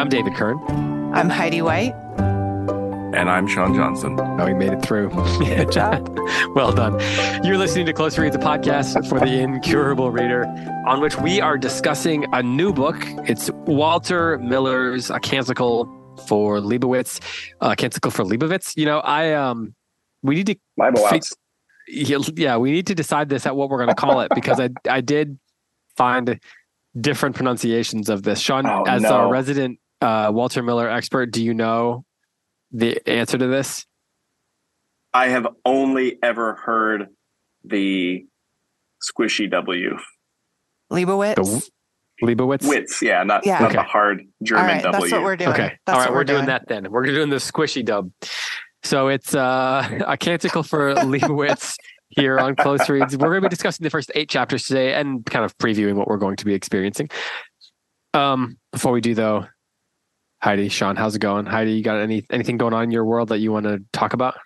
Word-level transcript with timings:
I'm 0.00 0.08
David 0.08 0.34
Kern. 0.34 0.58
I'm 1.12 1.28
Heidi 1.28 1.60
White. 1.60 1.92
And 3.14 3.28
I'm 3.28 3.46
Sean 3.46 3.74
Johnson. 3.74 4.18
Oh, 4.18 4.46
we 4.46 4.54
made 4.54 4.72
it 4.72 4.80
through. 4.80 5.10
Good 5.40 5.70
job. 5.70 6.18
well 6.54 6.72
done. 6.72 6.98
You're 7.44 7.58
listening 7.58 7.84
to 7.84 7.92
Close 7.92 8.18
Reads, 8.18 8.34
a 8.34 8.38
podcast 8.38 9.06
for 9.10 9.20
the 9.20 9.40
incurable 9.40 10.10
reader, 10.10 10.46
on 10.86 11.02
which 11.02 11.18
we 11.18 11.42
are 11.42 11.58
discussing 11.58 12.24
a 12.32 12.42
new 12.42 12.72
book. 12.72 12.96
It's 13.28 13.50
Walter 13.66 14.38
Miller's 14.38 15.10
A 15.10 15.20
Canticle 15.20 16.16
for 16.26 16.60
Leibowitz. 16.60 17.20
A 17.60 17.76
Canticle 17.76 18.10
for 18.10 18.24
Leibowitz. 18.24 18.74
You 18.78 18.86
know, 18.86 19.00
I 19.00 19.34
um, 19.34 19.74
we 20.22 20.34
need 20.36 20.46
to 20.46 20.56
Leibowitz. 20.78 21.34
yeah, 21.88 22.56
we 22.56 22.70
need 22.70 22.86
to 22.86 22.94
decide 22.94 23.28
this 23.28 23.44
at 23.44 23.54
what 23.54 23.68
we're 23.68 23.76
going 23.84 23.90
to 23.90 23.94
call 23.94 24.22
it 24.22 24.30
because 24.34 24.60
I 24.60 24.70
I 24.88 25.02
did 25.02 25.38
find 25.98 26.40
different 26.98 27.36
pronunciations 27.36 28.08
of 28.08 28.22
this. 28.22 28.40
Sean, 28.40 28.64
Oh, 28.66 28.84
as 28.84 29.02
no. 29.02 29.10
our 29.10 29.30
resident 29.30 29.78
uh, 30.00 30.30
Walter 30.32 30.62
Miller 30.62 30.88
expert, 30.88 31.26
do 31.30 31.42
you 31.44 31.54
know 31.54 32.04
the 32.72 33.00
answer 33.08 33.38
to 33.38 33.46
this? 33.46 33.86
I 35.12 35.28
have 35.28 35.46
only 35.64 36.18
ever 36.22 36.54
heard 36.54 37.08
the 37.64 38.24
squishy 39.02 39.50
W. 39.50 39.96
Leibowitz. 40.92 41.36
The 42.20 42.26
Leibowitz. 42.26 42.68
Wits, 42.68 43.02
yeah, 43.02 43.22
not, 43.22 43.44
Yeah. 43.46 43.58
not 43.60 43.68
Okay. 43.70 43.76
the 43.76 43.82
hard 43.82 44.26
German 44.42 44.66
right, 44.66 44.82
W. 44.82 45.00
that's 45.00 45.12
what 45.12 45.22
we're 45.22 45.36
doing. 45.36 45.50
Okay. 45.50 45.72
That's 45.86 45.94
All 45.96 46.00
right, 46.00 46.10
what 46.10 46.16
we're, 46.16 46.24
doing, 46.24 46.38
doing 46.38 46.46
that 46.46 46.68
then. 46.68 46.90
We're 46.90 47.06
doing 47.06 47.30
the 47.30 47.36
squishy 47.36 47.84
dub. 47.84 48.10
So 48.82 49.08
it's 49.08 49.34
uh, 49.34 50.00
a 50.06 50.16
canticle 50.16 50.62
for 50.62 50.94
Leibowitz 50.94 51.76
here 52.10 52.38
on 52.38 52.56
Close 52.56 52.88
Reads. 52.88 53.16
We're 53.16 53.28
going 53.30 53.42
to 53.42 53.48
be 53.48 53.50
discussing 53.50 53.84
the 53.84 53.90
first 53.90 54.10
eight 54.14 54.28
chapters 54.28 54.64
today 54.64 54.94
and 54.94 55.24
kind 55.26 55.44
of 55.44 55.56
previewing 55.58 55.94
what 55.94 56.08
we're 56.08 56.18
going 56.18 56.36
to 56.36 56.44
be 56.44 56.54
experiencing. 56.54 57.08
Um, 58.14 58.58
before 58.72 58.92
we 58.92 59.00
do 59.00 59.14
though, 59.14 59.46
Heidi, 60.42 60.68
Sean, 60.68 60.96
how's 60.96 61.14
it 61.16 61.18
going? 61.20 61.46
Heidi, 61.46 61.72
you 61.72 61.82
got 61.82 62.00
any 62.00 62.24
anything 62.30 62.56
going 62.56 62.72
on 62.72 62.84
in 62.84 62.90
your 62.90 63.04
world 63.04 63.28
that 63.28 63.38
you 63.38 63.52
want 63.52 63.64
to 63.66 63.82
talk 63.92 64.12
about? 64.14 64.36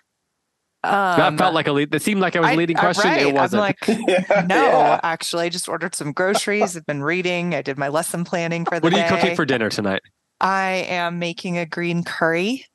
that 0.83 1.19
Um, 1.19 1.37
felt 1.37 1.53
like 1.55 1.65
a 1.67 1.71
lead. 1.71 1.89
That 1.91 2.01
seemed 2.03 2.21
like 2.21 2.35
it 2.35 2.41
was 2.41 2.49
a 2.49 2.53
I- 2.53 2.55
leading 2.55 2.75
question. 2.77 3.09
right. 3.09 3.21
It 3.21 3.33
wasn't. 3.33 3.63
I'm 3.63 3.75
like, 3.87 3.87
no, 4.47 4.55
Yeah. 4.55 4.99
actually, 5.03 5.45
I 5.45 5.49
just 5.49 5.67
ordered 5.67 5.95
some 5.95 6.11
groceries. 6.11 6.77
I've 6.77 6.85
been 6.85 7.01
reading. 7.01 7.55
I 7.55 7.61
did 7.63 7.77
my 7.77 7.87
lesson 7.87 8.23
planning 8.23 8.65
for 8.65 8.79
the 8.79 8.83
what 8.83 8.93
are 8.93 8.97
you 8.97 9.03
day. 9.03 9.09
cooking 9.09 9.35
for 9.35 9.45
dinner 9.45 9.69
tonight? 9.69 10.01
I 10.41 10.85
am 10.89 11.17
making 11.17 11.57
a 11.57 11.65
green 11.65 12.03
curry. 12.03 12.65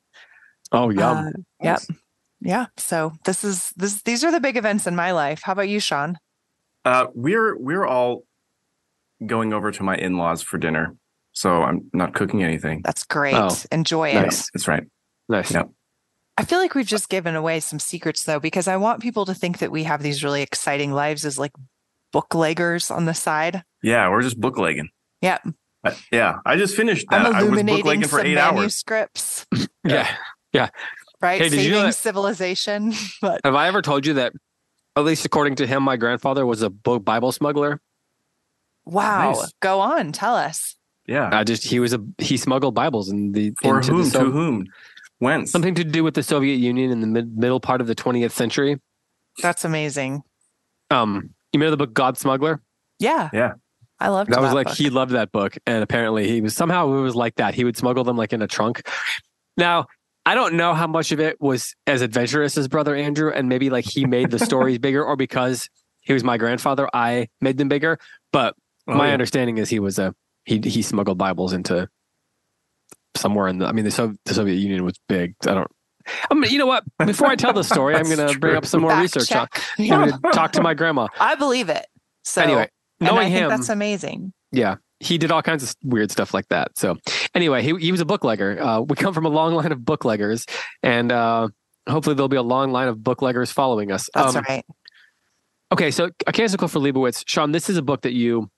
Oh, 0.73 0.89
yum. 0.89 1.27
Uh, 1.27 1.31
yep. 1.61 1.79
Yeah. 2.41 2.65
So 2.77 3.13
this 3.23 3.43
is 3.43 3.71
this. 3.77 4.01
These 4.01 4.23
are 4.23 4.31
the 4.31 4.39
big 4.41 4.57
events 4.57 4.87
in 4.87 4.95
my 4.95 5.11
life. 5.11 5.41
How 5.43 5.51
about 5.53 5.69
you, 5.69 5.79
Sean? 5.79 6.17
Uh, 6.83 7.05
we're 7.13 7.55
we're 7.57 7.85
all 7.85 8.23
going 9.25 9.53
over 9.53 9.71
to 9.71 9.83
my 9.83 9.95
in-laws 9.95 10.41
for 10.41 10.57
dinner, 10.57 10.95
so 11.41 11.63
I'm 11.63 11.89
not 11.93 12.13
cooking 12.13 12.43
anything. 12.43 12.81
That's 12.83 13.03
great. 13.03 13.33
Oh, 13.35 13.49
Enjoy 13.71 14.09
it. 14.09 14.13
That's 14.53 14.67
right. 14.67 14.83
nice. 15.27 15.51
yeah. 15.51 15.63
I 16.37 16.45
feel 16.45 16.59
like 16.59 16.75
we've 16.75 16.85
just 16.85 17.09
given 17.09 17.35
away 17.35 17.59
some 17.59 17.79
secrets 17.79 18.23
though, 18.23 18.39
because 18.39 18.67
I 18.67 18.77
want 18.77 19.01
people 19.01 19.25
to 19.25 19.33
think 19.33 19.57
that 19.59 19.71
we 19.71 19.83
have 19.83 20.01
these 20.03 20.23
really 20.23 20.41
exciting 20.41 20.91
lives 20.93 21.25
as 21.25 21.37
like 21.39 21.51
bookleggers 22.13 22.89
on 22.91 23.05
the 23.05 23.13
side. 23.13 23.63
Yeah, 23.83 24.09
we're 24.09 24.21
just 24.21 24.39
booklegging. 24.39 24.89
Yeah. 25.21 25.39
Uh, 25.83 25.91
yeah, 26.11 26.35
I 26.45 26.57
just 26.57 26.75
finished 26.75 27.07
that. 27.09 27.21
I'm 27.25 27.33
I 27.35 27.39
was 27.39 27.47
illuminating 27.47 27.77
booklegging 27.83 28.03
for 28.07 28.17
some 28.19 28.27
eight 28.27 28.37
hours. 28.37 28.55
manuscripts, 28.55 29.45
Yeah. 29.83 30.07
Yeah. 30.53 30.69
Right? 31.21 31.41
Hey, 31.41 31.49
did 31.49 31.57
you 31.57 31.63
Saving 31.63 31.71
know 31.79 31.85
that- 31.87 31.93
civilization. 31.95 32.93
But 33.21 33.41
Have 33.43 33.55
I 33.55 33.67
ever 33.67 33.81
told 33.81 34.05
you 34.05 34.13
that? 34.15 34.33
At 34.95 35.03
least 35.05 35.25
according 35.25 35.55
to 35.55 35.65
him, 35.67 35.83
my 35.83 35.95
grandfather 35.97 36.45
was 36.45 36.61
a 36.61 36.69
book 36.69 37.03
Bible 37.05 37.31
smuggler. 37.31 37.79
wow, 38.85 39.31
Nice. 39.33 39.53
go 39.61 39.79
on, 39.79 40.11
tell 40.11 40.35
us. 40.35 40.75
Yeah. 41.07 41.29
I 41.31 41.43
just 41.43 41.63
he 41.65 41.79
was 41.79 41.93
a 41.93 41.99
he 42.17 42.37
smuggled 42.37 42.75
Bibles 42.75 43.09
in 43.09 43.31
the 43.31 43.53
For 43.61 43.77
into 43.77 43.87
the 43.91 43.93
whom? 43.97 44.05
Sov- 44.05 44.23
to 44.25 44.31
whom? 44.31 44.67
Whence? 45.19 45.51
something 45.51 45.75
to 45.75 45.83
do 45.83 46.03
with 46.03 46.15
the 46.15 46.23
Soviet 46.23 46.55
Union 46.55 46.89
in 46.91 46.99
the 47.01 47.07
mid, 47.07 47.37
middle 47.37 47.59
part 47.59 47.79
of 47.81 47.87
the 47.87 47.93
20th 47.95 48.31
century. 48.31 48.79
That's 49.41 49.63
amazing. 49.65 50.23
Um, 50.89 51.31
you 51.53 51.59
know 51.59 51.69
the 51.69 51.77
book 51.77 51.93
God 51.93 52.17
Smuggler? 52.17 52.61
Yeah. 52.99 53.29
Yeah. 53.33 53.53
I 53.99 54.07
loved 54.07 54.31
That 54.31 54.41
was 54.41 54.51
like 54.53 54.67
book. 54.67 54.75
he 54.77 54.89
loved 54.89 55.11
that 55.11 55.31
book, 55.31 55.55
and 55.67 55.83
apparently 55.83 56.27
he 56.27 56.41
was 56.41 56.55
somehow 56.55 56.87
it 56.91 57.01
was 57.01 57.15
like 57.15 57.35
that. 57.35 57.53
He 57.53 57.63
would 57.63 57.77
smuggle 57.77 58.03
them 58.03 58.17
like 58.17 58.33
in 58.33 58.41
a 58.41 58.47
trunk. 58.47 58.81
Now 59.57 59.85
I 60.25 60.33
don't 60.35 60.55
know 60.55 60.73
how 60.73 60.87
much 60.87 61.11
of 61.11 61.19
it 61.19 61.39
was 61.39 61.75
as 61.87 62.01
adventurous 62.01 62.57
as 62.57 62.67
brother 62.67 62.95
Andrew, 62.95 63.31
and 63.31 63.47
maybe 63.47 63.69
like 63.69 63.85
he 63.85 64.05
made 64.05 64.31
the 64.31 64.39
stories 64.39 64.79
bigger, 64.87 65.03
or 65.05 65.15
because 65.15 65.69
he 66.01 66.13
was 66.13 66.23
my 66.23 66.37
grandfather, 66.37 66.89
I 66.93 67.27
made 67.41 67.57
them 67.57 67.67
bigger. 67.69 67.99
But 68.33 68.55
Oh, 68.87 68.95
my 68.95 69.07
yeah. 69.07 69.13
understanding 69.13 69.59
is 69.59 69.69
he 69.69 69.79
was 69.79 69.99
a 69.99 70.15
he 70.45 70.59
he 70.59 70.81
smuggled 70.81 71.17
Bibles 71.17 71.53
into 71.53 71.87
somewhere 73.15 73.47
in 73.47 73.59
the. 73.59 73.65
I 73.67 73.71
mean, 73.71 73.85
the, 73.85 73.91
Sov- 73.91 74.15
the 74.25 74.33
Soviet 74.33 74.55
Union 74.55 74.83
was 74.83 74.99
big. 75.07 75.35
I 75.47 75.53
don't. 75.53 75.67
I 76.29 76.33
mean, 76.33 76.51
you 76.51 76.57
know 76.57 76.65
what? 76.65 76.83
Before 77.05 77.27
I 77.27 77.35
tell 77.35 77.53
the 77.53 77.63
story, 77.73 77.95
I'm 77.95 78.03
going 78.05 78.17
to 78.27 78.39
bring 78.39 78.55
up 78.55 78.65
some 78.65 78.81
more 78.81 78.89
Fact 78.91 79.01
research. 79.15 79.31
on- 79.35 79.47
check. 79.53 79.63
I'm 79.79 79.87
going 79.87 80.11
to 80.11 80.19
talk 80.33 80.53
to 80.53 80.61
my 80.61 80.73
grandma. 80.73 81.07
I 81.19 81.35
believe 81.35 81.69
it. 81.69 81.85
So 82.23 82.41
anyway, 82.41 82.69
and 82.99 83.09
I 83.09 83.11
knowing 83.13 83.27
think 83.31 83.43
him, 83.43 83.49
that's 83.49 83.69
amazing. 83.69 84.33
yeah, 84.51 84.75
he 84.99 85.17
did 85.17 85.31
all 85.31 85.41
kinds 85.41 85.63
of 85.63 85.75
weird 85.83 86.11
stuff 86.11 86.33
like 86.33 86.47
that. 86.49 86.77
So 86.77 86.97
anyway, 87.35 87.61
he 87.63 87.75
he 87.77 87.91
was 87.91 88.01
a 88.01 88.05
booklegger. 88.05 88.59
Uh, 88.59 88.81
we 88.83 88.95
come 88.95 89.13
from 89.13 89.25
a 89.25 89.29
long 89.29 89.53
line 89.53 89.71
of 89.71 89.79
bookleggers, 89.79 90.45
and 90.83 91.11
uh, 91.11 91.47
hopefully 91.89 92.15
there'll 92.15 92.29
be 92.29 92.35
a 92.37 92.41
long 92.43 92.71
line 92.71 92.87
of 92.87 92.97
bookleggers 93.03 93.51
following 93.51 93.91
us. 93.91 94.09
That's 94.13 94.35
Um, 94.35 94.43
right. 94.47 94.65
Okay, 95.71 95.89
so 95.89 96.09
a 96.27 96.31
canticle 96.31 96.67
for 96.67 96.79
Leibowitz, 96.79 97.23
Sean. 97.27 97.51
This 97.53 97.69
is 97.69 97.77
a 97.77 97.81
book 97.81 98.01
that 98.01 98.11
you 98.13 98.49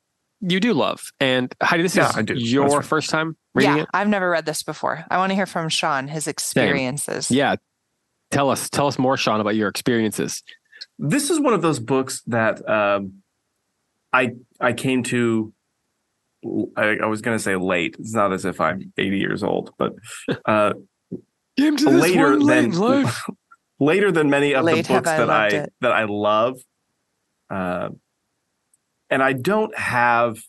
you 0.45 0.59
do 0.59 0.73
love, 0.73 1.01
and 1.19 1.53
Heidi, 1.61 1.83
this 1.83 1.95
Yeah, 1.95 2.09
is 2.09 2.17
I 2.17 2.21
do. 2.21 2.33
your 2.35 2.67
right. 2.67 2.85
first 2.85 3.09
time 3.09 3.37
reading 3.55 3.77
Yeah, 3.77 3.83
it. 3.83 3.89
I've 3.93 4.07
never 4.09 4.29
read 4.29 4.45
this 4.45 4.61
before. 4.63 5.05
I 5.09 5.17
want 5.17 5.31
to 5.31 5.35
hear 5.35 5.45
from 5.45 5.69
Sean 5.69 6.07
his 6.07 6.27
experiences. 6.27 7.31
Yeah, 7.31 7.55
tell 8.31 8.49
us 8.49 8.69
tell 8.69 8.87
us 8.87 8.99
more, 8.99 9.15
Sean, 9.17 9.39
about 9.39 9.55
your 9.55 9.69
experiences. 9.69 10.43
this 10.99 11.29
is 11.29 11.39
one 11.39 11.53
of 11.53 11.61
those 11.61 11.79
books 11.79 12.21
that 12.27 12.67
um, 12.69 13.21
I 14.11 14.31
I 14.59 14.73
came 14.73 15.03
to. 15.03 15.53
I, 16.75 16.97
I 17.01 17.05
was 17.05 17.21
going 17.21 17.37
to 17.37 17.41
say 17.43 17.55
late. 17.55 17.95
It's 17.99 18.13
not 18.13 18.33
as 18.33 18.43
if 18.43 18.59
I'm 18.59 18.91
80 18.97 19.17
years 19.17 19.43
old, 19.43 19.71
but 19.77 19.93
uh, 20.45 20.73
later 21.57 22.37
than 22.37 22.71
later 23.79 24.11
than 24.11 24.29
many 24.29 24.53
of 24.53 24.65
Late 24.65 24.85
the 24.87 24.93
books 24.93 25.07
I 25.09 25.17
that 25.17 25.29
I 25.29 25.47
it. 25.47 25.73
that 25.81 25.91
I 25.93 26.03
love. 26.03 26.59
Uh, 27.49 27.89
and 29.13 29.21
I 29.21 29.33
don't 29.33 29.77
have 29.77 30.39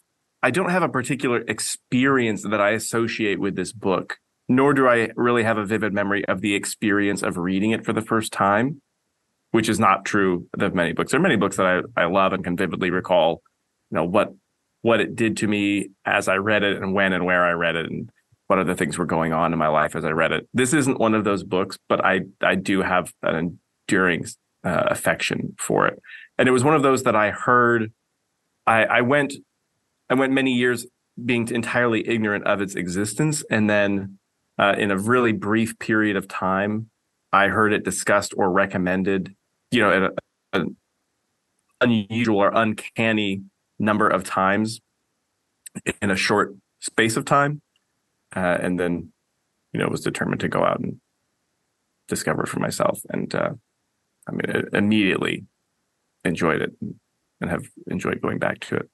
I 0.42 0.50
don't 0.50 0.70
have 0.70 0.82
a 0.82 0.88
particular 0.88 1.44
experience 1.46 2.42
that 2.44 2.62
I 2.62 2.70
associate 2.70 3.38
with 3.38 3.56
this 3.56 3.72
book, 3.72 4.18
nor 4.48 4.72
do 4.72 4.88
I 4.88 5.10
really 5.16 5.42
have 5.42 5.58
a 5.58 5.66
vivid 5.66 5.92
memory 5.92 6.24
of 6.26 6.40
the 6.40 6.54
experience 6.54 7.22
of 7.22 7.36
reading 7.36 7.72
it 7.72 7.84
for 7.84 7.92
the 7.92 8.00
first 8.00 8.32
time, 8.32 8.80
which 9.50 9.68
is 9.68 9.78
not 9.78 10.06
true 10.06 10.46
of 10.58 10.74
many 10.74 10.94
books. 10.94 11.10
There 11.10 11.20
are 11.20 11.22
many 11.22 11.36
books 11.36 11.58
that 11.58 11.66
I, 11.66 12.02
I 12.02 12.06
love 12.06 12.32
and 12.32 12.42
can 12.42 12.56
vividly 12.56 12.90
recall, 12.90 13.42
you 13.90 13.96
know, 13.96 14.04
what 14.04 14.32
what 14.80 15.00
it 15.00 15.14
did 15.14 15.36
to 15.38 15.46
me 15.46 15.90
as 16.06 16.26
I 16.26 16.36
read 16.36 16.62
it 16.62 16.82
and 16.82 16.94
when 16.94 17.12
and 17.12 17.26
where 17.26 17.44
I 17.44 17.52
read 17.52 17.76
it 17.76 17.90
and 17.90 18.08
what 18.46 18.58
other 18.58 18.74
things 18.74 18.96
were 18.96 19.06
going 19.06 19.34
on 19.34 19.52
in 19.52 19.58
my 19.58 19.68
life 19.68 19.94
as 19.94 20.06
I 20.06 20.10
read 20.10 20.32
it. 20.32 20.48
This 20.54 20.72
isn't 20.72 20.98
one 20.98 21.14
of 21.14 21.24
those 21.24 21.42
books, 21.42 21.78
but 21.86 22.02
I 22.02 22.22
I 22.40 22.54
do 22.54 22.80
have 22.80 23.12
an 23.22 23.58
enduring 23.88 24.24
uh, 24.64 24.84
affection 24.86 25.54
for 25.58 25.86
it, 25.86 26.00
and 26.38 26.48
it 26.48 26.52
was 26.52 26.64
one 26.64 26.74
of 26.74 26.82
those 26.82 27.02
that 27.02 27.14
I 27.14 27.30
heard. 27.30 27.92
I, 28.66 28.84
I 28.84 29.00
went 29.00 29.34
I 30.10 30.14
went 30.14 30.32
many 30.32 30.52
years 30.52 30.86
being 31.22 31.48
entirely 31.48 32.06
ignorant 32.08 32.46
of 32.46 32.60
its 32.60 32.74
existence, 32.74 33.44
and 33.50 33.68
then 33.68 34.18
uh, 34.58 34.74
in 34.76 34.90
a 34.90 34.98
really 34.98 35.32
brief 35.32 35.78
period 35.78 36.16
of 36.16 36.28
time, 36.28 36.90
I 37.32 37.48
heard 37.48 37.72
it 37.72 37.84
discussed 37.84 38.34
or 38.36 38.50
recommended. 38.50 39.34
You 39.70 39.80
know, 39.80 40.12
at 40.52 40.60
an 40.60 40.76
unusual 41.80 42.38
or 42.38 42.52
uncanny 42.54 43.42
number 43.78 44.08
of 44.08 44.24
times 44.24 44.80
in 46.00 46.10
a 46.10 46.16
short 46.16 46.54
space 46.80 47.16
of 47.16 47.24
time, 47.24 47.60
uh, 48.36 48.58
and 48.60 48.78
then 48.78 49.12
you 49.72 49.80
know 49.80 49.88
was 49.88 50.02
determined 50.02 50.40
to 50.40 50.48
go 50.48 50.64
out 50.64 50.80
and 50.80 51.00
discover 52.08 52.46
for 52.46 52.60
myself. 52.60 53.00
And 53.08 53.34
uh, 53.34 53.50
I 54.28 54.32
mean, 54.32 54.68
immediately 54.72 55.44
enjoyed 56.24 56.62
it 56.62 56.72
and 57.44 57.50
have 57.50 57.66
enjoyed 57.88 58.20
going 58.20 58.38
back 58.38 58.60
to 58.60 58.76
it. 58.76 58.88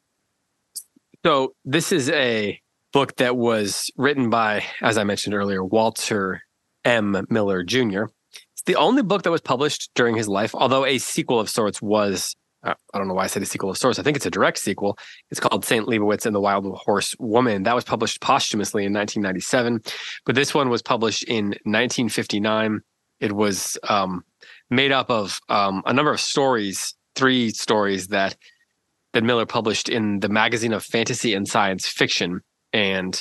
So 1.25 1.55
this 1.64 1.93
is 1.93 2.11
a 2.11 2.61
book 2.93 3.17
that 3.17 3.37
was 3.37 3.91
written 3.97 4.31
by, 4.31 4.64
as 4.82 4.99
I 4.99 5.05
mentioned 5.05 5.35
earlier, 5.35 5.64
Walter 5.64 6.43
M. 6.85 7.25
Miller 7.31 7.62
Jr. 7.62 8.05
It's 8.52 8.62
the 8.67 8.76
only 8.76 9.02
book 9.02 9.23
that 9.23 9.31
was 9.31 9.41
published 9.41 9.91
during 9.94 10.17
his 10.17 10.29
life, 10.29 10.55
although 10.55 10.85
a 10.85 10.99
sequel 10.99 11.38
of 11.38 11.49
sorts 11.49 11.81
was. 11.81 12.35
uh, 12.64 12.75
I 12.93 12.99
don't 12.99 13.06
know 13.06 13.14
why 13.14 13.25
I 13.25 13.29
said 13.29 13.43
a 13.43 13.47
sequel 13.47 13.70
of 13.70 13.79
sorts. 13.79 13.99
I 13.99 14.02
think 14.02 14.17
it's 14.17 14.26
a 14.26 14.31
direct 14.31 14.58
sequel. 14.58 14.99
It's 15.31 15.41
called 15.41 15.64
Saint 15.64 15.87
Leibowitz 15.87 16.26
and 16.26 16.35
the 16.35 16.41
Wild 16.41 16.67
Horse 16.76 17.14
Woman. 17.19 17.62
That 17.62 17.75
was 17.75 17.85
published 17.85 18.20
posthumously 18.20 18.85
in 18.85 18.93
1997, 18.93 19.81
but 20.26 20.35
this 20.35 20.53
one 20.53 20.69
was 20.69 20.82
published 20.82 21.23
in 21.25 21.49
1959. 21.64 22.81
It 23.20 23.32
was 23.32 23.79
um, 23.88 24.25
made 24.70 24.93
up 24.93 25.11
of 25.11 25.38
um, 25.49 25.82
a 25.87 25.93
number 25.93 26.12
of 26.12 26.20
stories, 26.20 26.94
three 27.20 27.50
stories 27.50 28.08
that 28.08 28.37
that 29.12 29.25
Miller 29.25 29.46
published 29.46 29.88
in 29.88 30.20
the 30.20 30.28
magazine 30.28 30.72
of 30.72 30.82
fantasy 30.84 31.34
and 31.34 31.46
science 31.49 31.87
fiction. 31.87 32.40
And 32.72 33.12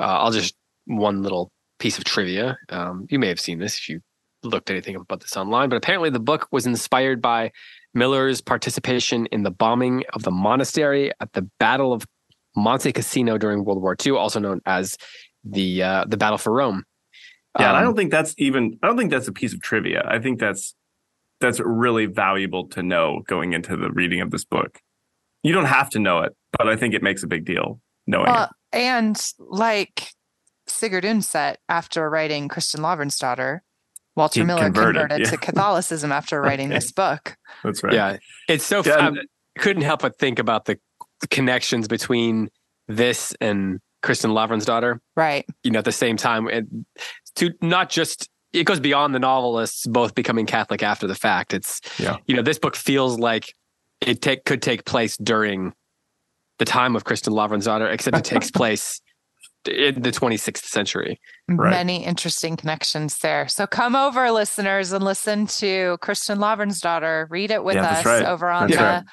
uh, 0.00 0.18
I'll 0.20 0.32
just 0.32 0.54
one 0.86 1.22
little 1.22 1.50
piece 1.78 1.98
of 1.98 2.04
trivia. 2.04 2.56
Um, 2.70 3.06
you 3.10 3.18
may 3.18 3.28
have 3.28 3.38
seen 3.40 3.58
this 3.58 3.76
if 3.78 3.88
you 3.88 4.00
looked 4.42 4.70
anything 4.70 4.96
about 4.96 5.20
this 5.20 5.36
online, 5.36 5.68
but 5.68 5.76
apparently 5.76 6.10
the 6.10 6.20
book 6.20 6.48
was 6.52 6.66
inspired 6.66 7.20
by 7.20 7.52
Miller's 7.94 8.40
participation 8.40 9.26
in 9.26 9.42
the 9.42 9.50
bombing 9.50 10.04
of 10.14 10.22
the 10.22 10.30
monastery 10.30 11.10
at 11.20 11.32
the 11.34 11.42
Battle 11.60 11.92
of 11.92 12.04
Monte 12.56 12.92
Cassino 12.92 13.36
during 13.38 13.64
World 13.64 13.82
War 13.82 13.94
II, 14.04 14.12
also 14.16 14.40
known 14.40 14.60
as 14.66 14.96
the 15.44 15.82
uh, 15.82 16.04
the 16.08 16.16
Battle 16.16 16.38
for 16.38 16.52
Rome. 16.52 16.82
Yeah, 17.58 17.68
and 17.68 17.76
I 17.76 17.80
Um, 17.80 17.86
don't 17.86 17.96
think 17.96 18.10
that's 18.10 18.34
even 18.38 18.78
I 18.82 18.86
don't 18.86 18.96
think 18.96 19.10
that's 19.10 19.28
a 19.28 19.32
piece 19.32 19.52
of 19.54 19.60
trivia. 19.60 20.02
I 20.06 20.18
think 20.18 20.40
that's 20.40 20.74
that's 21.40 21.60
really 21.60 22.06
valuable 22.06 22.66
to 22.68 22.82
know 22.82 23.22
going 23.26 23.52
into 23.52 23.76
the 23.76 23.90
reading 23.90 24.20
of 24.20 24.30
this 24.30 24.44
book. 24.44 24.80
You 25.42 25.52
don't 25.52 25.66
have 25.66 25.90
to 25.90 25.98
know 25.98 26.20
it, 26.20 26.32
but 26.52 26.68
I 26.68 26.76
think 26.76 26.94
it 26.94 27.02
makes 27.02 27.22
a 27.22 27.26
big 27.26 27.44
deal 27.44 27.80
knowing 28.06 28.26
Well, 28.26 28.50
and 28.72 29.20
like 29.38 30.10
Sigrid 30.66 31.04
Undset, 31.04 31.56
after 31.68 32.08
writing 32.10 32.48
Christian 32.48 32.82
daughter, 32.82 33.62
Walter 34.16 34.40
He 34.40 34.46
Miller 34.46 34.62
converted, 34.62 35.02
converted, 35.02 35.26
yeah. 35.26 35.30
to 35.30 35.36
Catholicism 35.52 36.10
after 36.10 36.40
writing 36.40 36.70
Right. 36.70 36.76
this 36.76 36.90
book. 36.92 37.36
That's 37.62 37.82
right. 37.84 37.92
Yeah, 37.92 38.16
it's 38.48 38.64
so. 38.64 38.82
Yeah, 38.84 39.10
I 39.10 39.60
couldn't 39.60 39.82
help 39.82 40.02
but 40.02 40.18
think 40.18 40.38
about 40.38 40.64
the 40.64 40.78
connections 41.30 41.86
between 41.86 42.48
this 42.88 43.34
and 43.40 43.78
Kristin 44.02 44.30
Lavransdatter. 44.30 44.98
Right. 45.16 45.44
You 45.62 45.70
know, 45.70 45.78
at 45.80 45.84
the 45.84 45.92
same 45.92 46.16
time, 46.16 46.48
and 46.48 46.86
to 47.36 47.52
not 47.60 47.90
just 47.90 48.28
it 48.56 48.64
goes 48.64 48.80
beyond 48.80 49.14
the 49.14 49.18
novelists 49.18 49.86
both 49.86 50.14
becoming 50.14 50.46
Catholic 50.46 50.82
after 50.82 51.06
the 51.06 51.14
fact. 51.14 51.54
It's 51.54 51.80
Yeah. 51.98 52.16
you 52.26 52.34
know, 52.34 52.42
this 52.42 52.58
book 52.58 52.74
feels 52.76 53.18
like 53.18 53.52
it 54.00 54.22
take 54.22 54.44
could 54.44 54.62
take 54.62 54.84
place 54.84 55.16
during 55.16 55.72
the 56.58 56.64
time 56.64 56.96
of 56.96 57.04
Kristin 57.04 57.32
Lavransdatter, 57.34 57.92
except 57.92 58.16
it 58.16 58.24
takes 58.24 58.50
place 58.62 59.00
in 59.68 60.00
the 60.02 60.10
26th 60.12 60.64
century. 60.64 61.18
Right. 61.48 61.70
Many 61.70 62.04
interesting 62.04 62.56
connections 62.56 63.18
there. 63.18 63.48
So 63.48 63.66
come 63.66 63.96
over, 63.96 64.30
listeners, 64.30 64.92
and 64.92 65.04
listen 65.04 65.46
to 65.48 65.98
Kristin 66.02 66.38
Lavransdatter. 66.38 67.26
Read 67.30 67.50
it 67.50 67.62
with 67.64 67.74
Yeah, 67.76 67.90
us 67.90 68.04
right. 68.04 68.24
over 68.24 68.48
on 68.48 68.70
That's 68.70 68.78
the 68.78 69.10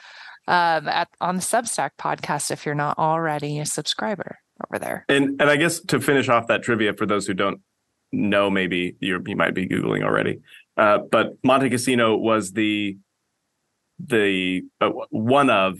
right. 0.47 0.77
um, 0.77 0.87
at 0.87 1.07
on 1.21 1.35
the 1.37 1.41
Substack 1.41 1.91
podcast 1.99 2.51
if 2.51 2.65
you're 2.65 2.75
not 2.75 2.97
already 2.99 3.59
a 3.59 3.65
subscriber 3.65 4.37
over 4.67 4.79
there. 4.79 5.05
And 5.09 5.41
and 5.41 5.49
I 5.49 5.55
guess 5.55 5.79
to 5.81 5.99
finish 5.99 6.29
off 6.29 6.47
that 6.47 6.61
trivia 6.63 6.93
for 6.93 7.05
those 7.05 7.25
who 7.27 7.33
don't 7.33 7.59
know, 8.13 8.49
maybe 8.49 8.95
you 8.99 9.21
you 9.25 9.35
might 9.35 9.53
be 9.53 9.67
googling 9.67 10.03
already. 10.03 10.39
Uh, 10.77 10.99
but 11.11 11.33
Monte 11.43 11.69
Cassino 11.69 12.15
was 12.15 12.53
the 12.53 12.97
the 13.99 14.63
uh, 14.79 14.89
one 15.09 15.49
of 15.49 15.79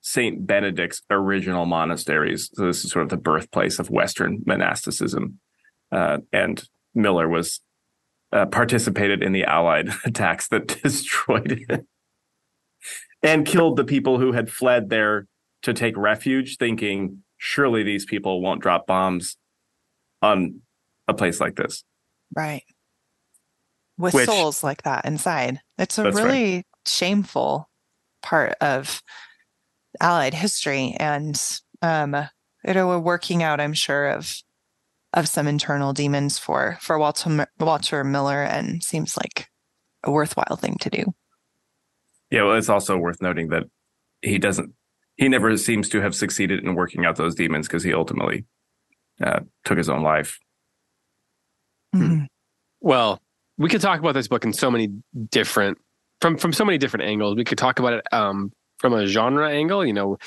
Saint 0.00 0.46
Benedict's 0.46 1.02
original 1.10 1.66
monasteries. 1.66 2.50
So 2.54 2.66
this 2.66 2.84
is 2.84 2.90
sort 2.90 3.04
of 3.04 3.08
the 3.10 3.16
birthplace 3.16 3.78
of 3.78 3.90
Western 3.90 4.42
monasticism. 4.46 5.38
Uh, 5.90 6.18
and 6.32 6.64
Miller 6.94 7.28
was 7.28 7.60
uh, 8.32 8.46
participated 8.46 9.22
in 9.22 9.32
the 9.32 9.44
Allied 9.44 9.90
attacks 10.04 10.48
that 10.48 10.66
destroyed 10.82 11.64
it 11.68 11.86
and 13.22 13.46
killed 13.46 13.76
the 13.76 13.84
people 13.84 14.18
who 14.18 14.32
had 14.32 14.50
fled 14.50 14.90
there 14.90 15.26
to 15.62 15.72
take 15.72 15.96
refuge, 15.96 16.56
thinking 16.56 17.22
surely 17.38 17.82
these 17.82 18.04
people 18.04 18.40
won't 18.40 18.62
drop 18.62 18.86
bombs 18.86 19.36
on 20.20 20.60
a 21.08 21.14
place 21.14 21.40
like 21.40 21.56
this. 21.56 21.84
Right. 22.34 22.62
With 23.98 24.14
Which- 24.14 24.26
souls 24.26 24.62
like 24.64 24.82
that 24.82 25.04
inside. 25.04 25.60
It's 25.78 25.98
a 25.98 26.02
That's 26.04 26.16
right. 26.16 26.24
really 26.24 26.66
shameful 26.86 27.68
part 28.22 28.54
of 28.60 29.02
Allied 30.00 30.34
history 30.34 30.96
and 30.98 31.40
um 31.82 32.16
you 32.64 32.74
know, 32.74 32.86
we're 32.86 32.98
working 33.00 33.42
out, 33.42 33.60
I'm 33.60 33.74
sure, 33.74 34.08
of 34.10 34.36
of 35.12 35.28
some 35.28 35.46
internal 35.46 35.92
demons 35.92 36.38
for 36.38 36.78
for 36.80 36.98
Walter 36.98 37.46
Walter 37.58 38.04
Miller 38.04 38.42
and 38.42 38.82
seems 38.82 39.16
like 39.16 39.48
a 40.04 40.10
worthwhile 40.10 40.56
thing 40.56 40.76
to 40.80 40.90
do. 40.90 41.04
Yeah, 42.30 42.44
well, 42.44 42.56
it's 42.56 42.68
also 42.70 42.96
worth 42.96 43.20
noting 43.20 43.48
that 43.48 43.64
he 44.22 44.38
doesn't, 44.38 44.72
he 45.16 45.28
never 45.28 45.54
seems 45.58 45.88
to 45.90 46.00
have 46.00 46.14
succeeded 46.14 46.64
in 46.64 46.74
working 46.74 47.04
out 47.04 47.16
those 47.16 47.34
demons 47.34 47.68
because 47.68 47.82
he 47.82 47.92
ultimately 47.92 48.46
uh, 49.22 49.40
took 49.64 49.76
his 49.76 49.90
own 49.90 50.02
life. 50.02 50.38
Mhm. 51.94 52.26
Well, 52.80 53.20
we 53.58 53.68
could 53.68 53.80
talk 53.80 54.00
about 54.00 54.14
this 54.14 54.28
book 54.28 54.44
in 54.44 54.52
so 54.52 54.70
many 54.70 54.88
different 55.30 55.78
from 56.20 56.36
from 56.36 56.52
so 56.52 56.64
many 56.64 56.78
different 56.78 57.06
angles. 57.06 57.36
We 57.36 57.44
could 57.44 57.58
talk 57.58 57.78
about 57.78 57.94
it 57.94 58.02
um, 58.12 58.52
from 58.78 58.92
a 58.94 59.06
genre 59.06 59.50
angle, 59.50 59.84
you 59.84 59.92
know, 59.92 60.18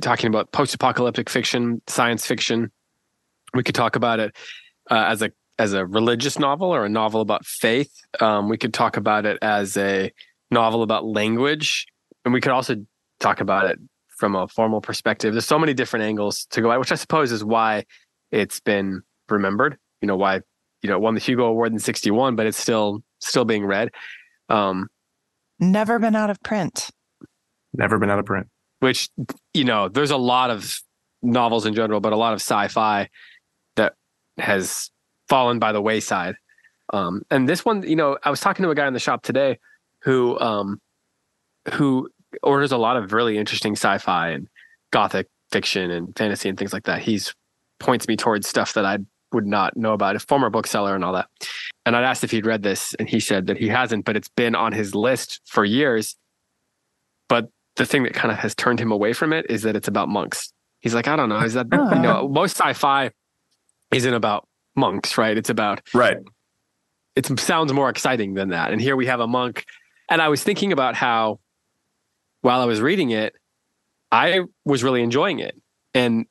talking 0.00 0.28
about 0.28 0.52
post-apocalyptic 0.52 1.30
fiction, 1.30 1.82
science 1.86 2.26
fiction. 2.26 2.70
We 3.54 3.62
could 3.62 3.74
talk 3.74 3.96
about 3.96 4.20
it 4.20 4.36
uh, 4.90 5.04
as 5.08 5.22
a 5.22 5.30
as 5.58 5.72
a 5.72 5.86
religious 5.86 6.38
novel 6.38 6.74
or 6.74 6.84
a 6.84 6.88
novel 6.88 7.20
about 7.22 7.46
faith. 7.46 7.92
Um, 8.20 8.48
we 8.48 8.58
could 8.58 8.74
talk 8.74 8.96
about 8.96 9.24
it 9.24 9.38
as 9.40 9.76
a 9.76 10.12
novel 10.50 10.82
about 10.82 11.04
language, 11.06 11.86
and 12.24 12.34
we 12.34 12.40
could 12.40 12.52
also 12.52 12.76
talk 13.20 13.40
about 13.40 13.66
it 13.66 13.78
from 14.18 14.34
a 14.34 14.48
formal 14.48 14.80
perspective. 14.80 15.32
There's 15.32 15.46
so 15.46 15.58
many 15.58 15.74
different 15.74 16.04
angles 16.04 16.46
to 16.50 16.60
go 16.60 16.72
at, 16.72 16.78
which 16.80 16.92
I 16.92 16.96
suppose 16.96 17.32
is 17.32 17.44
why 17.44 17.84
it's 18.30 18.60
been 18.60 19.02
remembered. 19.28 19.78
You 20.02 20.08
know 20.08 20.16
why 20.16 20.40
you 20.82 20.90
know, 20.90 20.98
won 20.98 21.14
the 21.14 21.20
Hugo 21.20 21.46
Award 21.46 21.72
in 21.72 21.78
'61, 21.78 22.36
but 22.36 22.46
it's 22.46 22.58
still 22.58 23.02
still 23.20 23.44
being 23.44 23.64
read. 23.64 23.90
Um, 24.48 24.88
Never 25.58 25.98
been 25.98 26.14
out 26.14 26.30
of 26.30 26.40
print. 26.42 26.90
Never 27.72 27.98
been 27.98 28.10
out 28.10 28.18
of 28.18 28.26
print. 28.26 28.48
which 28.80 29.08
you 29.54 29.64
know, 29.64 29.88
there's 29.88 30.10
a 30.10 30.16
lot 30.16 30.50
of 30.50 30.80
novels 31.22 31.66
in 31.66 31.74
general, 31.74 32.00
but 32.00 32.12
a 32.12 32.16
lot 32.16 32.32
of 32.32 32.40
sci-fi 32.40 33.08
that 33.76 33.94
has 34.38 34.90
fallen 35.28 35.58
by 35.58 35.72
the 35.72 35.80
wayside. 35.80 36.36
Um, 36.92 37.22
and 37.30 37.48
this 37.48 37.64
one, 37.64 37.82
you 37.82 37.96
know, 37.96 38.16
I 38.22 38.30
was 38.30 38.40
talking 38.40 38.62
to 38.62 38.70
a 38.70 38.74
guy 38.74 38.86
in 38.86 38.92
the 38.92 39.00
shop 39.00 39.22
today 39.22 39.58
who 40.02 40.38
um, 40.38 40.80
who 41.74 42.08
orders 42.42 42.70
a 42.70 42.76
lot 42.76 42.96
of 42.96 43.12
really 43.12 43.38
interesting 43.38 43.72
sci-fi 43.72 44.30
and 44.30 44.48
gothic 44.92 45.26
fiction 45.50 45.90
and 45.90 46.16
fantasy 46.16 46.48
and 46.48 46.58
things 46.58 46.72
like 46.72 46.84
that. 46.84 47.00
He's 47.02 47.34
points 47.80 48.08
me 48.08 48.16
towards 48.16 48.46
stuff 48.46 48.74
that 48.74 48.84
I 48.84 48.98
would 49.36 49.46
not 49.46 49.76
know 49.76 49.92
about. 49.92 50.16
A 50.16 50.18
former 50.18 50.50
bookseller 50.50 50.94
and 50.96 51.04
all 51.04 51.12
that. 51.12 51.28
And 51.84 51.94
I'd 51.94 52.02
asked 52.04 52.24
if 52.24 52.32
he'd 52.32 52.46
read 52.46 52.62
this, 52.64 52.94
and 52.94 53.08
he 53.08 53.20
said 53.20 53.46
that 53.46 53.56
he 53.58 53.68
hasn't, 53.68 54.04
but 54.04 54.16
it's 54.16 54.28
been 54.30 54.54
on 54.56 54.72
his 54.72 54.94
list 54.94 55.40
for 55.46 55.64
years. 55.64 56.16
But 57.28 57.48
the 57.76 57.86
thing 57.86 58.02
that 58.04 58.14
kind 58.14 58.32
of 58.32 58.38
has 58.38 58.54
turned 58.54 58.80
him 58.80 58.90
away 58.90 59.12
from 59.12 59.32
it 59.32 59.46
is 59.48 59.62
that 59.62 59.76
it's 59.76 59.86
about 59.88 60.08
monks. 60.08 60.52
He's 60.80 60.94
like, 60.94 61.06
I 61.06 61.14
don't 61.16 61.28
know, 61.28 61.40
is 61.40 61.54
that 61.54 61.66
you 61.70 62.00
know, 62.00 62.28
most 62.28 62.56
sci-fi 62.56 63.10
isn't 63.92 64.14
about 64.14 64.48
monks, 64.74 65.16
right? 65.18 65.36
It's 65.36 65.50
about 65.50 65.80
Right. 65.94 66.18
it 67.14 67.26
sounds 67.38 67.72
more 67.72 67.88
exciting 67.88 68.34
than 68.34 68.48
that. 68.50 68.72
And 68.72 68.80
here 68.80 68.96
we 68.96 69.06
have 69.06 69.20
a 69.20 69.26
monk. 69.26 69.64
And 70.10 70.20
I 70.22 70.28
was 70.28 70.42
thinking 70.42 70.72
about 70.72 70.94
how 70.94 71.38
while 72.42 72.60
I 72.60 72.64
was 72.64 72.80
reading 72.80 73.10
it, 73.10 73.34
I 74.10 74.40
was 74.64 74.82
really 74.84 75.02
enjoying 75.02 75.38
it. 75.40 75.60
And 75.94 76.26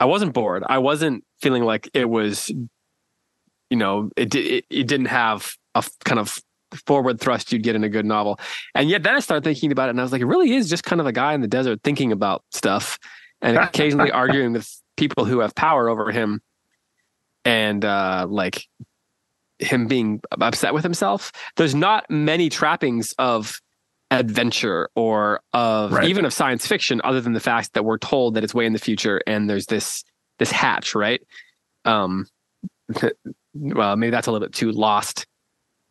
I 0.00 0.06
wasn't 0.06 0.32
bored. 0.32 0.64
I 0.66 0.78
wasn't 0.78 1.24
feeling 1.40 1.62
like 1.62 1.88
it 1.92 2.08
was, 2.08 2.48
you 2.48 3.76
know, 3.76 4.10
it, 4.16 4.34
it, 4.34 4.64
it 4.70 4.88
didn't 4.88 5.06
have 5.06 5.54
a 5.74 5.84
kind 6.04 6.18
of 6.18 6.38
forward 6.86 7.20
thrust 7.20 7.52
you'd 7.52 7.62
get 7.62 7.76
in 7.76 7.84
a 7.84 7.88
good 7.88 8.06
novel. 8.06 8.40
And 8.74 8.88
yet 8.88 9.02
then 9.02 9.14
I 9.14 9.20
started 9.20 9.44
thinking 9.44 9.72
about 9.72 9.88
it 9.88 9.90
and 9.90 10.00
I 10.00 10.02
was 10.02 10.12
like, 10.12 10.22
it 10.22 10.26
really 10.26 10.52
is 10.52 10.70
just 10.70 10.84
kind 10.84 11.00
of 11.00 11.06
a 11.06 11.12
guy 11.12 11.34
in 11.34 11.42
the 11.42 11.48
desert 11.48 11.80
thinking 11.84 12.12
about 12.12 12.42
stuff 12.50 12.98
and 13.42 13.56
occasionally 13.58 14.10
arguing 14.10 14.54
with 14.54 14.68
people 14.96 15.24
who 15.24 15.40
have 15.40 15.54
power 15.54 15.88
over 15.88 16.10
him 16.10 16.40
and 17.44 17.84
uh, 17.84 18.26
like 18.28 18.66
him 19.58 19.86
being 19.86 20.20
upset 20.40 20.72
with 20.72 20.82
himself. 20.82 21.32
There's 21.56 21.74
not 21.74 22.10
many 22.10 22.48
trappings 22.48 23.14
of 23.18 23.60
adventure 24.10 24.88
or 24.96 25.40
of 25.52 25.92
Right. 25.92 26.08
even 26.08 26.24
of 26.24 26.32
science 26.32 26.66
fiction 26.66 27.00
other 27.04 27.20
than 27.20 27.32
the 27.32 27.40
fact 27.40 27.74
that 27.74 27.84
we're 27.84 27.98
told 27.98 28.34
that 28.34 28.42
it's 28.44 28.54
way 28.54 28.66
in 28.66 28.72
the 28.72 28.78
future 28.78 29.20
and 29.26 29.48
there's 29.48 29.66
this 29.66 30.02
this 30.38 30.50
hatch, 30.50 30.94
right? 30.94 31.20
Um 31.84 32.26
well, 33.54 33.96
maybe 33.96 34.10
that's 34.10 34.26
a 34.26 34.32
little 34.32 34.46
bit 34.46 34.54
too 34.54 34.72
lost. 34.72 35.26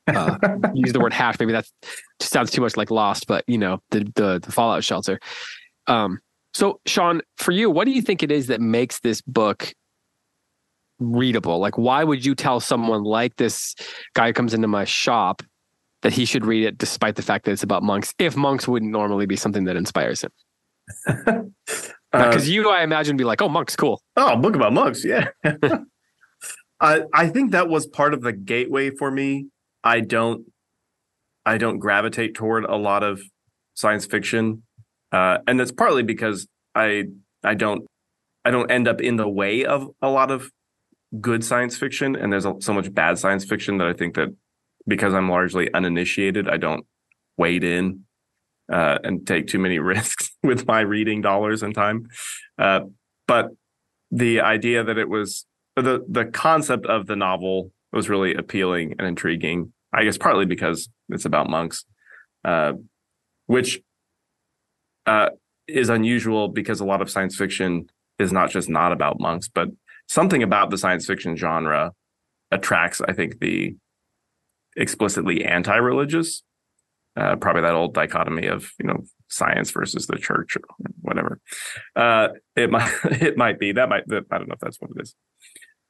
Uh, 0.08 0.38
use 0.74 0.92
the 0.92 1.00
word 1.00 1.14
hatch, 1.14 1.40
maybe 1.40 1.52
that 1.54 1.66
sounds 2.20 2.52
too 2.52 2.62
much 2.62 2.76
like 2.76 2.92
lost, 2.92 3.26
but 3.28 3.44
you 3.48 3.58
know, 3.58 3.80
the 3.92 4.00
the, 4.16 4.40
the 4.44 4.52
fallout 4.52 4.84
shelter. 4.84 5.20
Um 5.88 6.20
so 6.54 6.82
Sean, 6.86 7.22
for 7.38 7.52
you, 7.52 7.70
what 7.70 7.86
do 7.86 7.92
you 7.92 8.02
think 8.02 8.24
it 8.24 8.32
is 8.32 8.48
that 8.48 8.60
makes 8.60 9.00
this 9.00 9.22
book 9.22 9.74
readable? 11.00 11.60
Like, 11.60 11.78
why 11.78 12.04
would 12.04 12.26
you 12.26 12.36
tell 12.36 12.60
someone 12.60 13.04
like 13.04 13.36
this 13.38 13.76
guy 14.14 14.28
who 14.28 14.34
comes 14.34 14.54
into 14.54 14.68
my 14.68 14.84
shop 14.84 15.42
that 16.02 16.14
he 16.14 16.26
should 16.26 16.46
read 16.46 16.64
it 16.66 16.78
despite 16.78 17.16
the 17.16 17.22
fact 17.22 17.46
that 17.46 17.52
it's 17.52 17.64
about 17.64 17.84
monks, 17.84 18.14
if 18.20 18.36
monks 18.36 18.68
wouldn't 18.68 18.92
normally 18.92 19.26
be 19.26 19.36
something 19.36 19.66
that 19.66 19.76
inspires 19.76 20.24
him? 20.24 21.54
Uh, 22.12 22.28
Because 22.28 22.50
you, 22.50 22.68
I 22.72 22.82
imagine, 22.82 23.18
be 23.18 23.24
like, 23.24 23.40
oh, 23.40 23.50
monks, 23.50 23.76
cool. 23.76 24.02
oh, 24.18 24.34
a 24.34 24.36
book 24.36 24.56
about 24.56 24.74
monks. 24.74 25.06
Yeah. 25.06 25.28
I 26.82 27.04
I 27.14 27.28
think 27.28 27.52
that 27.52 27.70
was 27.70 27.86
part 27.86 28.16
of 28.16 28.22
the 28.22 28.34
gateway 28.34 28.90
for 28.90 29.12
me. 29.12 29.48
I 29.84 30.00
don't 30.00 30.46
I 31.46 31.60
don't 31.60 31.78
gravitate 31.78 32.34
toward 32.34 32.66
a 32.66 32.76
lot 32.78 33.04
of 33.04 33.22
science 33.76 34.08
fiction, 34.08 34.64
uh, 35.12 35.38
and 35.46 35.60
that's 35.60 35.72
partly 35.72 36.02
because 36.02 36.48
I 36.74 37.06
I 37.44 37.54
don't 37.54 37.86
I 38.44 38.50
don't 38.50 38.72
end 38.72 38.88
up 38.88 39.02
in 39.02 39.18
the 39.18 39.30
way 39.30 39.66
of 39.66 39.88
a 40.02 40.10
lot 40.10 40.32
of 40.32 40.50
good 41.20 41.44
science 41.44 41.78
fiction 41.78 42.16
and 42.16 42.32
there's 42.32 42.48
so 42.60 42.74
much 42.74 42.94
bad 42.94 43.18
science 43.20 43.44
fiction 43.46 43.78
that 43.80 43.88
I 43.88 43.94
think 43.94 44.16
that 44.16 44.30
because 44.88 45.14
I'm 45.14 45.30
largely 45.30 45.74
uninitiated, 45.74 46.50
I 46.50 46.58
don't 46.58 46.86
wade 47.38 47.64
in 47.64 48.06
uh, 48.72 49.00
and 49.04 49.26
take 49.26 49.48
too 49.48 49.60
many 49.60 49.80
risks 49.94 50.32
with 50.44 50.68
my 50.68 50.82
reading 50.82 51.22
dollars 51.22 51.64
and 51.64 51.74
time. 51.74 52.08
Uh, 52.58 52.82
but 53.28 53.50
the 54.12 54.42
idea 54.42 54.84
that 54.84 54.98
it 54.98 55.10
was 55.10 55.46
the 55.76 56.04
the 56.10 56.26
concept 56.26 56.86
of 56.86 57.08
the 57.08 57.16
novel 57.16 57.72
was 57.92 58.10
really 58.10 58.34
appealing 58.34 58.96
and 59.00 59.08
intriguing. 59.08 59.74
I 59.92 60.04
guess 60.04 60.18
partly 60.18 60.46
because 60.46 60.90
it's 61.10 61.26
about 61.26 61.50
monks, 61.50 61.86
uh, 62.46 62.74
which 63.48 63.82
uh, 65.08 65.30
is 65.68 65.90
unusual 65.90 66.48
because 66.48 66.80
a 66.80 66.86
lot 66.86 67.02
of 67.02 67.10
science 67.10 67.36
fiction 67.36 67.90
is 68.20 68.32
not 68.32 68.52
just 68.52 68.70
not 68.70 68.92
about 68.92 69.20
monks, 69.20 69.48
but 69.48 69.70
something 70.08 70.44
about 70.44 70.70
the 70.70 70.78
science 70.78 71.06
fiction 71.06 71.36
genre 71.36 71.94
attracts, 72.52 73.02
I 73.02 73.14
think, 73.14 73.40
the 73.40 73.76
explicitly 74.80 75.46
anti-religious. 75.46 76.44
Uh, 77.16 77.36
probably 77.36 77.62
that 77.62 77.74
old 77.74 77.94
dichotomy 77.94 78.48
of 78.48 78.72
you 78.80 78.88
know 78.88 79.04
science 79.28 79.72
versus 79.72 80.08
the 80.08 80.18
church 80.18 80.56
or 80.56 80.62
whatever. 81.02 81.40
Uh, 81.96 82.30
it 82.56 82.72
might 82.72 82.92
it 83.04 83.38
might 83.38 83.60
be 83.60 83.72
that 83.74 83.90
might 83.90 84.04
I 84.10 84.38
don't 84.38 84.48
know 84.48 84.54
if 84.54 84.60
that's 84.60 84.80
what 84.80 84.92
it 84.96 85.02
is. 85.02 85.16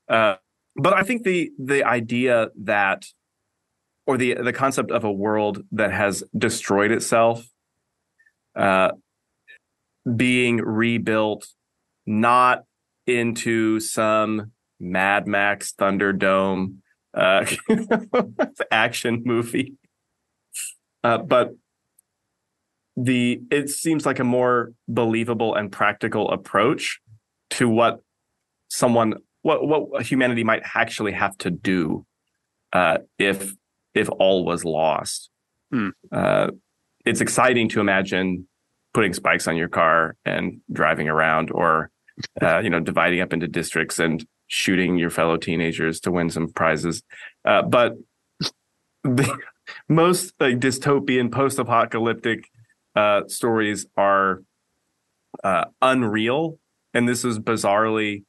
Uh, 0.10 0.36
but 0.75 0.93
I 0.93 1.03
think 1.03 1.24
the 1.24 1.51
the 1.60 1.84
idea 1.84 2.50
that 2.63 3.05
or 4.08 4.17
the 4.17 4.36
the 4.36 4.53
concept 4.53 4.91
of 4.91 5.03
a 5.03 5.12
world 5.12 5.63
that 5.72 5.91
has 5.91 6.24
destroyed 6.36 6.91
itself 6.91 7.46
uh, 8.55 8.91
being 10.15 10.58
rebuilt 10.58 11.48
not 12.08 12.63
into 13.05 13.79
some 13.79 14.51
Mad 14.79 15.27
Max 15.27 15.74
Thunderdome 15.74 16.77
uh, 17.19 17.45
action 18.71 19.21
movie, 19.25 19.73
uh, 21.03 21.17
but 21.17 21.51
the 22.95 23.41
it 23.51 23.69
seems 23.69 24.05
like 24.05 24.19
a 24.19 24.23
more 24.23 24.73
believable 24.88 25.55
and 25.55 25.71
practical 25.71 26.29
approach 26.31 26.99
to 27.51 27.69
what 27.69 28.01
someone 28.69 29.15
what 29.41 29.67
what 29.67 30.05
humanity 30.05 30.43
might 30.43 30.61
actually 30.75 31.11
have 31.11 31.38
to 31.39 31.49
do 31.49 32.05
uh, 32.73 32.97
if 33.17 33.53
if 33.93 34.09
all 34.09 34.45
was 34.45 34.65
lost. 34.65 35.29
Hmm. 35.71 35.89
Uh, 36.11 36.47
it's 37.05 37.21
exciting 37.21 37.69
to 37.69 37.79
imagine 37.79 38.47
putting 38.93 39.13
spikes 39.13 39.47
on 39.47 39.55
your 39.55 39.69
car 39.69 40.15
and 40.25 40.61
driving 40.71 41.07
around, 41.07 41.51
or 41.51 41.91
uh, 42.41 42.59
you 42.59 42.69
know, 42.69 42.79
dividing 42.79 43.21
up 43.21 43.33
into 43.33 43.47
districts 43.47 43.99
and 43.99 44.25
shooting 44.49 44.97
your 44.97 45.11
fellow 45.11 45.37
teenagers 45.37 46.01
to 46.01 46.11
win 46.11 46.29
some 46.29 46.49
prizes. 46.49 47.03
Uh, 47.45 47.61
but 47.61 47.93
the 49.03 49.37
most 49.87 50.33
like 50.39 50.59
dystopian, 50.59 51.31
post-apocalyptic 51.31 52.49
uh, 52.95 53.21
stories 53.27 53.85
are 53.95 54.41
uh, 55.43 55.65
unreal, 55.81 56.57
and 56.93 57.07
this 57.07 57.23
is 57.23 57.39
bizarrely 57.39 58.23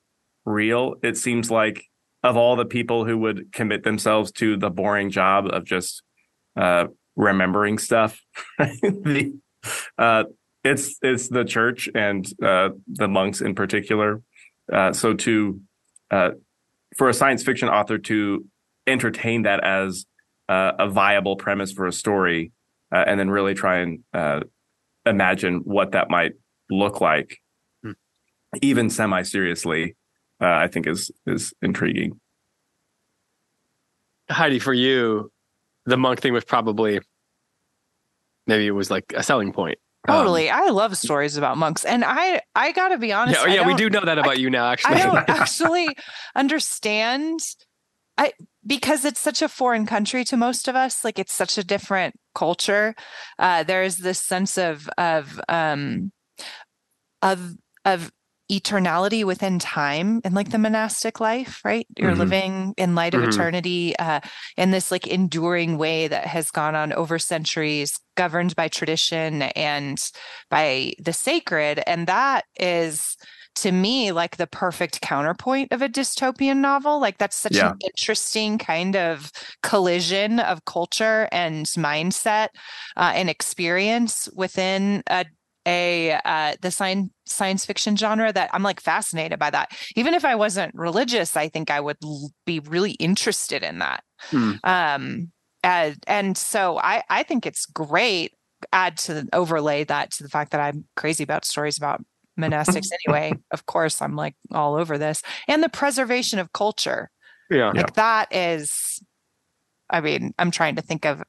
real. 0.44 0.94
It 1.02 1.16
seems 1.16 1.50
like 1.50 1.84
of 2.22 2.36
all 2.36 2.54
the 2.54 2.66
people 2.66 3.06
who 3.06 3.16
would 3.18 3.50
commit 3.52 3.82
themselves 3.82 4.30
to 4.32 4.58
the 4.58 4.70
boring 4.70 5.10
job 5.10 5.46
of 5.46 5.64
just 5.64 6.02
uh, 6.54 6.84
remembering 7.16 7.78
stuff, 7.78 8.20
the, 8.58 9.32
uh, 9.96 10.24
it's 10.62 10.96
it's 11.00 11.28
the 11.28 11.44
church 11.44 11.88
and 11.94 12.30
uh, 12.42 12.68
the 12.86 13.08
monks 13.08 13.40
in 13.40 13.54
particular. 13.54 14.20
So 14.92 15.14
to 15.14 15.60
uh, 16.10 16.30
for 16.96 17.08
a 17.08 17.14
science 17.14 17.42
fiction 17.42 17.68
author 17.68 17.98
to 17.98 18.44
entertain 18.86 19.42
that 19.42 19.62
as 19.64 20.06
uh, 20.48 20.72
a 20.78 20.88
viable 20.88 21.36
premise 21.36 21.72
for 21.72 21.86
a 21.86 21.92
story, 21.92 22.52
and 22.92 23.20
then 23.20 23.30
really 23.30 23.54
try 23.54 23.78
and 23.78 24.02
imagine 25.06 25.60
what 25.64 25.92
that 25.92 26.10
might 26.10 26.32
look 26.70 27.00
like, 27.00 27.38
hmm. 27.82 27.92
even 28.62 28.90
semi 28.90 29.22
seriously, 29.22 29.96
uh, 30.40 30.46
I 30.46 30.68
think 30.68 30.86
is 30.86 31.10
is 31.26 31.52
intriguing. 31.62 32.20
Heidi, 34.30 34.58
for 34.58 34.72
you, 34.72 35.30
the 35.86 35.96
monk 35.96 36.20
thing 36.20 36.32
was 36.32 36.44
probably 36.44 37.00
maybe 38.46 38.66
it 38.66 38.72
was 38.72 38.90
like 38.90 39.12
a 39.14 39.22
selling 39.22 39.52
point. 39.52 39.78
Totally. 40.06 40.48
Um, 40.48 40.62
I 40.62 40.70
love 40.70 40.96
stories 40.96 41.36
about 41.36 41.58
monks. 41.58 41.84
And 41.84 42.04
I 42.04 42.40
I 42.54 42.72
gotta 42.72 42.98
be 42.98 43.12
honest. 43.12 43.40
Yeah, 43.46 43.54
yeah 43.54 43.66
we 43.66 43.74
do 43.74 43.90
know 43.90 44.04
that 44.04 44.18
about 44.18 44.36
I, 44.36 44.40
you 44.40 44.50
now, 44.50 44.70
actually. 44.70 44.96
I 44.96 45.02
don't 45.02 45.16
actually 45.28 45.88
understand 46.34 47.40
I 48.16 48.32
because 48.66 49.04
it's 49.04 49.20
such 49.20 49.42
a 49.42 49.48
foreign 49.48 49.86
country 49.86 50.24
to 50.24 50.36
most 50.36 50.68
of 50.68 50.76
us, 50.76 51.04
like 51.04 51.18
it's 51.18 51.32
such 51.32 51.58
a 51.58 51.64
different 51.64 52.14
culture. 52.34 52.94
Uh, 53.38 53.62
there's 53.62 53.96
this 53.96 54.20
sense 54.20 54.58
of 54.58 54.88
of 54.96 55.40
um 55.48 56.12
of 57.22 57.54
of 57.84 58.10
eternality 58.50 59.24
within 59.24 59.58
time 59.58 60.20
and 60.24 60.34
like 60.34 60.50
the 60.50 60.58
monastic 60.58 61.20
life 61.20 61.60
right 61.64 61.86
you're 61.96 62.10
mm-hmm. 62.10 62.20
living 62.20 62.74
in 62.76 62.94
light 62.96 63.14
of 63.14 63.20
mm-hmm. 63.20 63.30
eternity 63.30 63.96
uh, 63.98 64.20
in 64.56 64.72
this 64.72 64.90
like 64.90 65.06
enduring 65.06 65.78
way 65.78 66.08
that 66.08 66.26
has 66.26 66.50
gone 66.50 66.74
on 66.74 66.92
over 66.92 67.18
centuries 67.18 67.98
governed 68.16 68.56
by 68.56 68.66
tradition 68.66 69.42
and 69.42 70.10
by 70.50 70.92
the 70.98 71.12
sacred 71.12 71.80
and 71.86 72.08
that 72.08 72.44
is 72.58 73.16
to 73.54 73.72
me 73.72 74.12
like 74.12 74.36
the 74.36 74.46
perfect 74.46 75.00
counterpoint 75.00 75.72
of 75.72 75.82
a 75.82 75.88
dystopian 75.88 76.58
novel 76.58 77.00
like 77.00 77.18
that's 77.18 77.36
such 77.36 77.56
yeah. 77.56 77.70
an 77.70 77.78
interesting 77.84 78.58
kind 78.58 78.96
of 78.96 79.30
collision 79.62 80.40
of 80.40 80.64
culture 80.64 81.28
and 81.30 81.66
mindset 81.66 82.48
uh, 82.96 83.12
and 83.14 83.30
experience 83.30 84.28
within 84.34 85.02
a 85.08 85.24
a 85.66 86.18
uh, 86.24 86.56
the 86.60 86.70
science 86.70 87.10
science 87.26 87.64
fiction 87.64 87.96
genre 87.96 88.32
that 88.32 88.50
I'm 88.52 88.62
like 88.62 88.80
fascinated 88.80 89.38
by 89.38 89.50
that. 89.50 89.72
Even 89.96 90.14
if 90.14 90.24
I 90.24 90.34
wasn't 90.34 90.74
religious, 90.74 91.36
I 91.36 91.48
think 91.48 91.70
I 91.70 91.80
would 91.80 91.98
l- 92.02 92.30
be 92.46 92.60
really 92.60 92.92
interested 92.92 93.62
in 93.62 93.78
that. 93.78 94.02
Hmm. 94.30 94.52
Um, 94.64 95.32
and, 95.62 95.96
and 96.06 96.38
so 96.38 96.78
I 96.78 97.02
I 97.08 97.22
think 97.22 97.46
it's 97.46 97.66
great. 97.66 98.32
Add 98.72 98.98
to 98.98 99.14
the, 99.14 99.28
overlay 99.32 99.84
that 99.84 100.10
to 100.12 100.22
the 100.22 100.28
fact 100.28 100.52
that 100.52 100.60
I'm 100.60 100.84
crazy 100.94 101.24
about 101.24 101.46
stories 101.46 101.78
about 101.78 102.04
monastics 102.38 102.88
anyway. 103.06 103.32
of 103.50 103.66
course, 103.66 104.02
I'm 104.02 104.16
like 104.16 104.34
all 104.52 104.74
over 104.74 104.98
this 104.98 105.22
and 105.48 105.62
the 105.62 105.68
preservation 105.68 106.38
of 106.38 106.52
culture. 106.52 107.10
Yeah, 107.50 107.68
like 107.68 107.76
yeah. 107.76 107.86
that 107.96 108.34
is. 108.34 109.02
I 109.88 110.00
mean, 110.00 110.32
I'm 110.38 110.50
trying 110.50 110.76
to 110.76 110.82
think 110.82 111.04
of 111.04 111.22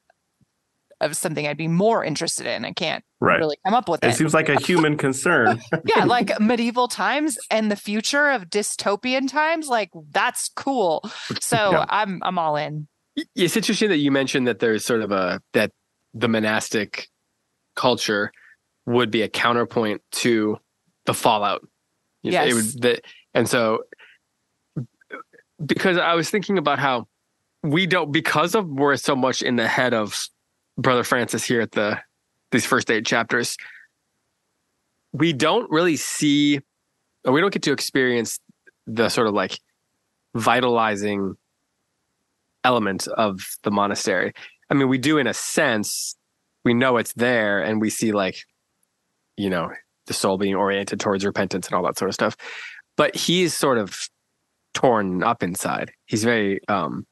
of 0.99 1.17
something 1.17 1.47
I'd 1.47 1.57
be 1.57 1.67
more 1.67 2.03
interested 2.05 2.45
in. 2.45 2.63
I 2.63 2.73
can't 2.73 3.03
right. 3.21 3.39
really 3.39 3.57
come 3.65 3.73
up 3.73 3.87
with 3.87 4.03
it. 4.03 4.07
It 4.07 4.15
seems 4.15 4.33
like 4.33 4.49
a 4.49 4.59
human 4.59 4.97
concern. 4.97 5.61
yeah, 5.85 6.03
like 6.03 6.37
medieval 6.39 6.87
times 6.87 7.37
and 7.49 7.71
the 7.71 7.75
future 7.75 8.29
of 8.29 8.49
dystopian 8.49 9.29
times, 9.29 9.67
like 9.67 9.89
that's 10.09 10.49
cool. 10.49 11.01
So 11.39 11.71
yeah. 11.71 11.85
I'm 11.89 12.21
I'm 12.23 12.37
all 12.37 12.55
in. 12.57 12.87
It's 13.35 13.55
interesting 13.55 13.89
that 13.89 13.97
you 13.97 14.11
mentioned 14.11 14.47
that 14.47 14.59
there's 14.59 14.83
sort 14.83 15.01
of 15.01 15.11
a 15.11 15.41
that 15.53 15.71
the 16.13 16.27
monastic 16.27 17.07
culture 17.75 18.31
would 18.85 19.11
be 19.11 19.21
a 19.21 19.29
counterpoint 19.29 20.01
to 20.11 20.57
the 21.05 21.13
fallout. 21.13 21.65
Yes. 22.23 22.49
It 22.49 22.53
would, 22.53 22.81
the, 22.81 23.01
and 23.33 23.47
so 23.47 23.83
because 25.63 25.97
I 25.97 26.15
was 26.15 26.29
thinking 26.29 26.57
about 26.57 26.79
how 26.79 27.07
we 27.63 27.85
don't 27.85 28.11
because 28.11 28.55
of 28.55 28.67
we're 28.67 28.95
so 28.97 29.15
much 29.15 29.41
in 29.41 29.55
the 29.55 29.67
head 29.67 29.93
of 29.93 30.27
Brother 30.77 31.03
Francis 31.03 31.43
here 31.43 31.61
at 31.61 31.71
the 31.71 31.99
these 32.51 32.65
first 32.65 32.89
eight 32.91 33.05
chapters, 33.05 33.57
we 35.13 35.33
don't 35.33 35.69
really 35.71 35.95
see 35.95 36.59
or 37.25 37.33
we 37.33 37.41
don't 37.41 37.53
get 37.53 37.61
to 37.63 37.71
experience 37.71 38.39
the 38.87 39.09
sort 39.09 39.27
of 39.27 39.33
like 39.33 39.59
vitalizing 40.35 41.35
element 42.63 43.07
of 43.07 43.39
the 43.63 43.71
monastery. 43.71 44.33
I 44.69 44.73
mean, 44.73 44.87
we 44.87 44.97
do 44.97 45.17
in 45.17 45.27
a 45.27 45.33
sense, 45.33 46.15
we 46.63 46.73
know 46.73 46.97
it's 46.97 47.13
there 47.13 47.61
and 47.61 47.81
we 47.81 47.89
see 47.89 48.11
like, 48.11 48.37
you 49.37 49.49
know, 49.49 49.69
the 50.07 50.13
soul 50.13 50.37
being 50.37 50.55
oriented 50.55 50.99
towards 50.99 51.25
repentance 51.25 51.67
and 51.67 51.75
all 51.75 51.83
that 51.83 51.97
sort 51.97 52.09
of 52.09 52.15
stuff. 52.15 52.35
But 52.97 53.15
he's 53.15 53.53
sort 53.53 53.77
of 53.77 54.09
torn 54.73 55.23
up 55.23 55.43
inside. 55.43 55.91
He's 56.05 56.23
very 56.23 56.59
um, 56.67 57.05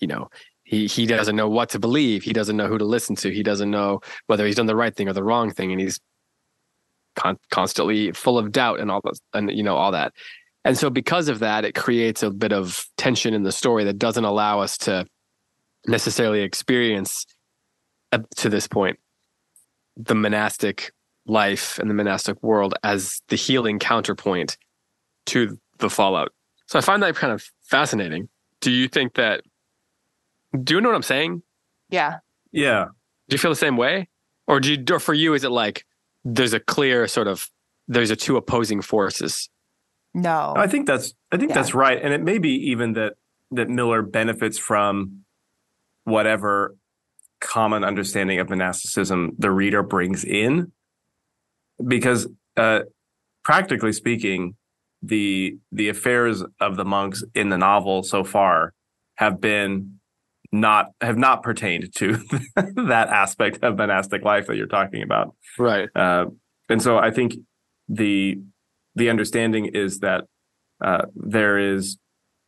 you 0.00 0.06
know, 0.06 0.28
he 0.70 0.86
he 0.86 1.04
doesn't 1.04 1.34
know 1.34 1.48
what 1.48 1.70
to 1.70 1.80
believe. 1.80 2.22
He 2.22 2.32
doesn't 2.32 2.56
know 2.56 2.68
who 2.68 2.78
to 2.78 2.84
listen 2.84 3.16
to. 3.16 3.32
He 3.32 3.42
doesn't 3.42 3.72
know 3.72 4.02
whether 4.28 4.46
he's 4.46 4.54
done 4.54 4.66
the 4.66 4.76
right 4.76 4.94
thing 4.94 5.08
or 5.08 5.12
the 5.12 5.24
wrong 5.24 5.50
thing, 5.50 5.72
and 5.72 5.80
he's 5.80 5.98
con- 7.16 7.40
constantly 7.50 8.12
full 8.12 8.38
of 8.38 8.52
doubt 8.52 8.78
and 8.78 8.88
all 8.88 9.02
and 9.34 9.50
you 9.50 9.64
know 9.64 9.74
all 9.74 9.90
that. 9.90 10.12
And 10.64 10.78
so, 10.78 10.88
because 10.88 11.28
of 11.28 11.40
that, 11.40 11.64
it 11.64 11.74
creates 11.74 12.22
a 12.22 12.30
bit 12.30 12.52
of 12.52 12.86
tension 12.96 13.34
in 13.34 13.42
the 13.42 13.50
story 13.50 13.82
that 13.82 13.98
doesn't 13.98 14.24
allow 14.24 14.60
us 14.60 14.78
to 14.78 15.06
necessarily 15.88 16.42
experience 16.42 17.26
up 18.12 18.30
to 18.36 18.48
this 18.48 18.68
point 18.68 19.00
the 19.96 20.14
monastic 20.14 20.92
life 21.26 21.80
and 21.80 21.90
the 21.90 21.94
monastic 21.94 22.40
world 22.44 22.74
as 22.84 23.22
the 23.26 23.36
healing 23.36 23.80
counterpoint 23.80 24.56
to 25.26 25.58
the 25.78 25.90
fallout 25.90 26.32
So 26.66 26.78
I 26.78 26.82
find 26.82 27.02
that 27.02 27.16
kind 27.16 27.32
of 27.32 27.44
fascinating. 27.62 28.28
Do 28.60 28.70
you 28.70 28.86
think 28.86 29.14
that? 29.14 29.42
Do 30.62 30.74
you 30.74 30.80
know 30.80 30.88
what 30.88 30.96
I'm 30.96 31.02
saying? 31.02 31.42
Yeah. 31.90 32.18
Yeah. 32.52 32.86
Do 33.28 33.34
you 33.34 33.38
feel 33.38 33.50
the 33.50 33.56
same 33.56 33.76
way, 33.76 34.08
or 34.46 34.58
do 34.60 34.72
you, 34.74 34.84
or 34.90 34.98
for 34.98 35.14
you 35.14 35.34
is 35.34 35.44
it 35.44 35.50
like 35.50 35.84
there's 36.24 36.52
a 36.52 36.60
clear 36.60 37.06
sort 37.06 37.28
of 37.28 37.48
there's 37.86 38.10
a 38.10 38.16
two 38.16 38.36
opposing 38.36 38.82
forces? 38.82 39.48
No. 40.14 40.54
I 40.56 40.66
think 40.66 40.86
that's 40.86 41.14
I 41.30 41.36
think 41.36 41.50
Yeah. 41.50 41.54
that's 41.56 41.74
right, 41.74 42.00
and 42.02 42.12
it 42.12 42.22
may 42.22 42.38
be 42.38 42.50
even 42.70 42.94
that 42.94 43.14
that 43.52 43.68
Miller 43.68 44.02
benefits 44.02 44.58
from 44.58 45.24
whatever 46.04 46.76
common 47.40 47.84
understanding 47.84 48.38
of 48.40 48.48
monasticism 48.50 49.32
the 49.38 49.50
reader 49.50 49.82
brings 49.82 50.24
in, 50.24 50.72
because 51.86 52.26
uh, 52.56 52.80
practically 53.44 53.92
speaking, 53.92 54.56
the 55.02 55.56
the 55.70 55.88
affairs 55.88 56.42
of 56.60 56.76
the 56.76 56.84
monks 56.84 57.22
in 57.34 57.48
the 57.48 57.58
novel 57.58 58.02
so 58.02 58.24
far 58.24 58.74
have 59.14 59.40
been 59.40 59.99
not 60.52 60.86
have 61.00 61.16
not 61.16 61.42
pertained 61.42 61.94
to 61.94 62.16
that 62.56 63.08
aspect 63.08 63.58
of 63.62 63.76
monastic 63.76 64.24
life 64.24 64.46
that 64.46 64.56
you're 64.56 64.66
talking 64.66 65.02
about. 65.02 65.34
Right. 65.58 65.88
Uh, 65.94 66.26
and 66.68 66.82
so 66.82 66.98
I 66.98 67.10
think 67.10 67.34
the 67.88 68.36
the 68.94 69.10
understanding 69.10 69.66
is 69.66 70.00
that 70.00 70.24
uh, 70.84 71.02
there 71.14 71.58
is 71.58 71.98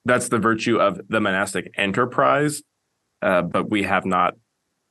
that's 0.05 0.29
the 0.29 0.39
virtue 0.39 0.79
of 0.79 1.01
the 1.09 1.21
monastic 1.21 1.73
enterprise, 1.77 2.63
uh, 3.23 3.43
but 3.43 3.71
we 3.71 3.85
have 3.85 4.05
not 4.05 4.35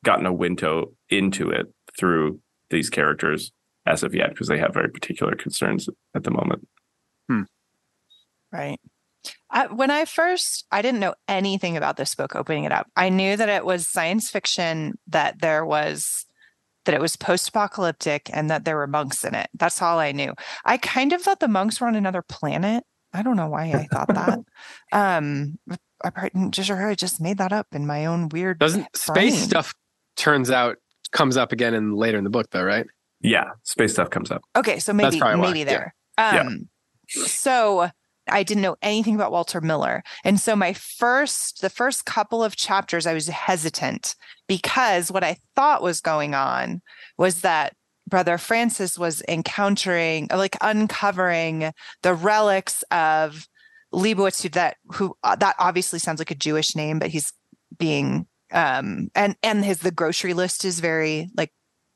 gotten 0.06 0.26
a 0.26 0.34
window 0.34 0.94
into 1.10 1.50
it 1.50 1.68
through 2.00 2.40
these 2.70 2.90
characters 2.90 3.52
as 3.86 4.04
of 4.04 4.16
yet 4.16 4.30
because 4.30 4.48
they 4.48 4.58
have 4.58 4.74
very 4.74 4.90
particular 4.90 5.36
concerns 5.36 5.90
at 6.16 6.24
the 6.24 6.32
moment. 6.32 6.68
Right. 8.52 8.80
I, 9.52 9.68
when 9.68 9.92
I 9.92 10.06
first, 10.06 10.66
I 10.72 10.82
didn't 10.82 11.00
know 11.00 11.16
anything 11.28 11.78
about 11.78 11.98
this 11.98 12.16
book 12.16 12.36
opening 12.36 12.64
it 12.64 12.72
up. 12.72 12.88
I 12.96 13.10
knew 13.10 13.36
that 13.36 13.50
it 13.50 13.66
was 13.66 13.88
science 13.88 14.30
fiction, 14.30 14.98
that 15.08 15.42
there 15.42 15.66
was, 15.66 16.26
that 16.86 16.96
it 16.96 17.02
was 17.02 17.16
post 17.16 17.50
apocalyptic, 17.50 18.30
and 18.34 18.50
that 18.50 18.66
there 18.66 18.78
were 18.78 18.88
monks 18.88 19.24
in 19.24 19.36
it. 19.36 19.50
That's 19.54 19.82
all 19.82 20.00
I 20.00 20.14
knew. 20.14 20.34
I 20.66 20.78
kind 20.78 21.14
of 21.14 21.22
thought 21.22 21.40
the 21.40 21.48
monks 21.48 21.80
were 21.80 21.88
on 21.88 21.96
another 21.96 22.22
planet. 22.22 22.84
I 23.14 23.24
don't 23.24 23.36
know 23.36 23.50
why 23.50 23.72
I 23.74 23.88
thought 23.92 24.08
that. 24.08 24.40
um, 24.92 25.60
I 26.04 26.10
probably 26.10 26.50
just 26.50 26.70
or 26.70 26.88
I 26.88 26.96
just 26.96 27.22
made 27.22 27.38
that 27.38 27.54
up 27.54 27.68
in 27.74 27.86
my 27.86 28.06
own 28.06 28.30
weird. 28.30 28.60
Doesn't 28.60 28.96
space 28.96 29.38
stuff 29.44 29.74
turns 30.16 30.50
out 30.50 30.78
comes 31.12 31.38
up 31.38 31.52
again 31.52 31.74
in 31.74 31.96
later 31.96 32.18
in 32.18 32.24
the 32.24 32.30
book 32.30 32.48
though, 32.52 32.64
right? 32.64 32.86
Yeah, 33.20 33.52
space 33.64 33.94
stuff 33.94 34.10
comes 34.10 34.32
up. 34.32 34.42
Okay, 34.56 34.80
so 34.80 34.94
maybe 34.94 35.20
probably 35.20 35.40
why, 35.40 35.48
maybe 35.48 35.60
yeah. 35.60 35.66
there. 35.66 35.96
Yeah. 36.18 36.40
Um 36.40 36.70
so 37.08 37.90
I 38.30 38.44
didn't 38.44 38.62
know 38.64 38.78
anything 38.82 39.16
about 39.16 39.32
Walter 39.32 39.62
Miller. 39.62 40.04
And 40.24 40.40
so 40.40 40.56
my 40.56 40.74
first 40.74 41.62
the 41.62 41.70
first 41.70 42.06
couple 42.06 42.44
of 42.44 42.56
chapters 42.56 43.06
I 43.06 43.14
was 43.14 43.28
hesitant 43.28 44.16
because 44.48 45.12
what 45.12 45.24
I 45.24 45.38
thought 45.56 45.82
was 45.82 46.02
going 46.02 46.36
on 46.36 46.82
was 47.18 47.42
that 47.42 47.74
brother 48.08 48.38
Francis 48.38 48.98
was 48.98 49.22
encountering 49.28 50.28
like 50.34 50.58
uncovering 50.62 51.72
the 52.04 52.14
relics 52.14 52.84
of 52.92 53.48
Leibowitz 53.94 54.44
who 54.44 54.50
that 54.50 54.78
who 54.94 55.16
uh, 55.24 55.36
that 55.36 55.56
obviously 55.60 56.00
sounds 56.00 56.20
like 56.20 56.32
a 56.32 56.36
Jewish 56.36 56.76
name 56.76 57.00
but 57.00 57.10
he's 57.10 57.34
being 57.78 58.28
um 58.52 59.10
and 59.16 59.36
and 59.44 59.64
his 59.64 59.80
the 59.80 59.92
grocery 59.92 60.34
list 60.34 60.66
is 60.66 60.80
very 60.80 61.30
like 61.36 61.52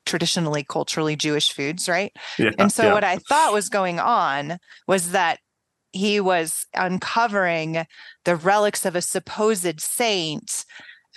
traditionally 0.06 0.64
culturally 0.64 1.16
Jewish 1.16 1.52
foods, 1.52 1.90
right? 1.90 2.16
Yeah, 2.38 2.52
And 2.58 2.72
so 2.72 2.84
yeah. 2.84 2.94
what 2.94 3.04
I 3.04 3.18
thought 3.18 3.54
was 3.54 3.70
going 3.70 4.00
on 4.00 4.60
was 4.88 5.12
that 5.12 5.40
he 5.96 6.20
was 6.20 6.66
uncovering 6.74 7.86
the 8.26 8.36
relics 8.36 8.86
of 8.86 8.96
a 8.96 9.02
supposed 9.02 9.80
saint 9.80 10.66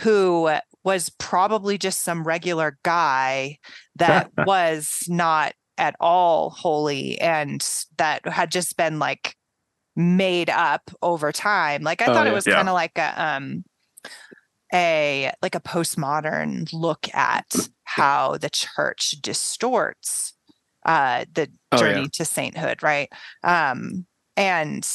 who 0.01 0.49
was 0.85 1.11
probably 1.19 1.77
just 1.77 2.03
some 2.03 2.23
regular 2.23 2.79
guy 2.85 3.59
that 3.97 4.29
was 4.37 5.01
not 5.09 5.53
at 5.77 5.97
all 6.01 6.51
holy 6.51 7.21
and 7.21 7.67
that 7.97 8.27
had 8.29 8.51
just 8.53 8.77
been 8.77 8.99
like 8.99 9.35
made 9.97 10.49
up 10.49 10.91
over 11.03 11.33
time. 11.33 11.83
Like 11.83 12.01
I 12.03 12.09
Oh, 12.09 12.15
thought 12.15 12.29
it 12.29 12.33
was 12.33 12.47
Yeah. 12.47 12.55
kind 12.55 12.69
of 12.69 12.75
like 12.75 12.97
a 12.97 13.23
um 13.23 13.65
a 14.73 15.33
like 15.43 15.55
a 15.55 15.61
postmodern 15.61 16.73
look 16.73 17.09
at 17.15 17.69
how 17.85 18.37
the 18.37 18.51
church 18.51 19.17
distorts 19.23 20.35
uh 20.85 21.25
the 21.33 21.51
Oh, 21.73 21.79
journey 21.79 22.03
yeah. 22.03 22.09
to 22.13 22.25
sainthood 22.25 22.83
right 22.83 23.09
um 23.45 24.07
and 24.39 24.89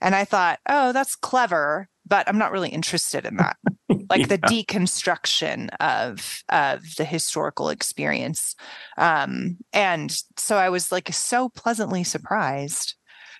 and 0.00 0.14
i 0.14 0.24
thought 0.24 0.60
oh 0.68 0.92
that's 0.92 1.16
clever 1.16 1.88
but 2.06 2.28
i'm 2.28 2.38
not 2.38 2.52
really 2.52 2.68
interested 2.68 3.24
in 3.24 3.36
that 3.36 3.56
like 4.10 4.28
the 4.28 4.38
deconstruction 4.38 5.68
of 5.80 6.42
of 6.50 6.82
the 6.98 7.04
historical 7.04 7.70
experience 7.70 8.54
um 8.98 9.56
and 9.72 10.22
so 10.36 10.56
i 10.56 10.68
was 10.68 10.92
like 10.92 11.12
so 11.12 11.48
pleasantly 11.48 12.04
surprised 12.04 12.94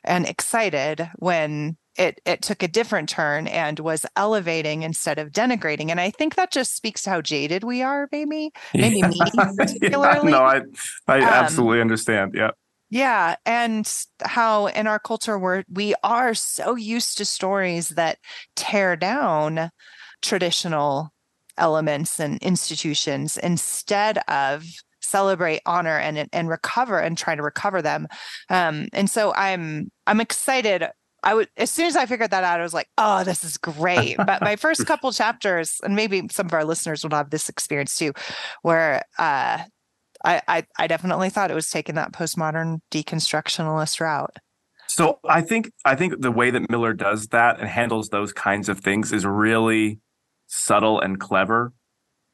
and 0.05 0.27
excited 0.27 1.09
when 1.17 1.77
it 1.99 2.19
it 2.25 2.41
took 2.41 2.63
a 2.63 2.69
different 2.69 3.09
turn 3.09 3.47
and 3.47 3.79
was 3.79 4.07
elevating 4.17 4.83
instead 4.83 5.19
of 5.19 5.31
denigrating 5.31 5.91
and 5.91 6.01
i 6.01 6.09
think 6.09 6.35
that 6.35 6.51
just 6.51 6.75
speaks 6.75 7.03
to 7.03 7.11
how 7.11 7.21
jaded 7.21 7.63
we 7.63 7.83
are 7.83 8.09
maybe 8.11 8.51
maybe 8.75 9.03
me 9.03 9.21
particularly. 9.59 10.33
no, 10.33 10.39
I 10.39 10.63
I 11.07 11.19
Um, 11.19 11.29
absolutely 11.29 11.83
understand. 11.83 12.33
Yeah. 12.35 12.53
Yeah 12.93 13.37
and 13.47 14.05
how 14.21 14.67
in 14.67 14.87
our 14.87 14.99
culture 14.99 15.39
we're 15.39 15.65
we 15.73 15.95
are 16.05 16.35
so 16.35 16.77
used 16.77 17.17
to 17.17 17.25
stories 17.25 17.89
that 17.89 18.19
tear 18.55 18.97
down 18.97 19.71
traditional 20.21 21.11
elements 21.57 22.21
and 22.21 22.37
institutions 22.43 23.39
instead 23.39 24.19
of 24.29 24.65
celebrate 25.01 25.63
honor 25.65 25.97
and 25.97 26.29
and 26.35 26.49
recover 26.51 26.99
and 26.99 27.17
try 27.17 27.35
to 27.35 27.43
recover 27.43 27.81
them 27.81 28.07
um 28.51 28.87
and 28.93 29.09
so 29.09 29.33
i'm 29.35 29.91
i'm 30.07 30.21
excited 30.21 30.87
I 31.25 31.35
would 31.35 31.49
as 31.57 31.71
soon 31.71 31.87
as 31.87 31.95
I 31.95 32.05
figured 32.05 32.33
that 32.33 32.43
out, 32.43 32.59
I 32.59 32.65
was 32.65 32.75
like, 32.75 32.89
oh, 32.99 33.23
this 33.23 33.45
is 33.45 33.57
great. 33.57 34.17
But 34.17 34.41
my 34.43 34.57
first 34.57 34.85
couple 34.89 35.13
chapters, 35.13 35.81
and 35.85 35.95
maybe 35.95 36.23
some 36.33 36.47
of 36.47 36.53
our 36.53 36.65
listeners 36.65 37.05
will 37.05 37.15
have 37.15 37.31
this 37.31 37.49
experience 37.49 37.97
too, 37.97 38.13
where 38.63 39.03
uh 39.21 39.59
I, 40.25 40.43
I 40.49 40.67
I 40.79 40.87
definitely 40.87 41.31
thought 41.31 41.51
it 41.51 41.55
was 41.55 41.71
taking 41.71 41.95
that 41.97 42.13
postmodern 42.13 42.81
deconstructionalist 42.91 44.01
route. 44.01 44.37
So 44.89 45.21
I 45.29 45.41
think 45.41 45.73
I 45.85 45.95
think 45.95 46.21
the 46.21 46.31
way 46.31 46.51
that 46.51 46.71
Miller 46.71 46.93
does 46.93 47.29
that 47.29 47.59
and 47.59 47.69
handles 47.69 48.09
those 48.09 48.33
kinds 48.33 48.69
of 48.69 48.81
things 48.81 49.13
is 49.13 49.25
really 49.25 50.01
subtle 50.47 51.01
and 51.01 51.19
clever, 51.19 51.73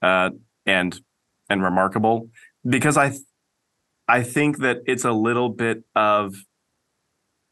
uh, 0.02 0.30
and 0.66 1.00
and 1.48 1.62
remarkable 1.62 2.30
because 2.68 2.96
I 2.96 3.10
th- 3.10 3.22
I 4.08 4.22
think 4.22 4.58
that 4.58 4.78
it's 4.86 5.04
a 5.04 5.12
little 5.12 5.50
bit 5.50 5.84
of 5.94 6.34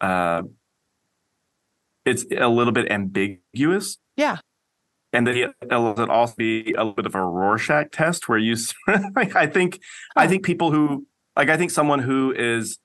uh, 0.01 0.43
it's 2.05 2.25
a 2.37 2.49
little 2.49 2.73
bit 2.73 2.91
ambiguous. 2.91 3.99
Yeah. 4.17 4.39
And 5.17 5.27
that 5.27 5.35
it 5.35 5.51
it'll 5.63 6.11
also 6.11 6.35
be 6.37 6.75
a 6.75 6.85
little 6.85 6.93
bit 6.93 7.07
of 7.07 7.15
a 7.15 7.23
Rorschach 7.23 7.91
test 7.91 8.29
where 8.29 8.37
you, 8.37 8.55
like, 9.17 9.35
I 9.35 9.47
think, 9.47 9.81
I 10.15 10.27
think 10.27 10.45
people 10.45 10.71
who, 10.71 11.07
like, 11.35 11.49
I 11.49 11.57
think 11.57 11.71
someone 11.71 12.01
who 12.01 12.35
is, 12.37 12.79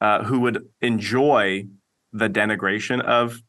uh, 0.00 0.24
who 0.24 0.40
would 0.40 0.66
enjoy 0.80 1.66
the 2.14 2.30
denigration 2.30 3.02
of 3.02 3.42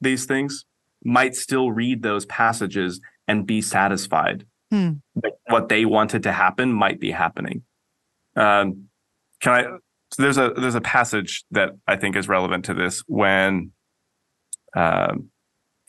these 0.00 0.24
things 0.24 0.64
might 1.04 1.34
still 1.34 1.72
read 1.72 2.02
those 2.02 2.24
passages 2.24 3.02
and 3.28 3.46
be 3.46 3.60
satisfied. 3.60 4.46
Hmm. 4.70 4.92
that 5.16 5.32
what 5.48 5.68
they 5.68 5.84
wanted 5.84 6.22
to 6.22 6.32
happen 6.32 6.72
might 6.72 6.98
be 6.98 7.10
happening. 7.10 7.64
Um, 8.34 8.88
can 9.40 9.52
I? 9.52 9.62
So 10.14 10.22
there's 10.22 10.38
a 10.38 10.54
there's 10.56 10.74
a 10.74 10.80
passage 10.80 11.44
that 11.50 11.72
I 11.86 11.96
think 11.96 12.16
is 12.16 12.28
relevant 12.28 12.64
to 12.64 12.74
this 12.74 13.02
when. 13.06 13.72
Um, 14.74 15.30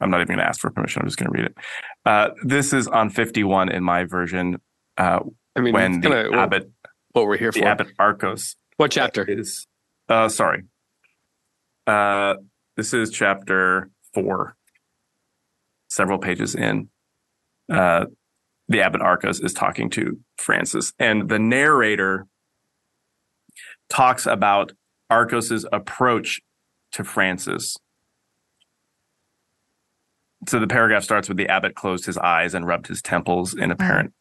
I'm 0.02 0.10
not 0.10 0.18
even 0.18 0.28
going 0.28 0.40
to 0.40 0.46
ask 0.46 0.60
for 0.60 0.70
permission. 0.72 1.02
I'm 1.02 1.08
just 1.08 1.18
going 1.18 1.32
to 1.32 1.38
read 1.38 1.46
it. 1.46 1.58
Uh, 2.06 2.30
this 2.44 2.74
is 2.74 2.88
on 2.88 3.10
51 3.10 3.70
in 3.70 3.84
my 3.84 4.04
version. 4.04 4.58
Uh, 4.98 5.20
I 5.56 5.62
mean, 5.62 5.74
when 5.74 6.02
the 6.02 6.10
kinda 6.10 6.38
abbot, 6.38 6.72
what 7.14 7.26
we're 7.28 7.38
here 7.38 7.52
the 7.52 7.60
for. 7.62 7.68
abbot 7.68 7.88
Arkos 7.98 8.56
What 8.78 8.92
chapter? 8.92 9.24
is. 9.28 9.68
Uh, 10.10 10.28
sorry. 10.30 10.64
Uh, 11.88 12.36
this 12.76 12.94
is 12.94 13.10
chapter 13.12 13.90
four. 14.14 14.56
Several 15.90 16.18
pages 16.20 16.56
in. 16.56 16.90
Uh, 17.72 18.06
the 18.68 18.82
abbot 18.82 19.02
Arkos 19.02 19.44
is 19.44 19.54
talking 19.54 19.90
to 19.92 20.20
Francis, 20.38 20.92
and 21.00 21.30
the 21.30 21.40
narrator 21.40 22.26
talks 23.90 24.26
about 24.26 24.74
Arkos's 25.12 25.66
approach 25.72 26.42
to 26.94 27.04
Francis. 27.04 27.78
So 30.48 30.60
the 30.60 30.68
paragraph 30.68 31.04
starts 31.04 31.28
with 31.28 31.38
the 31.38 31.48
abbot 31.48 31.76
closed 31.76 32.06
his 32.06 32.18
eyes 32.18 32.54
and 32.54 32.68
rubbed 32.68 32.88
his 32.88 33.02
temples 33.02 33.54
in 33.54 33.72
apparent 33.72 34.14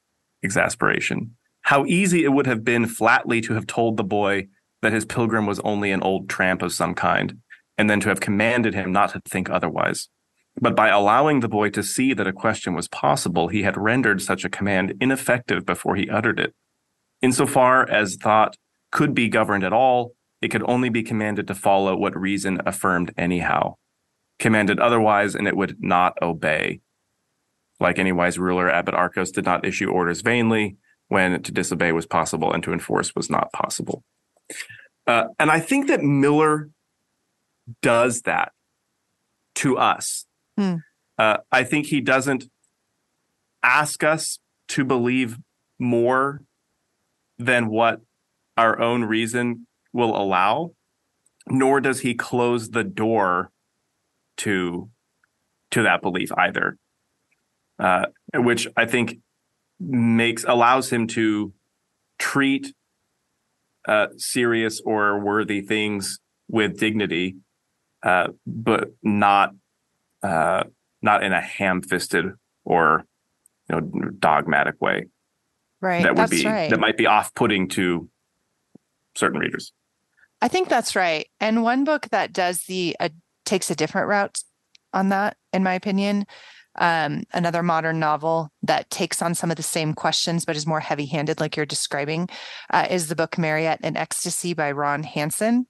exasperation. 0.43 1.37
How 1.63 1.85
easy 1.87 2.25
it 2.25 2.33
would 2.33 2.47
have 2.47 2.65
been 2.65 2.87
flatly 2.87 3.41
to 3.43 3.55
have 3.55 3.67
told 3.67 3.97
the 3.97 4.05
boy 4.05 4.49
that 4.83 4.93
his 4.93 5.05
pilgrim 5.05 5.47
was 5.47 5.61
only 5.61 5.91
an 5.91 6.03
old 6.03 6.29
tramp 6.29 6.63
of 6.63 6.73
some 6.73 6.95
kind, 6.95 7.39
and 7.79 7.89
then 7.89 8.01
to 8.01 8.09
have 8.11 8.21
commanded 8.21 8.75
him 8.75 8.93
not 8.93 9.11
to 9.13 9.21
think 9.25 9.49
otherwise. 9.49 10.09
But 10.61 10.77
by 10.77 10.89
allowing 10.89 11.41
the 11.41 11.49
boy 11.49 11.71
to 11.71 11.83
see 11.83 12.15
that 12.15 12.27
a 12.27 12.33
question 12.33 12.75
was 12.75 12.87
possible, 12.89 13.49
he 13.49 13.63
had 13.63 13.77
rendered 13.77 14.23
such 14.23 14.45
a 14.45 14.51
command 14.51 14.95
ineffective 15.01 15.67
before 15.67 15.97
he 15.97 16.09
uttered 16.09 16.39
it. 16.39 16.55
Insofar 17.23 17.89
as 17.89 18.17
thought 18.17 18.57
could 18.93 19.15
be 19.15 19.29
governed 19.29 19.65
at 19.65 19.73
all, 19.73 20.15
it 20.41 20.49
could 20.49 20.63
only 20.69 20.91
be 20.91 21.03
commanded 21.03 21.49
to 21.49 21.55
follow 21.55 21.97
what 21.97 22.17
reason 22.17 22.61
affirmed 22.67 23.13
anyhow. 23.17 23.77
Commanded 24.39 24.81
otherwise, 24.81 25.35
and 25.35 25.47
it 25.47 25.57
would 25.57 25.77
not 25.81 26.15
obey. 26.21 26.81
Like 27.81 27.99
any 27.99 28.13
wise 28.13 28.39
ruler, 28.39 28.71
Abbot 28.71 28.95
Arkos 28.95 29.33
did 29.33 29.45
not 29.45 29.67
issue 29.67 29.91
orders 29.91 30.23
vainly 30.23 30.77
when 31.09 31.43
to 31.43 31.53
disobey 31.53 31.93
was 31.93 32.07
possible 32.07 32.53
and 32.53 32.63
to 32.63 32.73
enforce 32.73 33.15
was 33.15 33.31
not 33.31 33.53
possible. 33.53 34.05
Uh, 35.07 35.25
and 35.39 35.51
I 35.51 35.61
think 35.61 35.89
that 35.89 36.03
Miller 36.03 36.71
does 37.83 38.23
that 38.23 38.53
to 39.57 39.77
us. 39.77 40.27
Hmm. 40.57 40.77
Uh, 41.19 41.39
I 41.53 41.65
think 41.65 41.87
he 41.87 42.01
doesn't 42.01 42.45
ask 43.63 44.03
us 44.03 44.39
to 44.69 44.85
believe 44.85 45.39
more 45.79 46.43
than 47.39 47.69
what 47.69 48.01
our 48.57 48.81
own 48.81 49.05
reason 49.05 49.67
will 49.93 50.17
allow, 50.17 50.73
nor 51.49 51.81
does 51.81 52.01
he 52.01 52.15
close 52.15 52.71
the 52.71 52.85
door 52.85 53.51
to 54.39 54.89
to 55.71 55.83
that 55.83 56.03
belief 56.03 56.31
either, 56.37 56.77
uh, 57.79 58.07
which 58.35 58.69
I 58.77 58.87
think 58.87 59.19
makes 59.81 60.45
allows 60.45 60.91
him 60.91 61.07
to 61.09 61.53
treat 62.19 62.73
uh, 63.87 64.09
serious 64.17 64.81
or 64.85 65.19
worthy 65.19 65.61
things 65.61 66.21
with 66.49 66.79
dignity, 66.79 67.37
uh, 68.03 68.29
but 68.47 68.91
not 69.03 69.55
uh, 70.23 70.65
not 71.03 71.23
in 71.23 71.33
a 71.33 71.41
ham-fisted 71.41 72.27
or 72.65 73.05
you 73.69 73.77
know 73.77 74.11
dogmatic 74.19 74.81
way. 74.81 75.07
Right. 75.81 76.03
That 76.03 76.17
would 76.17 76.31
be 76.31 76.47
right. 76.47 76.71
that 76.71 76.81
might 76.81 76.97
be 76.97 77.07
off-putting 77.07 77.69
to 77.71 78.09
certain 79.15 79.39
readers. 79.39 79.73
I 80.41 80.49
think 80.49 80.69
that's 80.69 80.97
right. 80.97 81.29
And 81.41 81.63
one 81.63 81.85
book 81.85 82.09
that 82.11 82.33
does 82.33 82.63
the 82.65 82.97
uh, 83.01 83.09
takes 83.45 83.71
a 83.71 83.75
different 83.75 84.09
route 84.09 84.43
on 84.93 85.09
that, 85.11 85.37
in 85.53 85.63
my 85.63 85.75
opinion, 85.75 86.27
um, 86.77 87.25
another 87.33 87.63
modern 87.63 88.01
novel 88.01 88.51
that 88.63 88.91
takes 88.91 89.23
on 89.23 89.35
some 89.35 89.51
of 89.51 89.57
the 89.57 89.63
same 89.63 89.95
questions 89.95 90.45
but 90.45 90.57
is 90.57 90.67
more 90.67 90.81
heavy-handed, 90.81 91.41
like 91.41 91.57
you're 91.57 91.67
describing, 91.67 92.29
uh, 92.73 92.87
is 92.91 93.09
the 93.09 93.17
book 93.17 93.39
Mariette 93.39 93.81
in 93.83 93.97
Ecstasy 93.97 94.55
by 94.55 94.73
Ron 94.73 95.03
Hansen. 95.03 95.67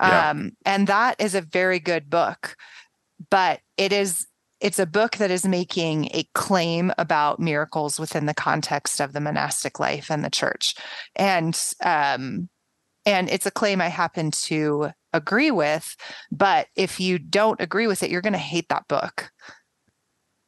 Yeah. 0.00 0.30
Um, 0.30 0.52
and 0.64 0.86
that 0.86 1.20
is 1.20 1.34
a 1.34 1.42
very 1.42 1.80
good 1.80 2.08
book, 2.08 2.56
but 3.30 3.60
it 3.76 3.92
is 3.92 4.26
it's 4.60 4.80
a 4.80 4.86
book 4.86 5.18
that 5.18 5.30
is 5.30 5.46
making 5.46 6.06
a 6.06 6.24
claim 6.34 6.92
about 6.98 7.38
miracles 7.38 8.00
within 8.00 8.26
the 8.26 8.34
context 8.34 9.00
of 9.00 9.12
the 9.12 9.20
monastic 9.20 9.78
life 9.78 10.10
and 10.10 10.24
the 10.24 10.30
church, 10.30 10.74
and 11.14 11.56
um, 11.84 12.48
and 13.06 13.30
it's 13.30 13.46
a 13.46 13.52
claim 13.52 13.80
I 13.80 13.88
happen 13.88 14.30
to 14.32 14.90
agree 15.18 15.50
with. 15.50 15.96
But 16.32 16.68
if 16.74 16.98
you 16.98 17.18
don't 17.18 17.60
agree 17.60 17.86
with 17.86 18.02
it, 18.02 18.10
you're 18.10 18.22
going 18.22 18.32
to 18.32 18.38
hate 18.38 18.68
that 18.70 18.88
book. 18.88 19.30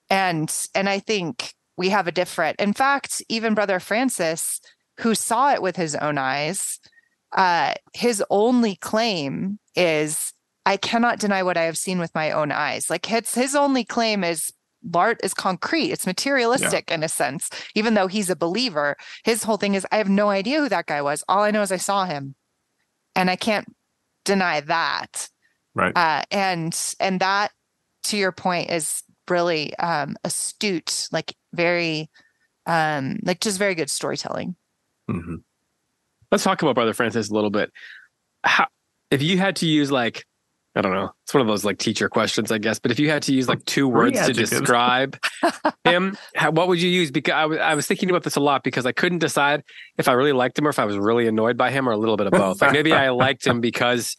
And 0.08 0.50
and 0.74 0.88
I 0.88 0.98
think 0.98 1.52
we 1.76 1.90
have 1.90 2.06
a 2.06 2.12
different. 2.12 2.58
In 2.60 2.72
fact, 2.72 3.22
even 3.28 3.54
Brother 3.54 3.78
Francis, 3.80 4.60
who 5.00 5.14
saw 5.14 5.52
it 5.52 5.62
with 5.62 5.76
his 5.76 5.94
own 5.94 6.18
eyes, 6.18 6.80
uh, 7.36 7.74
his 7.94 8.22
only 8.30 8.76
claim 8.76 9.58
is 9.76 10.32
I 10.66 10.76
cannot 10.76 11.20
deny 11.20 11.42
what 11.42 11.56
I 11.56 11.62
have 11.62 11.78
seen 11.78 11.98
with 11.98 12.14
my 12.14 12.30
own 12.32 12.52
eyes. 12.52 12.90
Like 12.90 13.06
his 13.06 13.34
his 13.34 13.54
only 13.54 13.84
claim 13.84 14.24
is 14.24 14.52
art 14.94 15.20
is 15.22 15.34
concrete. 15.34 15.90
It's 15.90 16.06
materialistic 16.06 16.90
in 16.90 17.02
a 17.02 17.08
sense. 17.08 17.50
Even 17.74 17.94
though 17.94 18.06
he's 18.06 18.30
a 18.30 18.36
believer, 18.36 18.96
his 19.24 19.44
whole 19.44 19.56
thing 19.56 19.74
is 19.74 19.86
I 19.92 19.98
have 19.98 20.08
no 20.08 20.30
idea 20.30 20.60
who 20.60 20.68
that 20.68 20.86
guy 20.86 21.02
was. 21.02 21.22
All 21.28 21.42
I 21.42 21.50
know 21.50 21.62
is 21.62 21.72
I 21.72 21.76
saw 21.76 22.04
him, 22.04 22.34
and 23.14 23.30
I 23.30 23.36
can't 23.36 23.66
deny 24.30 24.60
that. 24.60 25.28
Right. 25.74 25.96
Uh, 25.96 26.22
and 26.30 26.72
and 27.00 27.20
that, 27.20 27.50
to 28.04 28.16
your 28.16 28.32
point, 28.32 28.70
is 28.70 29.02
really 29.28 29.76
um, 29.76 30.16
astute. 30.24 31.08
Like 31.10 31.34
very, 31.52 32.08
um, 32.66 33.18
like 33.22 33.40
just 33.40 33.58
very 33.58 33.74
good 33.74 33.90
storytelling. 33.90 34.54
hmm 35.08 35.36
Let's 36.30 36.44
talk 36.44 36.62
about 36.62 36.76
Brother 36.76 36.94
Francis 36.94 37.28
a 37.28 37.34
little 37.34 37.50
bit. 37.50 37.72
How, 38.44 38.68
if 39.10 39.20
you 39.20 39.36
had 39.38 39.56
to 39.56 39.66
use 39.66 39.90
like, 39.90 40.24
I 40.76 40.82
don't 40.82 40.92
know, 40.92 41.10
it's 41.24 41.34
one 41.34 41.40
of 41.40 41.48
those 41.48 41.64
like 41.64 41.78
teacher 41.78 42.08
questions, 42.08 42.52
I 42.52 42.58
guess. 42.58 42.78
But 42.78 42.92
if 42.92 43.00
you 43.00 43.10
had 43.10 43.22
to 43.24 43.34
use 43.34 43.48
like 43.48 43.64
two 43.64 43.88
words 43.88 44.24
to 44.24 44.32
describe 44.32 45.18
him, 45.84 46.16
how, 46.36 46.52
what 46.52 46.68
would 46.68 46.80
you 46.80 46.88
use? 46.88 47.10
Because 47.10 47.58
I 47.58 47.74
was 47.74 47.86
thinking 47.86 48.08
about 48.08 48.22
this 48.22 48.36
a 48.36 48.40
lot 48.40 48.62
because 48.62 48.86
I 48.86 48.92
couldn't 48.92 49.18
decide 49.18 49.64
if 49.98 50.06
I 50.06 50.12
really 50.12 50.32
liked 50.32 50.58
him 50.58 50.66
or 50.66 50.70
if 50.70 50.78
I 50.78 50.84
was 50.84 50.96
really 50.96 51.26
annoyed 51.26 51.56
by 51.56 51.72
him 51.72 51.88
or 51.88 51.92
a 51.92 51.96
little 51.96 52.16
bit 52.16 52.28
of 52.28 52.32
both. 52.32 52.62
Like 52.62 52.72
maybe 52.72 52.92
I 52.92 53.10
liked 53.10 53.44
him 53.44 53.60
because 53.60 54.16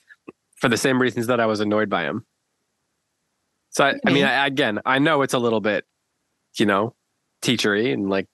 for 0.57 0.67
the 0.67 0.77
same 0.77 1.01
reasons 1.01 1.27
that 1.27 1.39
I 1.39 1.45
was 1.45 1.61
annoyed 1.61 1.89
by 1.89 2.03
him. 2.03 2.25
So 3.69 3.85
I, 3.85 3.95
I 4.05 4.11
mean, 4.11 4.25
mm-hmm. 4.25 4.41
I, 4.41 4.47
again, 4.47 4.79
I 4.85 4.99
know 4.99 5.21
it's 5.21 5.33
a 5.33 5.39
little 5.39 5.61
bit, 5.61 5.85
you 6.57 6.65
know, 6.65 6.93
teachery 7.41 7.93
and 7.93 8.09
like 8.09 8.27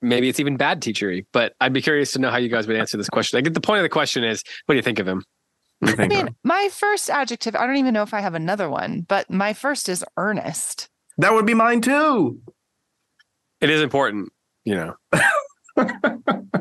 maybe 0.00 0.28
it's 0.28 0.40
even 0.40 0.56
bad 0.56 0.80
teachery. 0.80 1.26
But 1.32 1.52
I'd 1.60 1.74
be 1.74 1.82
curious 1.82 2.12
to 2.12 2.18
know 2.18 2.30
how 2.30 2.38
you 2.38 2.48
guys 2.48 2.66
would 2.66 2.76
answer 2.76 2.96
this 2.96 3.10
question. 3.10 3.36
Like 3.36 3.52
the 3.52 3.60
point 3.60 3.80
of 3.80 3.82
the 3.82 3.90
question 3.90 4.24
is, 4.24 4.42
what 4.64 4.72
do 4.72 4.76
you 4.76 4.82
think 4.82 4.98
of 4.98 5.06
him? 5.06 5.24
What 5.82 5.96
do 5.96 6.02
you 6.02 6.04
I 6.04 6.08
mean, 6.08 6.24
Ron? 6.26 6.36
my 6.44 6.68
first 6.70 7.10
adjective, 7.10 7.56
I 7.56 7.66
don't 7.66 7.76
even 7.76 7.92
know 7.92 8.02
if 8.04 8.14
I 8.14 8.20
have 8.20 8.34
another 8.34 8.70
one, 8.70 9.00
but 9.08 9.28
my 9.28 9.52
first 9.52 9.88
is 9.88 10.04
earnest. 10.16 10.88
that 11.18 11.32
would 11.32 11.44
be 11.44 11.54
mine 11.54 11.80
too. 11.80 12.40
It 13.60 13.68
is 13.68 13.82
important, 13.82 14.30
you 14.64 14.76
know, 14.76 14.94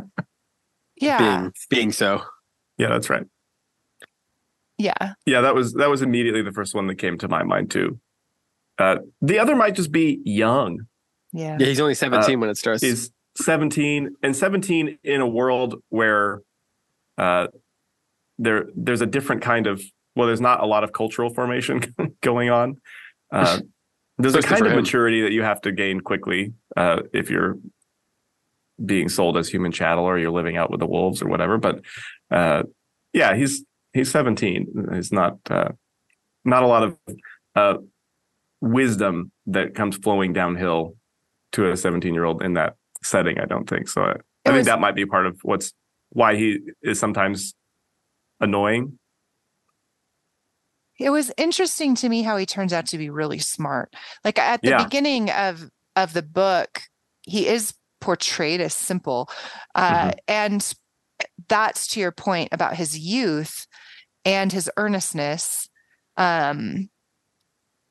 Yeah. 0.98 1.18
being 1.18 1.54
being 1.70 1.92
so. 1.92 2.22
Yeah, 2.78 2.90
that's 2.90 3.10
right. 3.10 3.26
Yeah. 4.78 5.14
Yeah, 5.26 5.42
that 5.42 5.54
was 5.56 5.74
that 5.74 5.90
was 5.90 6.02
immediately 6.02 6.42
the 6.42 6.52
first 6.52 6.74
one 6.76 6.88
that 6.88 6.96
came 6.96 7.18
to 7.20 7.28
my 7.28 7.44
mind 7.44 7.72
too. 7.72 8.00
Uh, 8.78 8.98
the 9.22 9.38
other 9.40 9.56
might 9.56 9.76
just 9.76 9.92
be 9.92 10.20
young. 10.26 10.80
Yeah. 11.34 11.58
Yeah, 11.60 11.68
he's 11.68 11.80
only 11.80 11.94
seventeen 11.96 12.40
when 12.40 12.50
it 12.50 12.58
starts. 12.58 12.82
He's 12.82 13.12
17 13.38 14.16
and 14.24 14.36
17 14.36 14.98
in 15.06 15.22
a 15.22 15.28
world 15.28 15.76
where 15.88 16.42
uh, 17.18 17.48
there 18.42 18.66
there's 18.76 19.02
a 19.02 19.06
different 19.06 19.42
kind 19.42 19.68
of 19.68 19.82
well, 20.16 20.28
there's 20.28 20.42
not 20.42 20.62
a 20.62 20.66
lot 20.66 20.84
of 20.84 20.92
cultural 20.92 21.34
formation 21.34 21.82
going 22.22 22.50
on. 22.50 22.82
Uh, 23.32 23.60
there's 24.18 24.36
a 24.36 24.42
kind 24.42 24.66
of 24.66 24.74
him. 24.74 24.78
maturity 24.80 25.22
that 25.22 25.32
you 25.32 25.42
have 25.42 25.62
to 25.62 25.72
gain 25.72 26.02
quickly 26.02 26.54
uh, 26.76 27.02
if 27.14 27.30
you're 27.30 27.58
being 28.84 29.08
sold 29.08 29.38
as 29.38 29.48
human 29.48 29.72
chattel 29.72 30.04
or 30.04 30.18
you're 30.18 30.32
living 30.32 30.58
out 30.58 30.70
with 30.70 30.80
the 30.82 30.86
wolves 30.86 31.22
or 31.22 31.30
whatever. 31.30 31.58
But 31.58 31.82
uh, 32.30 32.64
yeah, 33.14 33.36
he's 33.36 33.64
he's 33.94 34.12
17. 34.12 34.90
He's 34.94 35.12
not 35.14 35.38
uh, 35.50 35.70
not 36.44 36.64
a 36.64 36.68
lot 36.68 36.84
of 36.84 36.98
uh, 37.56 37.78
wisdom 38.60 39.32
that 39.48 39.76
comes 39.76 39.96
flowing 39.98 40.34
downhill 40.34 40.96
to 41.54 41.72
a 41.72 41.78
17 41.78 42.14
year 42.14 42.26
old 42.26 42.42
in 42.44 42.56
that 42.56 42.76
setting. 43.04 43.40
I 43.40 43.46
don't 43.46 43.70
think 43.70 43.88
so. 43.88 44.02
I, 44.02 44.10
I 44.12 44.14
think 44.46 44.58
was- 44.58 44.66
that 44.66 44.80
might 44.82 44.96
be 44.96 45.06
part 45.06 45.26
of 45.26 45.40
what's 45.44 45.72
why 46.10 46.36
he 46.36 46.60
is 46.84 47.00
sometimes 47.00 47.54
annoying. 48.42 48.98
It 51.00 51.10
was 51.10 51.32
interesting 51.38 51.96
to 51.96 52.10
me 52.10 52.22
how 52.22 52.38
he 52.38 52.46
turns 52.46 52.74
out 52.74 52.86
to 52.88 52.98
be 52.98 53.10
really 53.10 53.40
smart. 53.40 53.94
Like 54.24 54.38
at 54.38 54.62
the 54.62 54.70
Yeah. 54.70 54.84
beginning 54.84 55.32
of 55.32 55.70
of 55.96 56.14
the 56.14 56.22
book, 56.22 56.84
he 57.22 57.48
is 57.48 57.74
portrayed 58.00 58.62
as 58.62 58.74
simple. 58.74 59.30
Uh, 59.76 59.94
Mm-hmm. 59.94 60.20
and 60.28 60.74
that's 61.48 61.88
to 61.88 62.00
your 62.00 62.12
point 62.12 62.50
about 62.52 62.76
his 62.76 62.98
youth 62.98 63.68
and 64.26 64.52
his 64.52 64.70
earnestness. 64.78 65.70
Um, 66.18 66.90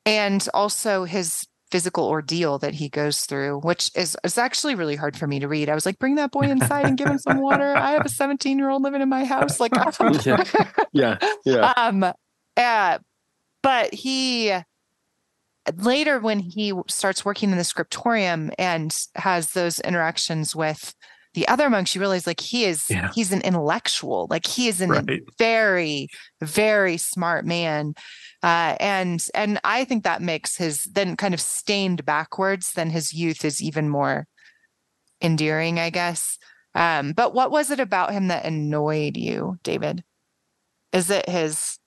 and 0.05 0.47
also 0.53 1.03
his 1.03 1.47
physical 1.71 2.05
ordeal 2.07 2.59
that 2.59 2.73
he 2.75 2.89
goes 2.89 3.25
through, 3.25 3.59
which 3.61 3.89
is 3.95 4.17
is 4.23 4.37
actually 4.37 4.75
really 4.75 4.95
hard 4.95 5.15
for 5.17 5.25
me 5.25 5.39
to 5.39 5.47
read. 5.47 5.69
I 5.69 5.73
was 5.73 5.85
like, 5.85 5.97
bring 5.99 6.15
that 6.15 6.31
boy 6.31 6.49
inside 6.49 6.85
and 6.85 6.97
give 6.97 7.07
him 7.09 7.17
some 7.17 7.41
water. 7.41 7.75
I 7.75 7.91
have 7.91 8.05
a 8.05 8.09
17 8.09 8.57
year 8.57 8.69
old 8.69 8.83
living 8.83 9.01
in 9.01 9.09
my 9.09 9.25
house. 9.25 9.59
Like, 9.59 9.71
Yeah. 10.25 10.43
yeah, 10.91 11.17
yeah. 11.45 11.73
um, 11.77 12.03
uh, 12.57 12.99
but 13.63 13.93
he 13.93 14.53
later 15.77 16.19
when 16.19 16.39
he 16.39 16.73
starts 16.87 17.23
working 17.23 17.51
in 17.51 17.57
the 17.57 17.63
scriptorium 17.63 18.51
and 18.57 18.95
has 19.15 19.51
those 19.51 19.79
interactions 19.79 20.55
with 20.55 20.93
the 21.33 21.47
other 21.47 21.69
monks, 21.69 21.95
you 21.95 22.01
realize 22.01 22.27
like 22.27 22.41
he 22.41 22.65
is 22.65 22.85
Yeah. 22.89 23.09
he's 23.13 23.31
an 23.31 23.41
intellectual, 23.41 24.27
like 24.29 24.45
he 24.45 24.67
is 24.67 24.81
a 24.81 24.87
Right. 24.87 25.21
very 25.37 26.09
very 26.41 26.97
smart 26.97 27.45
man 27.45 27.93
uh, 28.43 28.75
and 28.79 29.25
and 29.33 29.59
i 29.63 29.83
think 29.83 30.03
that 30.03 30.21
makes 30.21 30.57
his 30.57 30.83
then 30.91 31.15
kind 31.15 31.33
of 31.33 31.41
stained 31.41 32.05
backwards 32.05 32.73
then 32.73 32.89
his 32.89 33.13
youth 33.13 33.45
is 33.45 33.61
even 33.61 33.89
more 33.89 34.27
endearing 35.21 35.79
i 35.79 35.89
guess 35.89 36.37
um, 36.73 37.11
but 37.11 37.33
what 37.33 37.51
was 37.51 37.69
it 37.69 37.81
about 37.81 38.11
him 38.11 38.27
that 38.29 38.45
annoyed 38.45 39.17
you 39.17 39.57
david 39.63 40.03
is 40.93 41.09
it 41.09 41.27
his 41.29 41.77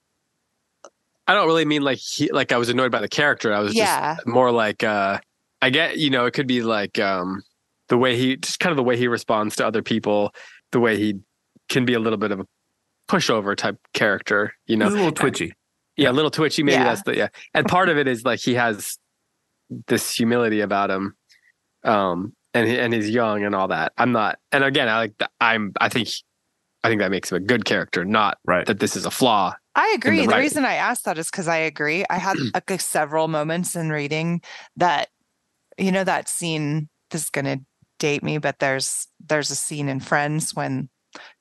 I 1.27 1.33
don't 1.33 1.47
really 1.47 1.65
mean 1.65 1.81
like 1.81 1.97
he 1.97 2.31
like 2.31 2.51
I 2.51 2.57
was 2.57 2.69
annoyed 2.69 2.91
by 2.91 3.01
the 3.01 3.07
character. 3.07 3.51
I 3.53 3.59
was 3.59 3.73
Yeah. 3.73 4.15
just 4.15 4.27
more 4.27 4.51
like 4.51 4.83
uh 4.83 5.19
I 5.61 5.69
get 5.71 5.97
you 5.97 6.09
know 6.11 6.25
it 6.25 6.31
could 6.35 6.47
be 6.47 6.61
like 6.61 6.99
um 6.99 7.41
the 7.89 7.97
way 7.97 8.15
he 8.15 8.37
just 8.37 8.59
kind 8.59 8.71
of 8.71 8.77
the 8.77 8.83
way 8.83 8.97
he 8.97 9.07
responds 9.07 9.55
to 9.57 9.65
other 9.65 9.81
people, 9.81 10.33
the 10.71 10.79
way 10.79 10.97
he 10.97 11.19
can 11.69 11.85
be 11.85 11.93
a 11.93 11.99
little 11.99 12.17
bit 12.17 12.31
of 12.31 12.39
a 12.39 12.45
pushover 13.09 13.55
type 13.55 13.77
character, 13.93 14.53
you 14.67 14.77
know. 14.77 14.85
He's 14.85 14.93
a 14.93 14.97
little 14.97 15.11
twitchy. 15.11 15.53
Yeah, 15.97 16.11
a 16.11 16.13
little 16.13 16.31
twitchy. 16.31 16.63
Maybe 16.63 16.75
Yeah. 16.75 16.83
that's 16.85 17.03
the 17.03 17.15
yeah. 17.15 17.27
And 17.53 17.65
part 17.67 17.89
of 17.89 17.97
it 17.97 18.07
is 18.07 18.23
like 18.25 18.39
he 18.39 18.53
has 18.55 18.97
this 19.87 20.13
humility 20.13 20.61
about 20.61 20.91
him, 20.91 21.15
um, 21.83 22.33
and 22.53 22.67
and 22.69 22.93
he's 22.93 23.09
young 23.09 23.43
and 23.43 23.55
all 23.55 23.67
that. 23.69 23.93
I'm 23.97 24.11
not. 24.11 24.39
And 24.51 24.63
again, 24.63 24.89
I 24.89 24.97
like. 24.97 25.17
The, 25.17 25.29
I'm. 25.41 25.73
I 25.79 25.89
think. 25.89 26.09
I 26.83 26.87
think 26.87 27.01
that 27.01 27.09
makes 27.09 27.31
him 27.31 27.37
a 27.37 27.39
good 27.39 27.65
character, 27.65 28.05
not 28.05 28.37
Right. 28.45 28.67
that 28.67 28.79
this 28.79 28.95
is 28.95 29.07
a 29.07 29.11
flaw. 29.11 29.55
I 29.73 29.91
agree. 29.97 30.21
The, 30.21 30.27
writing. 30.27 30.41
reason 30.43 30.65
I 30.65 30.75
asked 30.75 31.05
that 31.05 31.17
is 31.17 31.31
because 31.31 31.47
I 31.47 31.57
agree. 31.57 32.05
I 32.11 32.17
had 32.17 32.37
like 32.69 32.79
several 32.79 33.27
moments 33.27 33.75
in 33.75 33.89
reading 33.89 34.41
that, 34.77 35.09
you 35.79 35.91
know, 35.91 36.03
that 36.03 36.29
scene. 36.29 36.87
This 37.09 37.23
is 37.23 37.29
going 37.31 37.45
to 37.45 37.59
date 37.97 38.21
me, 38.23 38.37
but 38.37 38.59
there's 38.59 39.07
there's 39.27 39.49
a 39.49 39.55
scene 39.55 39.89
in 39.89 39.99
Friends 39.99 40.53
when 40.53 40.89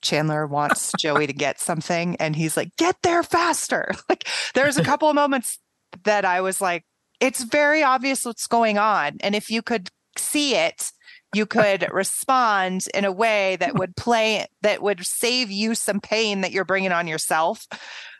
Chandler 0.03 0.47
wants 0.47 0.93
Joey 0.99 1.27
to 1.27 1.33
get 1.33 1.61
something, 1.61 2.17
and 2.17 2.37
he's 2.37 2.57
like, 2.57 2.77
"Get 2.77 2.97
there 3.03 3.23
faster!" 3.23 3.93
Like, 4.09 4.29
there's 4.55 4.77
a 4.77 4.85
couple 4.85 5.09
of 5.09 5.15
moments 5.15 5.59
that 6.05 6.25
I 6.25 6.41
was 6.41 6.61
like, 6.61 6.85
"It's 7.21 7.43
very 7.45 7.83
obvious 7.83 8.25
what's 8.25 8.47
going 8.47 8.79
on," 8.79 9.17
and 9.21 9.35
if 9.35 9.51
you 9.51 9.63
could 9.63 9.89
see 10.17 10.55
it. 10.57 10.91
You 11.35 11.47
could 11.47 11.89
respond 11.93 12.87
in 12.95 13.05
a 13.05 13.11
way 13.11 13.57
that 13.57 13.77
would 13.77 13.97
play 13.97 14.47
that 14.63 14.81
would 14.83 15.05
save 15.05 15.51
you 15.51 15.75
some 15.75 15.99
pain 15.99 16.43
that 16.43 16.53
you're 16.53 16.65
bringing 16.65 16.93
on 16.93 17.09
yourself. 17.09 17.67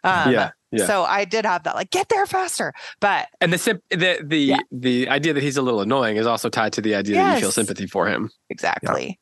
Um, 0.03 0.33
yeah, 0.33 0.51
yeah. 0.73 0.87
so 0.87 1.05
I 1.05 1.25
did 1.25 1.47
have 1.47 1.63
that, 1.63 1.77
like, 1.77 1.91
get 1.91 2.09
there 2.09 2.27
faster. 2.27 2.73
But 3.01 3.29
and 3.41 3.53
the 3.53 3.59
sim- 3.59 3.81
the 3.91 4.19
the 4.21 4.39
Yeah. 4.39 4.59
the 4.73 5.09
idea 5.09 5.33
that 5.33 5.45
he's 5.45 5.57
a 5.57 5.63
little 5.63 5.81
annoying 5.81 6.17
is 6.17 6.27
also 6.27 6.49
tied 6.49 6.73
to 6.73 6.81
the 6.81 6.97
idea 6.97 7.15
that 7.15 7.35
you 7.37 7.41
feel 7.43 7.53
sympathy 7.53 7.87
for 7.87 8.09
him. 8.09 8.31
exactly. 8.51 9.21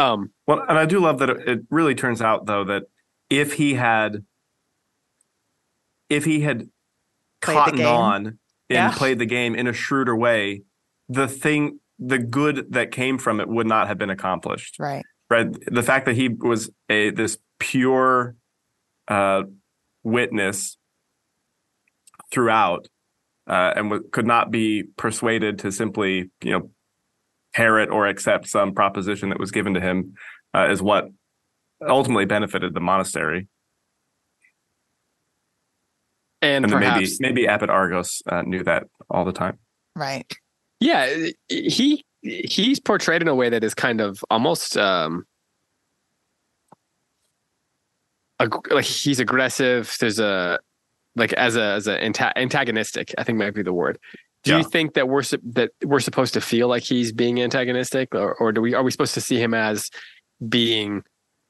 Um, 0.00 0.32
Well, 0.46 0.64
and 0.68 0.78
I 0.78 0.86
do 0.86 1.00
love 1.00 1.18
that 1.18 1.30
it 1.30 1.48
it 1.48 1.60
really 1.70 1.94
turns 1.94 2.22
out 2.22 2.46
though 2.46 2.64
that 2.64 2.84
if 3.28 3.52
he 3.54 3.74
had 3.74 4.24
if 6.08 6.24
he 6.24 6.40
had 6.40 6.68
Played 7.40 7.56
the 7.56 7.60
cottoned 7.60 7.86
on 7.86 8.26
and 8.26 8.36
Yeah. 8.68 8.92
played 8.96 9.18
the 9.18 9.26
game 9.26 9.54
in 9.54 9.66
a 9.66 9.72
shrewder 9.72 10.16
way, 10.16 10.62
the 11.08 11.28
thing 11.28 11.80
the 11.98 12.18
good 12.18 12.72
that 12.72 12.90
came 12.92 13.18
from 13.18 13.40
it 13.40 13.48
would 13.48 13.66
not 13.66 13.86
have 13.88 13.98
been 13.98 14.10
accomplished. 14.10 14.76
Right. 14.78 15.04
Right. 15.28 15.46
The 15.70 15.82
fact 15.82 16.06
that 16.06 16.16
he 16.16 16.28
was 16.28 16.70
a 16.88 17.10
this 17.10 17.38
pure 17.58 18.36
uh 19.08 19.42
witness 20.02 20.76
throughout 22.32 22.88
uh, 23.46 23.72
and 23.76 23.90
w- 23.90 24.08
could 24.12 24.26
not 24.26 24.50
be 24.50 24.84
persuaded 24.96 25.58
to 25.58 25.72
simply, 25.72 26.30
you 26.42 26.52
know, 26.52 26.70
parrot 27.52 27.90
or 27.90 28.06
accept 28.06 28.48
some 28.48 28.74
proposition 28.74 29.28
that 29.30 29.38
was 29.40 29.50
given 29.50 29.74
to 29.74 29.80
him 29.80 30.14
uh, 30.54 30.68
is 30.70 30.80
what 30.82 31.08
ultimately 31.86 32.24
benefited 32.24 32.74
the 32.74 32.80
monastery. 32.80 33.48
and, 36.42 36.64
And 36.64 36.72
then 36.72 36.80
maybe 36.80 36.90
perhaps 36.92 37.20
maybe 37.20 37.48
Abbot 37.48 37.70
Arkos 37.70 38.22
uh, 38.26 38.42
knew 38.42 38.64
that 38.64 38.84
all 39.08 39.24
the 39.24 39.32
time. 39.32 39.58
Right. 39.96 40.30
Yeah, 40.78 41.28
he 41.48 42.04
he's 42.22 42.80
portrayed 42.80 43.22
in 43.22 43.28
a 43.28 43.34
way 43.34 43.48
that 43.50 43.64
is 43.64 43.74
kind 43.74 44.00
of 44.00 44.24
almost 44.30 44.76
um 44.76 45.24
ag- 48.38 48.72
like 48.72 48.84
he's 48.84 49.20
aggressive. 49.20 49.94
There's 50.00 50.18
a 50.18 50.58
like 51.16 51.32
as 51.34 51.56
a 51.56 51.62
as 51.62 51.86
a 51.86 51.98
anta- 51.98 52.32
antagonistic. 52.36 53.14
I 53.18 53.24
think 53.24 53.38
might 53.38 53.54
be 53.54 53.62
the 53.62 53.72
word. 53.72 53.98
Do 54.42 54.52
Yeah. 54.52 54.58
you 54.58 54.64
think 54.64 54.94
that 54.94 55.08
we're 55.08 55.22
that 55.22 55.70
we're 55.84 56.00
supposed 56.00 56.34
to 56.34 56.40
feel 56.40 56.68
like 56.68 56.82
he's 56.82 57.12
being 57.12 57.40
antagonistic, 57.42 58.14
or 58.14 58.34
or 58.34 58.52
do 58.52 58.60
we 58.60 58.74
are 58.74 58.82
we 58.82 58.90
supposed 58.90 59.14
to 59.14 59.20
see 59.20 59.36
him 59.40 59.52
as 59.54 59.90
being 60.48 61.02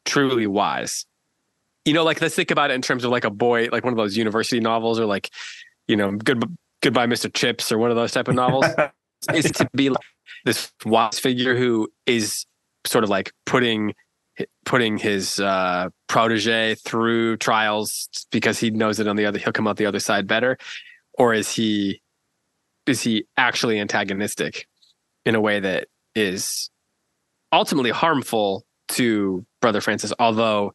truly 0.04 0.46
wise? 0.46 1.06
You 1.84 1.94
know, 1.94 2.02
like 2.04 2.20
let's 2.20 2.34
think 2.34 2.50
about 2.50 2.70
it 2.70 2.74
in 2.74 2.82
terms 2.82 3.04
of 3.04 3.10
like 3.10 3.24
a 3.24 3.30
boy, 3.30 3.68
like 3.70 3.84
one 3.84 3.92
of 3.92 3.96
those 3.96 4.16
university 4.16 4.60
novels, 4.60 4.98
or 4.98 5.06
like 5.06 5.30
you 5.86 5.96
know, 5.96 6.10
good 6.12 6.42
goodbye, 6.82 7.06
Mr. 7.06 7.32
Chips, 7.32 7.70
or 7.70 7.78
one 7.78 7.90
of 7.90 7.96
those 7.96 8.12
type 8.12 8.28
of 8.28 8.34
novels 8.34 8.66
is 9.34 9.50
to 9.52 9.68
be 9.74 9.90
like 9.90 10.04
this 10.44 10.72
wise 10.84 11.18
figure 11.18 11.56
who 11.56 11.88
is 12.06 12.44
sort 12.86 13.04
of 13.04 13.10
like 13.10 13.32
putting 13.46 13.94
putting 14.64 14.96
his 14.96 15.38
uh, 15.38 15.88
protege 16.08 16.74
through 16.76 17.36
trials 17.36 18.08
because 18.32 18.58
he 18.58 18.70
knows 18.70 18.96
that 18.96 19.06
on 19.06 19.16
the 19.16 19.26
other 19.26 19.38
he'll 19.38 19.52
come 19.52 19.68
out 19.68 19.76
the 19.76 19.86
other 19.86 20.00
side 20.00 20.26
better, 20.26 20.56
or 21.14 21.34
is 21.34 21.52
he 21.52 22.00
is 22.86 23.02
he 23.02 23.24
actually 23.36 23.78
antagonistic 23.78 24.66
in 25.24 25.34
a 25.34 25.40
way 25.40 25.60
that 25.60 25.88
is 26.14 26.70
ultimately 27.52 27.90
harmful 27.90 28.64
to 28.88 29.44
Brother 29.60 29.80
Francis? 29.80 30.12
Although 30.18 30.74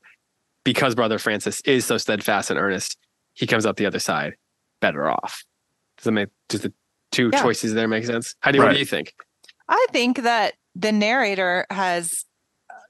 because 0.63 0.95
Brother 0.95 1.19
Francis 1.19 1.61
is 1.61 1.85
so 1.85 1.97
steadfast 1.97 2.49
and 2.49 2.59
earnest, 2.59 2.97
he 3.33 3.45
comes 3.47 3.65
out 3.65 3.77
the 3.77 3.85
other 3.85 3.99
side 3.99 4.33
better 4.81 5.09
off. 5.09 5.43
Does 5.97 6.05
that 6.05 6.11
make 6.11 6.29
does 6.49 6.61
the 6.61 6.73
two 7.11 7.29
Yeah. 7.33 7.41
choices 7.41 7.73
there 7.73 7.87
make 7.87 8.05
sense? 8.05 8.35
How 8.39 8.51
do 8.51 8.57
you 8.57 8.63
what 8.63 8.73
do 8.73 8.79
you 8.79 8.85
think? 8.85 9.13
I 9.67 9.85
think 9.91 10.21
that 10.23 10.53
the 10.75 10.91
narrator 10.91 11.65
has 11.69 12.25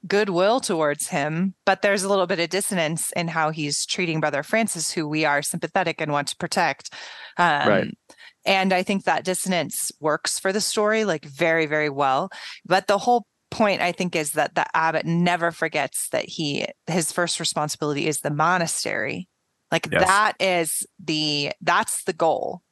goodwill 0.06 0.60
towards 0.60 1.08
him, 1.08 1.54
but 1.64 1.82
there's 1.82 2.02
a 2.02 2.08
little 2.08 2.26
bit 2.26 2.38
of 2.38 2.48
dissonance 2.48 3.12
in 3.12 3.28
how 3.28 3.50
he's 3.50 3.84
treating 3.86 4.20
Brother 4.20 4.42
Francis, 4.42 4.92
who 4.92 5.08
we 5.08 5.24
are 5.24 5.42
sympathetic 5.42 6.00
and 6.00 6.12
want 6.12 6.28
to 6.28 6.36
protect. 6.36 6.92
Um, 7.38 7.68
Right. 7.68 7.98
And 8.46 8.72
I 8.72 8.82
think 8.82 9.04
that 9.04 9.24
dissonance 9.24 9.90
works 10.00 10.38
for 10.38 10.52
the 10.52 10.60
story 10.60 11.04
like 11.04 11.24
very, 11.24 11.66
very 11.66 11.90
well. 11.90 12.30
But 12.64 12.86
the 12.86 12.98
whole 12.98 13.26
point 13.50 13.80
I 13.80 13.92
think 13.92 14.16
is 14.16 14.32
that 14.32 14.54
the 14.54 14.66
abbot 14.76 15.04
never 15.04 15.50
forgets 15.50 16.08
that 16.10 16.24
he 16.28 16.66
his 16.86 17.12
first 17.12 17.40
responsibility 17.40 18.06
is 18.06 18.20
the 18.20 18.30
monastery. 18.30 19.28
Like 19.72 19.88
Yes. 19.90 20.06
that 20.06 20.32
is 20.40 20.86
the 21.02 21.52
that's 21.60 22.04
the 22.04 22.12
goal. 22.12 22.62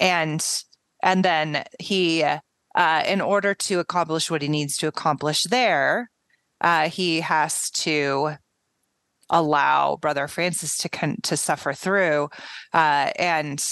And 0.00 0.44
and 1.02 1.24
then 1.24 1.64
he 1.78 2.24
uh, 2.24 3.02
in 3.06 3.20
order 3.20 3.54
to 3.54 3.78
accomplish 3.80 4.30
what 4.30 4.42
he 4.42 4.48
needs 4.48 4.76
to 4.78 4.86
accomplish 4.88 5.42
there, 5.44 6.10
uh, 6.60 6.88
he 6.88 7.20
has 7.20 7.70
to 7.70 8.32
allow 9.28 9.96
Brother 9.96 10.28
Francis 10.28 10.76
to 10.78 10.88
con- 10.88 11.18
to 11.22 11.36
suffer 11.36 11.72
through, 11.72 12.28
uh, 12.72 13.10
and 13.18 13.62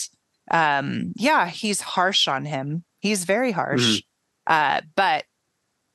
um, 0.51 1.13
yeah, 1.17 1.49
he's 1.49 1.81
harsh 1.81 2.29
on 2.29 2.45
him. 2.45 2.85
He's 3.01 3.25
very 3.25 3.53
harsh, 3.53 4.03
uh, 4.47 4.83
but 4.95 5.25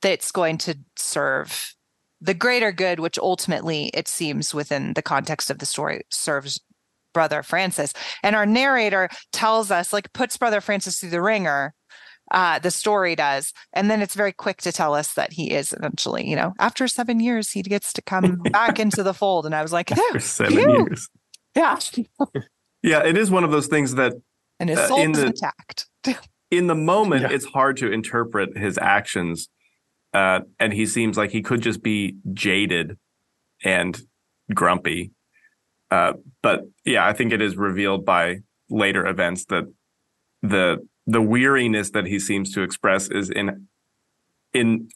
that's 0.02 0.30
going 0.30 0.58
to 0.58 0.78
serve 0.96 1.74
the 2.20 2.34
greater 2.34 2.72
good, 2.72 2.98
which 2.98 3.18
ultimately 3.18 3.90
it 3.94 4.08
seems 4.08 4.54
within 4.54 4.94
the 4.94 5.02
context 5.02 5.50
of 5.50 5.58
the 5.58 5.66
story 5.66 6.02
serves 6.10 6.60
Brother 7.12 7.42
Francis. 7.42 7.92
And 8.22 8.34
our 8.34 8.46
narrator 8.46 9.08
tells 9.32 9.70
us, 9.70 9.92
like, 9.92 10.12
puts 10.12 10.36
Brother 10.36 10.60
Francis 10.60 10.98
through 10.98 11.10
the 11.10 11.22
ringer 11.22 11.74
uh, 12.32 12.58
the 12.58 12.70
story 12.70 13.14
does. 13.14 13.52
And 13.72 13.90
then 13.90 14.02
it's 14.02 14.14
very 14.14 14.32
quick 14.32 14.58
to 14.62 14.72
tell 14.72 14.94
us 14.94 15.14
that 15.14 15.32
he 15.32 15.52
is 15.52 15.72
eventually, 15.72 16.28
you 16.28 16.36
know, 16.36 16.54
after 16.58 16.88
seven 16.88 17.20
years, 17.20 17.50
he 17.50 17.62
gets 17.62 17.92
to 17.94 18.02
come 18.02 18.36
back 18.52 18.80
into 18.80 19.02
the 19.02 19.14
fold. 19.14 19.46
And 19.46 19.54
I 19.54 19.62
was 19.62 19.72
like, 19.72 19.90
seven 20.18 20.52
Phew. 20.52 20.86
years. 20.86 21.08
yeah. 21.54 21.78
Yeah, 22.82 23.02
it 23.04 23.16
is 23.16 23.32
one 23.32 23.42
of 23.42 23.50
those 23.50 23.66
things 23.66 23.96
that 23.96 24.12
And 24.58 24.68
his 24.70 24.78
Uh, 24.78 24.88
soul 24.88 25.00
in 25.02 25.10
is 25.12 25.18
the- 25.20 25.26
intact. 25.26 25.86
in 26.50 26.66
the 26.68 26.74
moment 26.74 27.22
Yeah. 27.22 27.32
it's 27.32 27.44
hard 27.46 27.76
to 27.78 27.90
interpret 27.90 28.56
his 28.56 28.78
actions 28.78 29.48
uh, 30.14 30.40
and 30.60 30.72
he 30.72 30.86
seems 30.86 31.16
like 31.18 31.30
he 31.30 31.42
could 31.42 31.60
just 31.60 31.82
be 31.82 32.16
jaded 32.32 32.96
and 33.64 34.00
grumpy 34.54 35.10
uh, 35.90 36.12
but 36.42 36.62
yeah 36.84 37.04
i 37.06 37.12
think 37.12 37.32
it 37.32 37.42
is 37.42 37.56
revealed 37.56 38.04
by 38.04 38.36
later 38.70 39.04
events 39.06 39.44
that 39.46 39.64
the 40.42 40.86
the 41.06 41.20
weariness 41.20 41.90
that 41.90 42.06
he 42.06 42.18
seems 42.20 42.52
to 42.52 42.62
express 42.62 43.08
is 43.08 43.28
in 43.30 43.66
in 44.52 44.88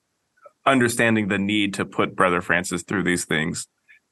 understanding 0.66 1.27
the 1.29 1.38
need 1.38 1.75
to 1.75 1.85
put 1.85 2.14
brother 2.14 2.40
francis 2.40 2.83
through 2.85 3.03
these 3.03 3.25
things 3.25 3.66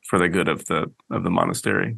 for 0.09 0.19
the 0.19 0.29
good 0.29 0.49
of 0.49 0.65
the 0.67 0.93
of 1.11 1.23
the 1.23 1.31
monastery 1.31 1.97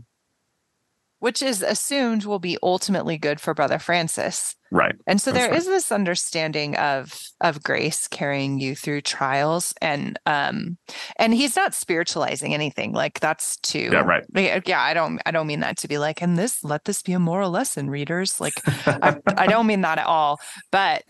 Which 1.20 1.42
is 1.42 1.62
assumed 1.62 2.24
will 2.24 2.38
be 2.38 2.58
ultimately 2.62 3.16
good 3.16 3.40
for 3.40 3.54
Brother 3.54 3.78
Francis. 3.78 4.56
right 4.70 4.94
And 5.06 5.20
so 5.20 5.30
That's 5.30 5.44
there 5.44 5.50
right. 5.50 5.58
is 5.58 5.66
this 5.66 5.92
understanding 5.92 6.76
of 6.76 7.18
of 7.40 7.62
grace 7.62 8.08
carrying 8.08 8.58
you 8.58 8.74
through 8.74 9.02
trials 9.02 9.74
and 9.80 10.18
um 10.26 10.76
and 11.16 11.32
he's 11.32 11.56
not 11.56 11.74
spiritualizing 11.74 12.52
anything 12.54 12.92
like 12.92 13.20
that's 13.20 13.56
too 13.58 13.90
yeah 13.92 14.00
right 14.00 14.24
yeah, 14.34 14.82
I 14.82 14.94
don't 14.94 15.20
I 15.24 15.30
don't 15.30 15.46
mean 15.46 15.60
that 15.60 15.78
to 15.78 15.88
be 15.88 15.98
like 15.98 16.20
and 16.22 16.38
this 16.38 16.64
let 16.64 16.84
this 16.84 17.02
be 17.02 17.12
a 17.12 17.18
moral 17.18 17.50
lesson 17.50 17.88
readers 17.88 18.40
like 18.40 18.54
I, 18.86 19.16
I 19.36 19.46
don't 19.46 19.66
mean 19.66 19.82
that 19.82 19.98
at 19.98 20.06
all 20.06 20.38
but 20.70 21.04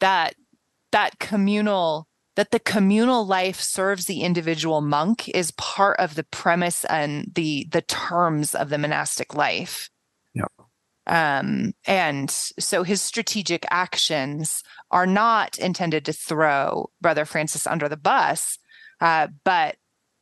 that 0.00 0.34
that 0.92 1.18
communal 1.18 2.08
that 2.36 2.50
the 2.50 2.60
communal 2.60 3.26
life 3.26 3.60
serves 3.60 4.04
the 4.04 4.20
individual 4.20 4.80
monk 4.80 5.28
is 5.30 5.50
part 5.52 5.98
of 5.98 6.14
the 6.14 6.24
premise 6.24 6.84
and 6.84 7.32
the 7.34 7.66
the 7.70 7.82
terms 7.82 8.54
of 8.54 8.68
the 8.68 8.78
monastic 8.78 9.34
life. 9.34 9.90
Um, 11.06 11.72
and 11.86 12.30
so 12.30 12.82
his 12.82 13.00
strategic 13.00 13.64
actions 13.70 14.62
are 14.90 15.06
not 15.06 15.58
intended 15.58 16.04
to 16.04 16.12
throw 16.12 16.90
Brother 17.00 17.24
Francis 17.24 17.66
under 17.66 17.88
the 17.88 17.96
bus, 17.96 18.58
uh, 19.00 19.28
but 19.44 19.76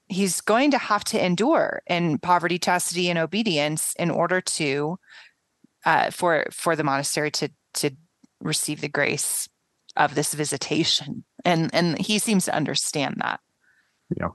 he's 0.06 0.40
going 0.40 0.70
to 0.70 0.78
have 0.78 1.02
to 1.04 1.24
endure 1.24 1.82
in 1.86 2.18
poverty, 2.18 2.58
chastity, 2.58 3.08
and 3.08 3.18
obedience 3.18 3.94
in 3.98 4.10
order 4.10 4.40
to 4.40 4.98
uh, 5.84 6.10
for 6.10 6.46
for 6.50 6.76
the 6.76 6.84
monastery 6.84 7.30
to 7.30 7.50
to 7.74 7.90
receive 8.40 8.80
the 8.80 8.88
grace 8.88 9.48
of 9.96 10.14
this 10.14 10.34
visitation, 10.34 11.24
and 11.44 11.70
and 11.74 11.98
he 11.98 12.18
seems 12.18 12.44
to 12.46 12.54
understand 12.54 13.16
that. 13.20 13.40
Yeah, 14.16 14.28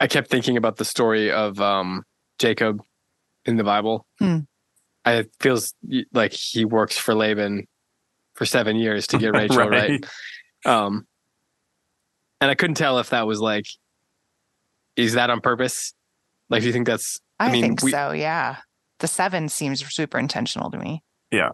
I 0.00 0.06
kept 0.06 0.28
thinking 0.28 0.56
about 0.56 0.76
the 0.76 0.84
story 0.84 1.30
of 1.30 1.60
um, 1.60 2.04
Jacob 2.38 2.82
in 3.44 3.56
the 3.56 3.64
Bible. 3.64 4.06
Hmm. 4.18 4.38
I, 5.04 5.14
it 5.14 5.30
feels 5.40 5.74
like 6.12 6.32
he 6.32 6.64
works 6.64 6.96
for 6.96 7.14
Laban 7.14 7.66
for 8.34 8.46
seven 8.46 8.76
years 8.76 9.06
to 9.08 9.18
get 9.18 9.34
Rachel 9.34 9.56
right. 9.68 9.90
right. 9.90 10.06
Um, 10.64 11.06
and 12.40 12.50
I 12.50 12.54
couldn't 12.54 12.76
tell 12.76 12.98
if 12.98 13.10
that 13.10 13.26
was 13.26 13.40
like, 13.40 13.66
is 14.96 15.14
that 15.14 15.30
on 15.30 15.40
purpose? 15.40 15.94
Like, 16.50 16.60
do 16.60 16.66
you 16.66 16.72
think 16.72 16.86
that's? 16.86 17.20
I, 17.38 17.48
I 17.48 17.52
mean, 17.52 17.62
think 17.62 17.82
we, 17.82 17.90
so. 17.90 18.12
Yeah, 18.12 18.56
the 18.98 19.08
seven 19.08 19.48
seems 19.48 19.84
super 19.92 20.18
intentional 20.18 20.70
to 20.70 20.78
me. 20.78 21.02
Yeah. 21.30 21.50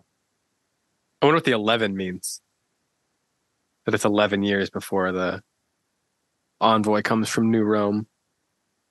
I 1.21 1.27
wonder 1.27 1.37
what 1.37 1.45
the 1.45 1.53
eleven 1.53 1.97
means. 1.97 2.41
That 3.89 3.95
it's 3.95 4.05
eleven 4.05 4.43
years 4.43 4.69
before 4.69 5.13
the 5.13 5.41
envoy 6.61 7.01
comes 7.01 7.31
from 7.31 7.51
New 7.51 7.63
Rome. 7.63 8.07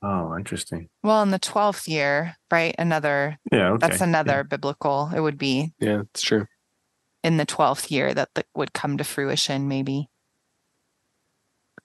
Oh, 0.01 0.36
interesting. 0.36 0.89
Well, 1.03 1.21
in 1.21 1.29
the 1.29 1.38
twelfth 1.38 1.88
year, 1.88 2.36
right? 2.49 2.73
Another. 2.79 3.38
Yeah. 3.51 3.73
Okay. 3.73 3.88
That's 3.88 4.01
another 4.01 4.38
yeah. 4.38 4.43
biblical. 4.49 5.12
It 5.15 5.19
would 5.19 5.38
be. 5.38 5.71
Yeah, 5.79 6.01
it's 6.12 6.23
true. 6.23 6.47
In 7.23 7.38
the 7.38 7.45
twelfth 7.45 7.91
year, 7.91 8.12
that 8.15 8.29
the, 8.33 8.43
would 8.55 8.73
come 8.73 8.97
to 8.97 9.03
fruition, 9.03 9.67
maybe. 9.67 10.10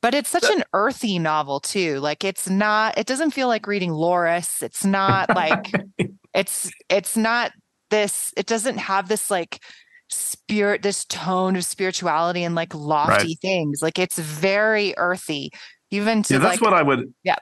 But 0.01 0.15
it's 0.15 0.31
such 0.31 0.49
an 0.49 0.65
earthy 0.73 1.19
novel 1.19 1.61
too. 1.61 2.01
Like 2.01 2.25
it's 2.25 2.49
not. 2.49 2.97
It 2.97 3.07
doesn't 3.07 3.33
feel 3.33 3.47
like 3.47 3.67
reading 3.67 3.93
Laurus. 3.93 4.63
It's 4.63 4.87
not 4.87 5.29
like. 5.37 5.71
it's 6.35 6.71
it's 6.89 7.15
not 7.15 7.53
this. 7.91 8.33
It 8.39 8.47
doesn't 8.47 8.79
have 8.79 9.09
this 9.09 9.31
like 9.31 9.61
spirit, 10.13 10.83
this 10.83 11.05
tone 11.07 11.57
of 11.57 11.65
spirituality 11.65 12.45
and 12.45 12.55
like 12.55 12.75
lofty 12.75 13.13
right. 13.13 13.39
things. 13.41 13.83
Like 13.83 13.99
it's 13.99 14.19
very 14.19 14.95
earthy. 14.97 15.51
Even 15.91 16.23
to 16.25 16.35
yeah, 16.35 16.41
that's 16.41 16.61
like, 16.61 16.61
what 16.63 16.73
I 16.73 16.83
would. 16.83 17.13
Yeah. 17.23 17.37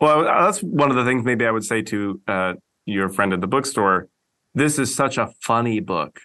Well, 0.00 0.24
that's 0.24 0.60
one 0.60 0.90
of 0.90 0.96
the 0.96 1.04
things 1.04 1.24
maybe 1.24 1.46
I 1.46 1.50
would 1.50 1.64
say 1.64 1.82
to 1.82 2.20
uh, 2.26 2.54
your 2.86 3.08
friend 3.08 3.32
at 3.32 3.40
the 3.40 3.46
bookstore. 3.46 4.08
This 4.54 4.78
is 4.78 4.94
such 4.94 5.18
a 5.18 5.28
funny 5.42 5.80
book. 5.80 6.18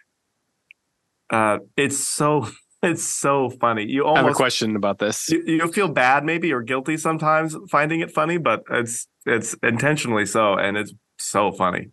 Uh, 1.30 1.60
it's 1.76 1.98
so 1.98 2.48
it's 2.84 3.04
so 3.04 3.50
funny. 3.50 3.86
You 3.86 4.06
almost 4.06 4.18
I 4.18 4.22
have 4.24 4.32
a 4.32 4.36
question 4.36 4.76
about 4.76 5.00
this. 5.00 5.30
You, 5.30 5.44
you 5.46 5.72
feel 5.72 5.88
bad 5.88 6.24
maybe 6.24 6.52
or 6.52 6.62
guilty 6.62 6.98
sometimes 6.98 7.56
finding 7.70 8.00
it 8.00 8.12
funny, 8.12 8.38
but 8.38 8.64
it's 8.72 9.08
it's 9.26 9.56
intentionally 9.62 10.26
so, 10.26 10.54
and 10.54 10.78
it's 10.78 10.94
so 11.20 11.52
funny. 11.52 11.90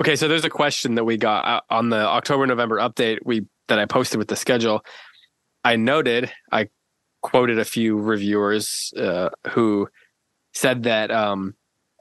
Okay, 0.00 0.16
so 0.16 0.26
there's 0.26 0.44
a 0.44 0.50
question 0.50 0.94
that 0.96 1.04
we 1.04 1.16
got 1.16 1.44
uh, 1.44 1.60
on 1.70 1.90
the 1.90 1.98
October 1.98 2.46
November 2.46 2.78
update 2.78 3.18
we 3.24 3.46
that 3.68 3.78
I 3.78 3.86
posted 3.86 4.18
with 4.18 4.28
the 4.28 4.36
schedule. 4.36 4.84
I 5.64 5.76
noted 5.76 6.32
I 6.50 6.68
quoted 7.22 7.58
a 7.58 7.64
few 7.64 7.96
reviewers 7.98 8.92
uh, 8.96 9.30
who 9.50 9.88
said 10.54 10.82
that 10.84 11.10
um, 11.10 11.54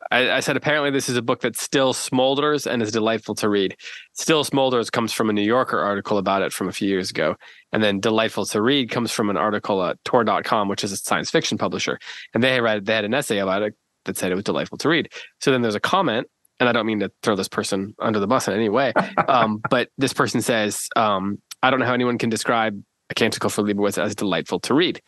I, 0.09 0.31
I, 0.31 0.39
said 0.39 0.57
apparently 0.57 0.89
this 0.89 1.09
is 1.09 1.15
a 1.15 1.21
book 1.21 1.41
that 1.41 1.55
still 1.55 1.93
smolders 1.93 2.65
and 2.65 2.81
is 2.81 2.91
delightful 2.91 3.35
to 3.35 3.47
read. 3.47 3.77
Still 4.13 4.43
smolders 4.43 4.91
comes 4.91 5.13
from 5.13 5.29
a 5.29 5.33
New 5.33 5.43
Yorker 5.43 5.79
article 5.79 6.17
about 6.17 6.41
it 6.41 6.51
from 6.51 6.67
a 6.67 6.73
few 6.73 6.89
years 6.89 7.11
ago, 7.11 7.35
and 7.71 7.83
then 7.83 7.99
delightful 7.99 8.45
to 8.47 8.61
read 8.61 8.89
comes 8.89 9.11
from 9.11 9.29
an 9.29 9.37
article 9.37 9.83
at 9.83 10.03
Tor.com, 10.03 10.67
which 10.67 10.83
is 10.83 10.91
a 10.91 10.97
science 10.97 11.29
fiction 11.29 11.57
publisher, 11.57 11.99
and 12.33 12.43
they 12.43 12.59
read 12.59 12.85
they 12.85 12.95
had 12.95 13.05
an 13.05 13.13
essay 13.13 13.37
about 13.37 13.61
it 13.61 13.75
that 14.05 14.17
said 14.17 14.31
it 14.31 14.35
was 14.35 14.43
delightful 14.43 14.77
to 14.79 14.89
read. 14.89 15.09
So 15.39 15.51
then 15.51 15.61
there's 15.61 15.75
a 15.75 15.79
comment. 15.79 16.27
And 16.61 16.69
I 16.69 16.71
don't 16.71 16.85
mean 16.85 16.99
to 16.99 17.11
throw 17.23 17.35
this 17.35 17.49
person 17.49 17.95
under 17.99 18.19
the 18.19 18.27
bus 18.27 18.47
in 18.47 18.53
any 18.53 18.69
way, 18.69 18.93
um, 19.27 19.61
but 19.69 19.89
this 19.97 20.13
person 20.13 20.41
says, 20.41 20.87
um, 20.95 21.41
"I 21.61 21.71
don't 21.71 21.79
know 21.79 21.87
how 21.87 21.93
anyone 21.93 22.17
can 22.17 22.29
describe 22.29 22.81
a 23.09 23.15
Canticle 23.15 23.49
for 23.49 23.63
Leibowitz 23.63 23.97
as 23.97 24.15
delightful 24.15 24.59
to 24.61 24.73
read." 24.73 25.01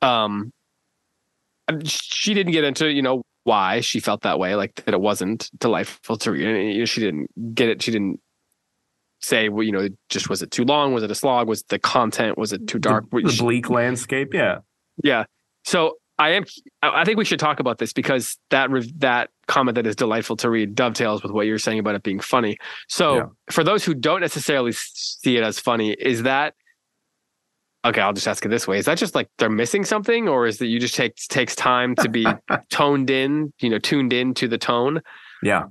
Um, 0.00 0.52
she 1.84 2.32
didn't 2.32 2.52
get 2.52 2.64
into 2.64 2.90
you 2.90 3.02
know 3.02 3.22
why 3.44 3.80
she 3.80 4.00
felt 4.00 4.22
that 4.22 4.38
way, 4.38 4.56
like 4.56 4.74
that 4.86 4.94
it 4.94 5.00
wasn't 5.00 5.50
delightful 5.58 6.16
to 6.16 6.32
read. 6.32 6.46
And, 6.46 6.72
you 6.72 6.78
know, 6.80 6.84
she 6.84 7.00
didn't 7.00 7.54
get 7.54 7.68
it. 7.68 7.80
She 7.80 7.92
didn't 7.92 8.18
say, 9.20 9.48
well, 9.48 9.62
you 9.62 9.72
know, 9.72 9.88
just 10.08 10.28
was 10.28 10.42
it 10.42 10.50
too 10.50 10.64
long? 10.64 10.92
Was 10.92 11.04
it 11.04 11.10
a 11.10 11.14
slog? 11.14 11.46
Was 11.46 11.62
the 11.64 11.78
content? 11.78 12.36
Was 12.36 12.52
it 12.52 12.66
too 12.66 12.78
dark? 12.78 13.04
The, 13.10 13.22
the 13.22 13.36
bleak 13.38 13.70
landscape, 13.70 14.34
yeah, 14.34 14.58
yeah. 15.04 15.24
So 15.64 15.96
I 16.18 16.30
am. 16.30 16.44
I 16.82 17.04
think 17.04 17.18
we 17.18 17.24
should 17.24 17.38
talk 17.38 17.60
about 17.60 17.78
this 17.78 17.92
because 17.92 18.38
that 18.50 18.70
that 18.98 19.30
comment 19.48 19.74
that 19.74 19.86
is 19.86 19.96
delightful 19.96 20.36
to 20.38 20.50
read 20.50 20.74
dovetails 20.74 21.22
with 21.22 21.32
what 21.32 21.46
you're 21.46 21.58
saying 21.58 21.78
about 21.78 21.94
it 21.94 22.02
being 22.02 22.20
funny. 22.20 22.56
So 22.88 23.16
yeah. 23.16 23.24
for 23.50 23.62
those 23.62 23.84
who 23.84 23.94
don't 23.94 24.20
necessarily 24.20 24.72
see 24.72 25.36
it 25.36 25.42
as 25.42 25.60
funny, 25.60 25.92
is 25.92 26.22
that 26.22 26.54
okay, 27.84 28.00
I'll 28.00 28.12
just 28.12 28.26
ask 28.26 28.44
it 28.44 28.48
this 28.48 28.66
way. 28.66 28.78
Is 28.78 28.86
that 28.86 28.98
just 28.98 29.14
like 29.14 29.28
they're 29.38 29.50
missing 29.50 29.84
something 29.84 30.28
or 30.28 30.46
is 30.46 30.58
that 30.58 30.66
you 30.66 30.80
just 30.80 30.94
take 30.94 31.16
takes 31.16 31.54
time 31.54 31.94
to 31.96 32.08
be 32.08 32.26
toned 32.70 33.10
in, 33.10 33.52
you 33.60 33.70
know, 33.70 33.78
tuned 33.78 34.12
in 34.12 34.34
to 34.34 34.48
the 34.48 34.58
tone? 34.58 35.00
Yeah. 35.42 35.64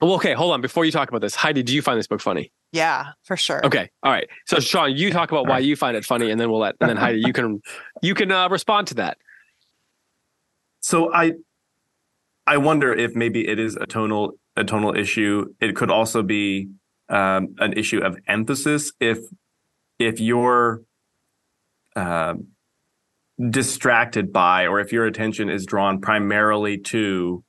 Well, 0.00 0.14
okay, 0.14 0.34
hold 0.34 0.52
on. 0.52 0.60
Before 0.60 0.84
you 0.84 0.90
talk 0.90 1.08
about 1.08 1.20
this, 1.20 1.34
Heidi, 1.34 1.62
do 1.62 1.74
you 1.74 1.82
find 1.82 1.98
this 1.98 2.08
book 2.08 2.20
funny? 2.20 2.52
Yeah, 2.72 3.10
for 3.22 3.36
sure. 3.36 3.64
Okay. 3.64 3.88
All 4.02 4.10
right. 4.10 4.28
So 4.46 4.58
Sean, 4.58 4.96
you 4.96 5.10
talk 5.10 5.30
about 5.30 5.46
why 5.46 5.58
you 5.60 5.76
find 5.76 5.96
it 5.96 6.04
funny 6.04 6.30
and 6.30 6.40
then 6.40 6.50
we'll 6.50 6.60
let 6.60 6.74
and 6.80 6.88
then 6.88 6.96
Heidi, 6.96 7.20
you 7.20 7.32
can 7.32 7.60
you 8.02 8.14
can 8.14 8.32
uh, 8.32 8.48
respond 8.48 8.88
to 8.88 8.94
that. 8.94 9.18
So 10.82 11.12
I 11.12 11.32
I 12.46 12.56
wonder 12.58 12.92
if 12.92 13.14
maybe 13.14 13.48
it 13.48 13.58
is 13.58 13.76
a 13.76 13.86
tonal 13.86 14.32
a 14.56 14.64
tonal 14.64 14.94
issue. 14.94 15.46
It 15.60 15.74
could 15.76 15.90
also 15.90 16.22
be 16.22 16.68
um, 17.08 17.54
an 17.58 17.72
issue 17.74 18.00
of 18.00 18.18
emphasis 18.26 18.92
if 19.00 19.18
if 19.98 20.20
you're 20.20 20.82
uh, 21.94 22.34
distracted 23.50 24.32
by, 24.32 24.66
or 24.66 24.80
if 24.80 24.92
your 24.92 25.06
attention 25.06 25.48
is 25.48 25.64
drawn 25.64 26.00
primarily 26.00 26.78
to 26.78 27.44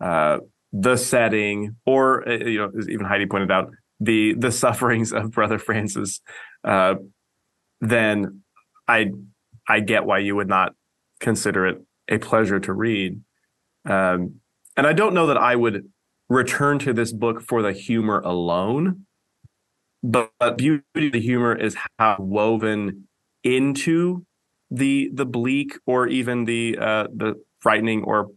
uh, 0.00 0.38
the 0.72 0.96
setting, 0.96 1.76
or 1.86 2.28
uh, 2.28 2.32
you 2.32 2.58
know, 2.58 2.70
as 2.78 2.88
even 2.88 3.06
Heidi 3.06 3.26
pointed 3.26 3.50
out, 3.50 3.70
the 3.98 4.34
the 4.34 4.52
sufferings 4.62 5.12
of 5.12 5.30
Brother 5.30 5.58
Francis, 5.58 6.20
uh, 6.64 6.96
then 7.80 8.42
I 8.86 9.10
I 9.66 9.80
get 9.80 10.04
why 10.04 10.18
you 10.18 10.36
would 10.36 10.48
not 10.48 10.74
consider 11.20 11.66
it 11.66 11.78
a 12.08 12.18
pleasure 12.18 12.60
to 12.60 12.72
read. 12.72 13.20
Um, 13.88 14.40
and 14.76 14.86
I 14.86 14.92
don't 14.92 15.14
know 15.14 15.26
that 15.28 15.38
I 15.38 15.56
would 15.56 15.90
return 16.28 16.78
to 16.80 16.92
this 16.92 17.12
book 17.12 17.42
for 17.42 17.62
the 17.62 17.72
humor 17.72 18.20
alone, 18.20 19.06
but, 20.02 20.30
but 20.38 20.58
beauty 20.58 20.82
of 20.96 21.12
the 21.12 21.20
humor 21.20 21.54
is 21.54 21.76
how 21.98 22.16
woven 22.18 23.08
into 23.42 24.24
the 24.70 25.10
the 25.12 25.26
bleak 25.26 25.78
or 25.86 26.08
even 26.08 26.44
the 26.46 26.76
uh, 26.78 27.06
the 27.14 27.34
frightening 27.60 28.02
or 28.02 28.30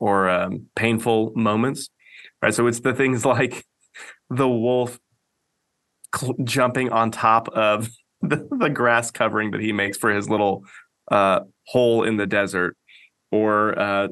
or 0.00 0.28
um, 0.28 0.66
painful 0.74 1.32
moments, 1.34 1.88
right? 2.42 2.52
So 2.52 2.66
it's 2.66 2.80
the 2.80 2.94
things 2.94 3.24
like 3.36 3.64
the 4.30 4.48
wolf 4.48 4.98
cl- 6.14 6.36
jumping 6.44 6.90
on 6.90 7.10
top 7.10 7.48
of 7.48 7.88
the, 8.22 8.48
the, 8.50 8.70
grass 8.70 9.10
covering 9.10 9.50
that 9.50 9.60
he 9.60 9.72
makes 9.72 9.98
for 9.98 10.10
his 10.10 10.30
little 10.30 10.64
uh, 11.10 11.40
hole 11.66 12.04
in 12.04 12.16
the 12.16 12.26
desert, 12.26 12.76
or 13.30 13.78
uh, 13.78 14.08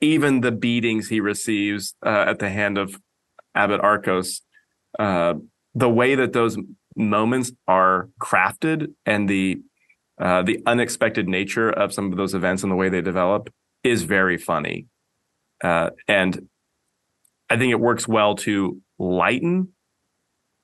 even 0.00 0.40
the 0.40 0.52
beatings 0.52 1.08
he 1.08 1.20
receives 1.20 1.94
uh, 2.04 2.24
at 2.28 2.38
the 2.38 2.50
hand 2.50 2.78
of 2.78 3.00
Abbot 3.54 3.80
Arkos. 3.80 4.40
Uh, 4.98 5.34
the 5.74 5.88
way 5.88 6.14
that 6.14 6.32
those 6.32 6.56
moments 6.96 7.52
are 7.66 8.08
crafted 8.20 8.92
and 9.04 9.28
the 9.28 9.60
uh, 10.20 10.42
the 10.42 10.62
unexpected 10.64 11.28
nature 11.28 11.68
of 11.68 11.92
some 11.92 12.12
of 12.12 12.16
those 12.16 12.34
events 12.34 12.62
and 12.62 12.70
the 12.70 12.76
way 12.76 12.88
they 12.88 13.02
develop 13.02 13.52
is 13.82 14.04
very 14.04 14.38
funny, 14.38 14.86
uh, 15.64 15.90
and 16.06 16.48
I 17.50 17.56
think 17.56 17.72
it 17.72 17.80
works 17.80 18.06
well 18.06 18.36
to 18.36 18.80
lighten 18.98 19.72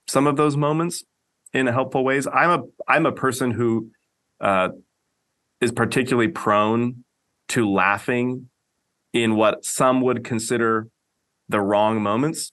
some 0.07 0.27
of 0.27 0.37
those 0.37 0.57
moments 0.57 1.03
in 1.53 1.67
helpful 1.67 2.05
ways. 2.05 2.27
I'm 2.33 2.51
a 2.51 2.63
I'm 2.87 3.07
a 3.07 3.13
person 3.13 3.51
who 3.51 3.91
uh, 4.41 4.71
is 5.61 5.73
particularly 5.73 6.29
prone 6.29 7.05
to 7.49 7.69
laughing 7.69 8.49
in 9.13 9.37
what 9.37 9.65
some 9.65 10.01
would 10.03 10.25
consider 10.25 10.89
the 11.49 11.61
wrong 11.61 12.01
moments. 12.01 12.53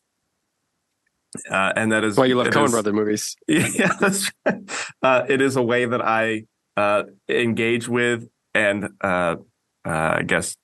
Uh, 1.49 1.73
and 1.75 1.91
that 1.91 2.03
is 2.03 2.17
why 2.17 2.25
you 2.25 2.35
love 2.35 2.47
Coen 2.47 2.71
Brother 2.71 2.93
movies. 2.93 3.35
Yeah. 3.47 3.91
Uh, 5.01 5.25
it 5.29 5.41
is 5.41 5.55
a 5.55 5.61
way 5.61 5.85
that 5.85 6.01
I 6.01 6.43
uh, 6.75 7.03
engage 7.29 7.87
with 7.87 8.27
and 8.53 8.89
uh, 9.01 9.35
uh, 9.85 10.15
I 10.17 10.23
guess 10.23 10.55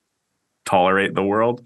tolerate 0.64 1.14
the 1.14 1.22
world. 1.22 1.62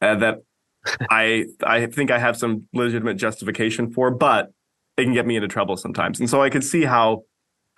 And 0.00 0.22
that 0.22 0.38
I 1.10 1.46
I 1.62 1.86
think 1.86 2.10
I 2.10 2.18
have 2.18 2.36
some 2.36 2.68
legitimate 2.72 3.14
justification 3.14 3.92
for, 3.92 4.10
but 4.10 4.52
it 4.96 5.04
can 5.04 5.14
get 5.14 5.26
me 5.26 5.36
into 5.36 5.48
trouble 5.48 5.76
sometimes. 5.76 6.20
And 6.20 6.28
so 6.30 6.42
I 6.42 6.50
could 6.50 6.64
see 6.64 6.84
how 6.84 7.22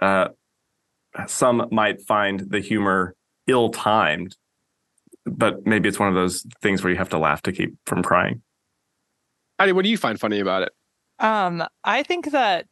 uh, 0.01 0.29
some 1.27 1.69
might 1.71 2.01
find 2.03 2.41
the 2.41 2.61
humor 2.61 3.15
ill-timed, 3.47 4.37
but 5.27 5.67
maybe 5.67 5.89
it's 5.89 5.99
one 5.99 6.09
of 6.09 6.15
those 6.15 6.47
things 6.61 6.83
where 6.83 6.93
you 6.93 6.99
have 6.99 7.11
to 7.11 7.19
laugh 7.19 7.43
to 7.43 7.53
keep 7.53 7.75
from 7.87 8.03
crying. 8.03 8.43
Heidi, 9.59 9.73
what 9.73 9.85
do 9.85 9.91
you 9.91 9.99
find 9.99 10.19
funny 10.19 10.41
about 10.41 10.63
it? 10.63 10.73
Um, 11.19 11.65
I 11.85 12.03
think 12.03 12.33
that 12.33 12.67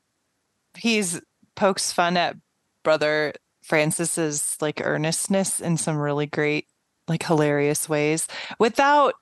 he's 0.77 1.21
pokes 1.55 1.93
fun 1.93 2.17
at 2.17 2.37
brother 2.83 3.33
Francis's 3.63 4.57
like 4.61 4.81
earnestness 4.85 5.61
in 5.61 5.77
some 5.77 5.97
really 5.97 6.27
great, 6.27 6.67
like 7.07 7.23
hilarious 7.23 7.89
ways 7.89 8.27
without 8.59 9.15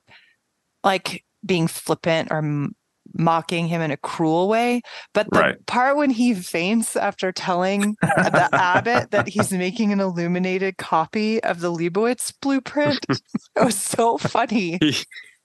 like 0.83 1.23
being 1.45 1.67
flippant 1.67 2.29
or 2.31 2.37
m- 2.37 2.75
mocking 3.17 3.67
him 3.67 3.81
in 3.81 3.91
a 3.91 3.97
cruel 3.97 4.47
way. 4.47 4.81
But 5.13 5.31
the 5.31 5.39
Right. 5.39 5.65
part 5.65 5.97
when 5.97 6.09
he 6.09 6.33
faints 6.33 6.95
after 6.95 7.31
telling 7.31 7.95
the 8.01 8.49
abbot 8.53 9.11
that 9.11 9.27
he's 9.27 9.51
making 9.51 9.91
an 9.91 9.99
illuminated 9.99 10.77
copy 10.77 11.41
of 11.43 11.59
the 11.59 11.71
Leibowitz 11.71 12.31
blueprint, 12.41 13.05
it 13.09 13.63
was 13.63 13.77
so 13.77 14.17
funny. 14.17 14.79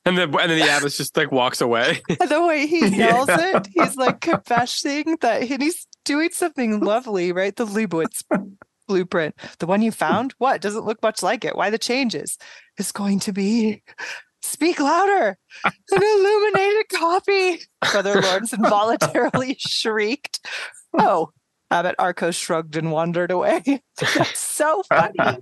And 0.07 0.19
then 0.19 0.35
and 0.39 0.51
then 0.51 0.59
the 0.59 0.69
abbot 0.69 0.93
just 0.93 1.17
like 1.17 1.33
walks 1.33 1.61
away. 1.61 2.03
the 2.09 2.45
way 2.47 2.67
he 2.67 2.89
yells 2.89 3.29
Yeah. 3.29 3.57
it, 3.57 3.69
he's 3.73 3.97
like 3.97 4.21
confessing 4.21 5.17
that 5.23 5.43
and 5.51 5.63
he's 5.63 5.87
doing 6.05 6.29
something 6.33 6.81
lovely, 6.81 7.33
right? 7.33 7.57
The 7.57 7.65
Leibowitz 7.67 8.23
blueprint, 8.87 9.35
the 9.61 9.67
one 9.67 9.81
you 9.81 9.91
found, 9.91 10.35
what 10.37 10.61
doesn't 10.61 10.85
look 10.85 11.03
much 11.03 11.23
like 11.23 11.43
it? 11.47 11.57
Why 11.57 11.71
the 11.71 11.79
changes? 11.79 12.37
Is 12.77 12.93
going 12.93 13.21
to 13.21 13.33
be 13.33 13.83
speak 14.45 14.79
louder, 14.79 15.39
an 15.65 15.73
illuminated 15.91 16.89
copy. 16.93 17.61
Brother 17.93 18.21
Lawrence 18.21 18.53
involuntarily 18.53 19.57
shrieked. 19.59 20.47
Oh, 20.99 21.31
Abbot 21.71 21.97
Arkos 21.99 22.37
shrugged 22.37 22.77
and 22.77 22.93
wandered 22.93 23.31
away. 23.31 23.63
That's 23.97 24.39
so 24.39 24.83
funny 24.89 25.19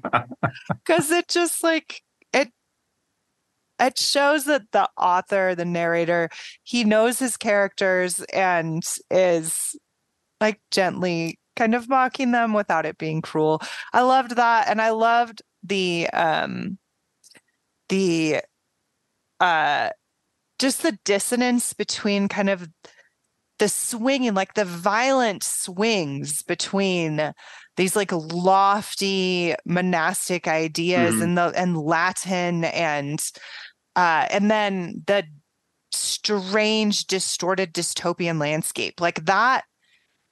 because 0.85 1.11
it 1.11 1.29
just 1.29 1.63
like 1.63 2.03
it 2.33 2.51
it 3.79 3.99
shows 3.99 4.45
that 4.45 4.63
the 4.73 4.89
author 4.97 5.55
the 5.55 5.65
narrator 5.65 6.31
he 6.63 6.85
knows 6.85 7.19
his 7.19 7.37
characters 7.37 8.21
and 8.33 8.83
is 9.11 9.77
like 10.41 10.61
gently 10.71 11.39
kind 11.57 11.75
of 11.75 11.89
mocking 11.89 12.31
them 12.31 12.55
without 12.55 12.87
it 12.87 12.97
being 12.97 13.21
cruel 13.21 13.61
i 13.93 14.01
loved 14.01 14.37
that 14.37 14.69
and 14.69 14.81
i 14.81 14.89
loved 14.89 15.43
the 15.63 16.09
um 16.15 16.79
the 17.91 18.41
uh 19.43 19.91
just 20.59 20.83
the 20.83 20.97
dissonance 21.05 21.73
between 21.75 22.29
kind 22.29 22.49
of 22.49 22.69
the 23.59 23.69
swinging 23.69 24.35
like 24.35 24.55
the 24.55 24.65
violent 24.65 25.43
swings 25.43 26.43
between 26.43 27.33
these 27.77 27.97
like 27.97 28.13
lofty 28.13 29.55
monastic 29.67 30.49
ideas 30.49 31.15
Mhm. 31.17 31.23
and 31.23 31.39
the 31.39 31.53
and 31.57 31.77
Latin 31.77 32.65
and 32.65 33.21
uh 33.97 34.27
and 34.31 34.51
then 34.51 35.03
the 35.07 35.25
strange 35.93 37.05
distorted 37.07 37.73
dystopian 37.75 38.41
landscape 38.41 39.01
like 39.01 39.25
that 39.27 39.65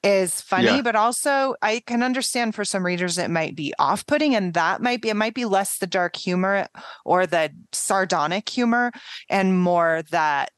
is 0.03 0.41
funny 0.41 0.77
Yeah. 0.77 0.81
but 0.81 0.95
also 0.95 1.55
i 1.61 1.79
can 1.85 2.01
understand 2.01 2.55
for 2.55 2.65
some 2.65 2.83
readers 2.85 3.17
it 3.19 3.29
might 3.29 3.55
be 3.55 3.73
off-putting 3.77 4.35
and 4.35 4.53
that 4.55 4.81
might 4.81 5.01
be 5.01 5.09
it 5.09 5.15
might 5.15 5.35
be 5.35 5.45
less 5.45 5.77
the 5.77 5.85
dark 5.87 6.15
humor 6.15 6.67
or 7.05 7.27
the 7.27 7.51
sardonic 7.71 8.49
humor 8.49 8.91
and 9.29 9.59
more 9.61 10.01
that 10.09 10.51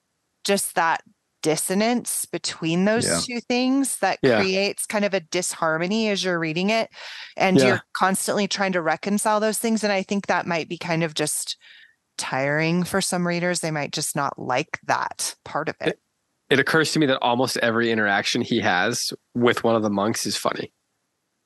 just 0.45 0.75
that 0.75 1.01
dissonance 1.41 2.23
between 2.25 2.85
those 2.85 3.05
Yeah. 3.05 3.19
two 3.19 3.41
things 3.41 3.97
that 3.97 4.19
Yeah. 4.21 4.39
creates 4.39 4.85
kind 4.85 5.03
of 5.03 5.13
a 5.13 5.19
disharmony 5.19 6.07
as 6.07 6.23
you're 6.23 6.39
reading 6.39 6.69
it 6.69 6.89
and 7.35 7.59
you're 7.59 7.81
constantly 7.97 8.47
trying 8.47 8.71
to 8.71 8.81
reconcile 8.81 9.41
those 9.41 9.57
things 9.57 9.83
and 9.83 9.91
i 9.91 10.03
think 10.03 10.27
that 10.27 10.47
might 10.47 10.69
be 10.69 10.77
kind 10.77 11.03
of 11.03 11.13
just 11.13 11.57
tiring 12.17 12.83
for 12.83 13.01
some 13.01 13.27
readers 13.27 13.59
they 13.59 13.71
might 13.71 13.91
just 13.91 14.15
not 14.15 14.39
like 14.39 14.79
that 14.85 15.35
part 15.43 15.67
of 15.67 15.75
eh, 15.81 15.87
it 15.87 15.89
It 15.89 15.99
occurs 16.59 16.91
to 16.91 16.99
me 16.99 17.05
that 17.05 17.17
almost 17.19 17.57
every 17.57 17.91
interaction 17.91 18.41
he 18.41 18.59
has 18.59 19.13
with 19.33 19.63
one 19.63 19.75
of 19.75 19.81
the 19.81 19.89
monks 19.89 20.25
is 20.25 20.37
funny 20.37 20.71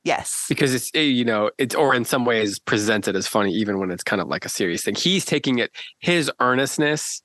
yes 0.03 0.45
because 0.47 0.73
it's 0.73 0.91
eh, 0.93 1.01
you 1.01 1.25
know 1.25 1.51
it's 1.57 1.75
or 1.75 1.93
in 1.93 2.05
some 2.05 2.25
ways 2.25 2.59
presented 2.59 3.15
as 3.15 3.27
funny 3.27 3.53
even 3.53 3.79
when 3.79 3.91
it's 3.91 4.03
kind 4.03 4.21
of 4.21 4.27
like 4.27 4.45
a 4.45 4.49
serious 4.49 4.83
thing. 4.83 4.95
He's 4.95 5.25
taking 5.25 5.59
it 5.59 5.71
his 5.99 6.31
earnestness 6.39 7.21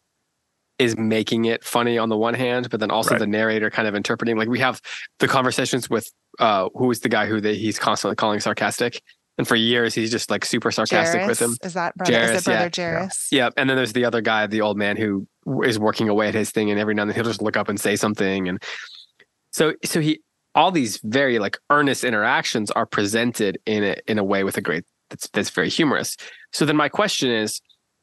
is 0.78 0.96
making 0.96 1.44
it 1.44 1.62
funny 1.62 1.96
on 1.98 2.08
the 2.08 2.16
one 2.16 2.34
hand, 2.34 2.68
but 2.70 2.80
then 2.80 2.90
also 2.90 3.10
Right. 3.10 3.20
the 3.20 3.26
narrator 3.26 3.70
kind 3.70 3.86
of 3.86 3.94
interpreting 3.94 4.36
like 4.36 4.48
we 4.48 4.58
have 4.58 4.80
the 5.20 5.28
conversations 5.28 5.88
with 5.88 6.10
uh 6.38 6.68
who 6.74 6.90
is 6.90 7.00
the 7.00 7.08
guy 7.08 7.26
who 7.26 7.40
they, 7.40 7.54
he's 7.54 7.78
constantly 7.78 8.16
calling 8.16 8.40
sarcastic 8.40 9.02
and 9.38 9.48
for 9.48 9.56
years 9.56 9.94
he's 9.94 10.10
just 10.10 10.30
like 10.30 10.44
super 10.44 10.70
sarcastic 10.70 11.26
with 11.26 11.40
him. 11.40 11.56
Is 11.62 11.74
that 11.74 11.94
brother 11.96 12.12
Jeris, 12.12 12.30
is 12.30 12.42
it 12.42 12.44
brother 12.44 12.62
yeah. 12.64 12.68
Jeris? 12.68 13.26
Yeah, 13.30 13.50
and 13.56 13.68
then 13.68 13.76
there's 13.76 13.92
the 13.92 14.04
other 14.04 14.20
guy, 14.20 14.46
the 14.46 14.60
old 14.60 14.76
man 14.76 14.96
who 14.96 15.26
is 15.64 15.78
working 15.78 16.08
away 16.08 16.28
at 16.28 16.34
his 16.34 16.50
thing, 16.50 16.70
and 16.70 16.78
every 16.78 16.94
now 16.94 17.02
and 17.02 17.10
then 17.10 17.14
he'll 17.14 17.24
just 17.24 17.42
look 17.42 17.56
up 17.56 17.68
and 17.68 17.80
say 17.80 17.96
something, 17.96 18.48
and 18.48 18.62
so 19.52 19.74
so 19.84 20.00
he 20.00 20.20
all 20.54 20.70
these 20.70 21.00
very 21.04 21.38
like 21.38 21.58
earnest 21.70 22.04
interactions 22.04 22.70
are 22.70 22.86
presented 22.86 23.58
in 23.66 23.82
a 23.84 23.96
in 24.06 24.18
a 24.18 24.24
way 24.24 24.44
with 24.44 24.56
a 24.56 24.60
great 24.60 24.84
that's 25.10 25.28
that's 25.30 25.50
very 25.50 25.68
humorous. 25.68 26.16
So 26.52 26.64
then 26.64 26.76
my 26.76 26.88
question 26.88 27.30
is, 27.30 27.60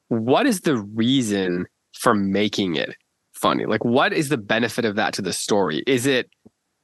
what 0.08 0.46
is 0.46 0.62
the 0.62 0.78
reason 0.78 1.66
for 1.94 2.14
making 2.14 2.76
it 2.76 2.96
funny? 3.34 3.66
Like, 3.66 3.84
what 3.84 4.14
is 4.14 4.30
the 4.30 4.38
benefit 4.38 4.86
of 4.86 4.96
that 4.96 5.14
to 5.16 5.22
the 5.22 5.34
story? 5.34 5.84
Is 5.86 6.06
it 6.06 6.30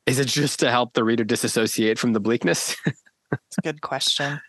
is 0.05 0.19
it 0.19 0.27
just 0.27 0.59
to 0.59 0.69
help 0.69 0.93
the 0.93 1.03
reader 1.03 1.23
disassociate 1.23 1.97
from 1.97 2.13
the 2.13 2.19
bleakness? 2.19 2.75
It's 3.31 3.57
a 3.57 3.61
good 3.61 3.81
question. 3.81 4.39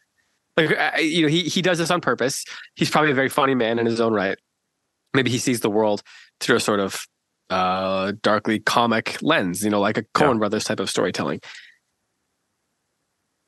like 0.57 0.70
you 1.01 1.22
know 1.22 1.29
he 1.29 1.43
he 1.45 1.61
does 1.62 1.79
this 1.79 1.91
on 1.91 2.01
purpose 2.01 2.45
he's 2.77 2.89
probably 2.91 3.11
a 3.11 3.14
very 3.14 3.29
funny 3.29 3.55
man 3.55 3.79
in 3.79 3.85
his 3.87 4.01
own 4.01 4.12
right 4.14 4.39
maybe 5.14 5.31
he 5.31 5.39
sees 5.39 5.61
the 5.61 5.68
world 5.70 6.03
through 6.41 6.57
a 6.57 6.61
sort 6.61 6.81
of 6.81 7.05
uh 7.51 8.12
darkly 8.22 8.59
comic 8.59 9.18
lens 9.22 9.62
you 9.62 9.70
know 9.70 9.81
like 9.81 9.99
a 9.99 10.03
coen 10.14 10.39
brothers 10.39 10.64
type 10.64 10.81
of 10.81 10.89
storytelling 10.89 11.41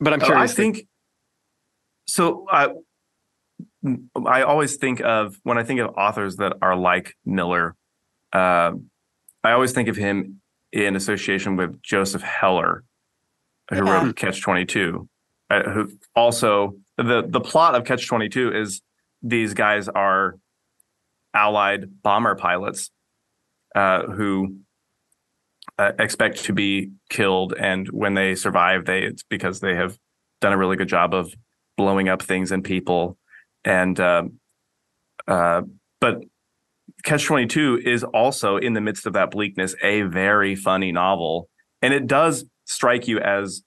but 0.00 0.12
i'm 0.12 0.22
Oh, 0.22 0.26
curious 0.26 0.52
I 0.52 0.54
think 0.54 0.86
so. 2.06 2.46
I 2.50 2.68
I 4.26 4.42
always 4.42 4.76
think 4.76 5.00
of 5.00 5.36
when 5.42 5.58
I 5.58 5.62
think 5.64 5.80
of 5.80 5.94
authors 5.96 6.36
that 6.36 6.54
are 6.62 6.76
like 6.76 7.14
Miller. 7.24 7.74
Uh, 8.32 8.72
I 9.44 9.52
always 9.52 9.72
think 9.72 9.88
of 9.88 9.96
him 9.96 10.40
in 10.72 10.96
association 10.96 11.56
with 11.56 11.80
Joseph 11.82 12.22
Heller, 12.22 12.84
who 13.70 13.76
Yeah. 13.76 13.82
wrote 14.04 14.16
Catch 14.16 14.42
Twenty 14.42 14.64
Two. 14.64 15.08
Uh, 15.50 15.62
who 15.70 15.90
also 16.14 16.74
the 16.98 17.24
the 17.26 17.40
plot 17.40 17.74
of 17.74 17.84
Catch 17.84 18.06
Twenty 18.06 18.28
Two 18.28 18.52
is 18.52 18.82
these 19.22 19.54
guys 19.54 19.88
are 19.88 20.38
Allied 21.34 22.02
bomber 22.02 22.34
pilots 22.34 22.90
uh, 23.74 24.02
who 24.02 24.58
uh, 25.78 25.92
expect 25.98 26.44
to 26.44 26.52
be 26.52 26.90
killed, 27.08 27.54
and 27.58 27.86
when 27.88 28.14
they 28.14 28.34
survive, 28.34 28.84
they 28.84 29.00
it's 29.02 29.22
because 29.22 29.60
they 29.60 29.74
have 29.74 29.98
done 30.40 30.52
a 30.52 30.58
really 30.58 30.76
good 30.76 30.88
job 30.88 31.14
of 31.14 31.32
blowing 31.76 32.08
up 32.08 32.22
things 32.22 32.50
and 32.52 32.64
people. 32.64 33.16
And 33.64 33.98
um, 34.00 34.40
uh, 35.26 35.62
but 36.00 36.24
Catch 37.04 37.24
Twenty 37.24 37.46
Two 37.46 37.80
is 37.84 38.04
also 38.04 38.56
in 38.56 38.72
the 38.72 38.80
midst 38.80 39.06
of 39.06 39.12
that 39.14 39.30
bleakness 39.30 39.74
a 39.82 40.02
very 40.02 40.56
funny 40.56 40.92
novel, 40.92 41.48
and 41.80 41.94
it 41.94 42.06
does 42.06 42.44
strike 42.66 43.08
you 43.08 43.18
as 43.20 43.62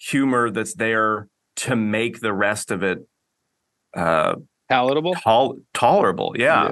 humor 0.00 0.50
that's 0.50 0.74
there 0.74 1.28
to 1.56 1.76
make 1.76 2.20
the 2.20 2.32
rest 2.32 2.70
of 2.70 2.82
it 2.82 3.06
uh, 3.96 4.34
palatable 4.68 5.14
tol- 5.14 5.58
tolerable. 5.74 6.34
Yeah. 6.36 6.70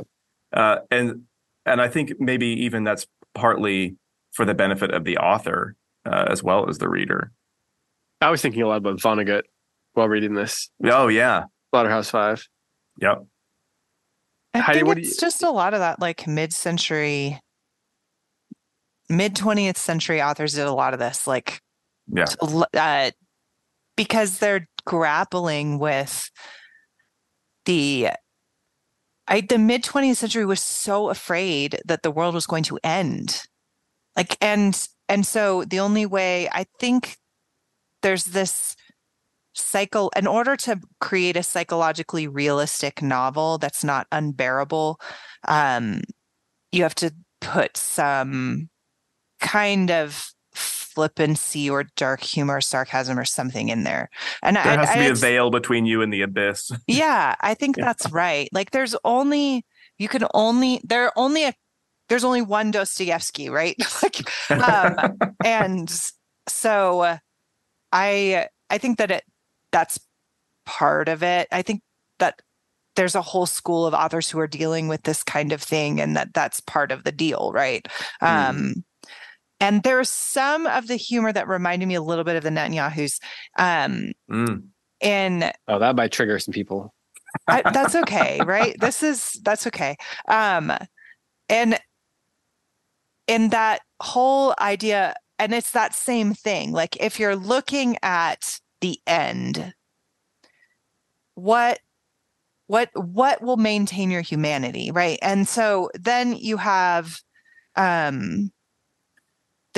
Uh, 0.52 0.78
and 0.90 1.22
and 1.66 1.80
I 1.82 1.88
think 1.88 2.12
maybe 2.18 2.46
even 2.46 2.84
that's 2.84 3.06
partly 3.34 3.96
for 4.32 4.44
the 4.44 4.54
benefit 4.54 4.92
of 4.92 5.04
the 5.04 5.18
author 5.18 5.74
uh, 6.06 6.26
as 6.30 6.42
well 6.42 6.68
as 6.70 6.78
the 6.78 6.88
reader. 6.88 7.32
i 8.22 8.30
was 8.30 8.40
thinking 8.40 8.62
a 8.62 8.66
lot 8.68 8.76
about 8.78 8.98
vonnegut 8.98 9.42
while 9.94 10.08
reading 10.08 10.34
this 10.34 10.70
Oh 10.84 11.08
yeah. 11.08 11.44
slaughterhouse 11.70 12.08
five 12.10 12.46
Yep. 13.00 13.24
I 14.54 14.58
Heidi, 14.60 14.78
think 14.84 14.98
it's 14.98 15.10
you- 15.16 15.20
just 15.20 15.42
a 15.42 15.50
lot 15.50 15.74
of 15.74 15.80
that 15.80 16.00
like 16.00 16.26
mid-century, 16.26 17.38
mid 19.10 19.34
20th 19.34 19.76
century 19.76 20.22
authors 20.22 20.54
did 20.54 20.66
a 20.66 20.72
lot 20.72 20.94
of 20.94 20.98
this, 21.00 21.26
like 21.26 21.60
Yeah. 22.12 22.26
l- 22.42 22.66
uh, 22.74 23.10
because 23.96 24.38
they're 24.38 24.68
grappling 24.86 25.78
with 25.78 26.30
the 27.64 28.08
I 29.26 29.40
the 29.42 29.58
mid 29.58 29.84
20th 29.84 30.16
century 30.16 30.46
was 30.46 30.62
so 30.62 31.10
afraid 31.10 31.80
that 31.84 32.02
the 32.02 32.10
world 32.10 32.34
was 32.34 32.46
going 32.46 32.64
to 32.64 32.78
end. 32.82 33.42
Like 34.16 34.36
and 34.40 34.88
and 35.08 35.26
so 35.26 35.64
the 35.64 35.80
only 35.80 36.06
way 36.06 36.48
I 36.52 36.66
think 36.80 37.16
there's 38.02 38.26
this 38.26 38.76
cycle 39.54 40.10
in 40.16 40.26
order 40.26 40.56
to 40.56 40.80
create 41.00 41.36
a 41.36 41.42
psychologically 41.42 42.28
realistic 42.28 43.02
novel 43.02 43.58
that's 43.58 43.84
not 43.84 44.06
unbearable 44.12 45.00
um 45.48 46.02
you 46.72 46.82
have 46.84 46.94
to 46.94 47.12
put 47.40 47.76
some 47.76 48.68
kind 49.40 49.90
of 49.90 50.30
flippancy 50.98 51.70
or 51.70 51.84
dark 51.96 52.20
humor, 52.20 52.60
sarcasm, 52.60 53.18
or 53.18 53.24
something 53.24 53.68
in 53.68 53.84
there. 53.84 54.10
And 54.42 54.56
there 54.64 54.74
I, 54.80 54.80
has 54.80 54.90
to 54.90 54.98
be 54.98 55.04
I, 55.04 55.06
a 55.06 55.14
veil 55.14 55.48
between 55.50 55.86
you 55.86 56.02
and 56.02 56.12
the 56.12 56.22
abyss. 56.22 56.72
yeah, 56.88 57.36
I 57.40 57.54
think 57.54 57.76
Yeah. 57.76 57.84
that's 57.86 58.10
right. 58.10 58.48
Like 58.52 58.72
there's 58.72 58.96
only 59.04 59.64
you 59.98 60.08
can 60.08 60.24
only 60.34 60.80
there 60.82 61.04
are 61.04 61.12
only 61.16 61.44
a 61.44 61.54
there's 62.08 62.24
only 62.24 62.42
one 62.42 62.72
Dostoevsky, 62.72 63.48
right? 63.48 63.76
like 64.02 64.28
um 64.58 64.98
and 65.44 65.88
so 66.48 67.18
I 67.92 68.48
I 68.70 68.78
think 68.78 68.98
that 68.98 69.10
it 69.10 69.24
that's 69.72 70.00
part 70.66 71.08
of 71.08 71.22
it. 71.22 71.48
I 71.52 71.62
think 71.62 71.82
that 72.18 72.40
there's 72.96 73.14
a 73.14 73.22
whole 73.22 73.46
school 73.46 73.86
of 73.86 73.94
authors 73.94 74.30
who 74.30 74.38
are 74.40 74.48
dealing 74.48 74.88
with 74.88 75.02
this 75.04 75.22
kind 75.22 75.52
of 75.52 75.62
thing 75.62 76.00
and 76.00 76.16
that 76.16 76.34
that's 76.34 76.60
part 76.60 76.92
of 76.92 77.04
the 77.04 77.12
deal, 77.12 77.52
right? 77.54 77.86
Mm. 78.26 78.58
Um 78.60 78.84
and 79.60 79.82
there's 79.82 80.08
some 80.08 80.66
of 80.66 80.86
the 80.86 80.96
humor 80.96 81.32
that 81.32 81.48
reminded 81.48 81.86
me 81.86 81.94
a 81.94 82.02
little 82.02 82.24
bit 82.24 82.36
of 82.36 82.42
the 82.42 82.50
Netanyahu's 82.50 83.20
um 83.58 84.12
Mm. 84.30 84.68
in 85.00 85.52
Oh, 85.66 85.78
that 85.78 85.96
might 85.96 86.12
trigger 86.12 86.38
some 86.38 86.52
people. 86.52 86.94
I, 87.50 87.62
that's 87.72 87.94
okay, 87.94 88.44
right? 88.44 88.78
This 88.78 89.02
is 89.02 89.38
that's 89.42 89.66
okay. 89.66 89.96
Um, 90.28 90.72
and 91.48 91.78
in 93.26 93.50
that 93.50 93.80
whole 94.00 94.54
idea, 94.60 95.14
and 95.38 95.54
it's 95.54 95.72
that 95.72 95.94
same 95.94 96.34
thing. 96.34 96.72
Like 96.72 96.96
if 97.00 97.18
you're 97.18 97.36
looking 97.36 97.96
at 98.02 98.58
the 98.80 98.98
end, 99.06 99.74
what 101.34 101.80
what 102.66 102.90
what 102.94 103.42
will 103.42 103.56
maintain 103.56 104.10
your 104.10 104.22
humanity, 104.22 104.90
right? 104.90 105.18
And 105.22 105.48
so 105.48 105.90
then 105.94 106.34
you 106.34 106.56
have 106.58 107.20
um 107.76 108.50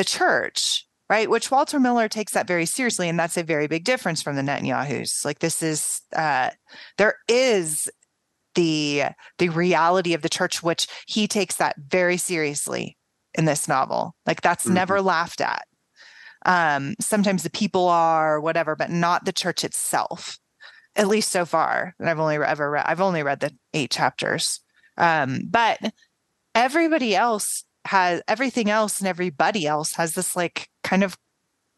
the 0.01 0.05
church 0.05 0.86
right? 1.11 1.28
Which 1.28 1.51
Walter 1.51 1.80
Miller 1.80 2.09
takes 2.09 2.34
that 2.34 2.46
very 2.46 2.64
seriously, 2.64 3.09
and 3.09 3.18
that's 3.18 3.36
a 3.36 3.42
very 3.42 3.66
big 3.66 3.82
difference 3.82 4.22
from 4.22 4.36
the 4.36 4.42
Netanyahu's. 4.42 5.24
Like 5.24 5.40
this 5.40 5.61
is 5.61 6.03
uh, 6.14 6.51
there 6.98 7.16
is 7.26 7.90
the 8.55 9.03
the 9.38 9.48
reality 9.48 10.14
of 10.14 10.22
the 10.22 10.28
church, 10.28 10.62
which 10.62 10.86
he 11.09 11.26
takes 11.26 11.57
that 11.57 11.74
very 11.76 12.16
seriously 12.16 12.96
in 13.34 13.44
this 13.44 13.66
novel. 13.66 14.14
Like 14.24 14.40
that's 14.40 14.66
Mhm. 14.66 14.74
never 14.74 15.03
laughed 15.03 15.40
at. 15.40 15.66
Um, 16.46 16.94
sometimes 17.01 17.42
the 17.42 17.51
people 17.51 17.88
are 17.88 18.40
whatever, 18.40 18.76
but 18.76 18.90
not 18.90 19.24
the 19.24 19.32
church 19.32 19.64
itself. 19.64 20.38
At 20.94 21.09
least 21.09 21.30
so 21.30 21.44
far, 21.44 21.94
and 21.98 22.09
I've 22.09 22.20
only 22.20 22.36
ever 22.36 22.70
read. 22.70 22.86
I've 22.86 23.01
only 23.01 23.24
read 23.24 23.40
the 23.40 23.53
eight 23.74 23.90
chapters. 23.90 24.61
Um, 24.96 25.42
but 25.51 25.80
everybody 26.55 27.16
else 27.16 27.64
has 27.87 28.22
everything 28.28 28.70
else 28.70 29.01
and 29.01 29.09
everybody 29.09 29.66
else 29.66 29.95
has 29.95 30.14
this 30.14 30.37
like 30.37 30.68
kind 30.85 31.03
of 31.03 31.16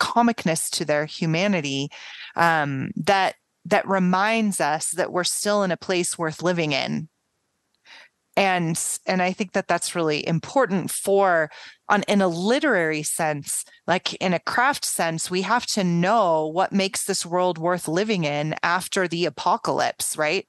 comicness 0.00 0.68
to 0.68 0.84
their 0.84 1.06
humanity 1.06 1.88
um 2.34 2.90
that 2.96 3.36
that 3.64 3.86
reminds 3.86 4.60
us 4.60 4.90
that 4.90 5.12
we're 5.12 5.24
still 5.24 5.62
in 5.62 5.70
a 5.70 5.76
place 5.76 6.18
worth 6.18 6.42
living 6.42 6.72
in. 6.72 7.08
And 8.36 8.82
and 9.06 9.20
i 9.20 9.30
think 9.30 9.52
that 9.52 9.68
that's 9.68 9.94
really 9.94 10.26
important 10.26 10.90
for 10.90 11.50
on 11.92 12.02
in 12.08 12.20
a 12.20 12.28
literary 12.28 13.02
sense 13.02 13.64
like 13.86 14.14
in 14.14 14.32
a 14.32 14.38
craft 14.38 14.84
sense 14.84 15.30
we 15.30 15.42
have 15.42 15.66
to 15.66 15.84
know 15.84 16.46
what 16.46 16.72
makes 16.72 17.04
this 17.04 17.26
world 17.26 17.58
worth 17.58 17.88
living 17.88 18.24
in 18.24 18.54
after 18.62 19.06
the 19.06 19.26
apocalypse 19.26 20.16
right? 20.16 20.46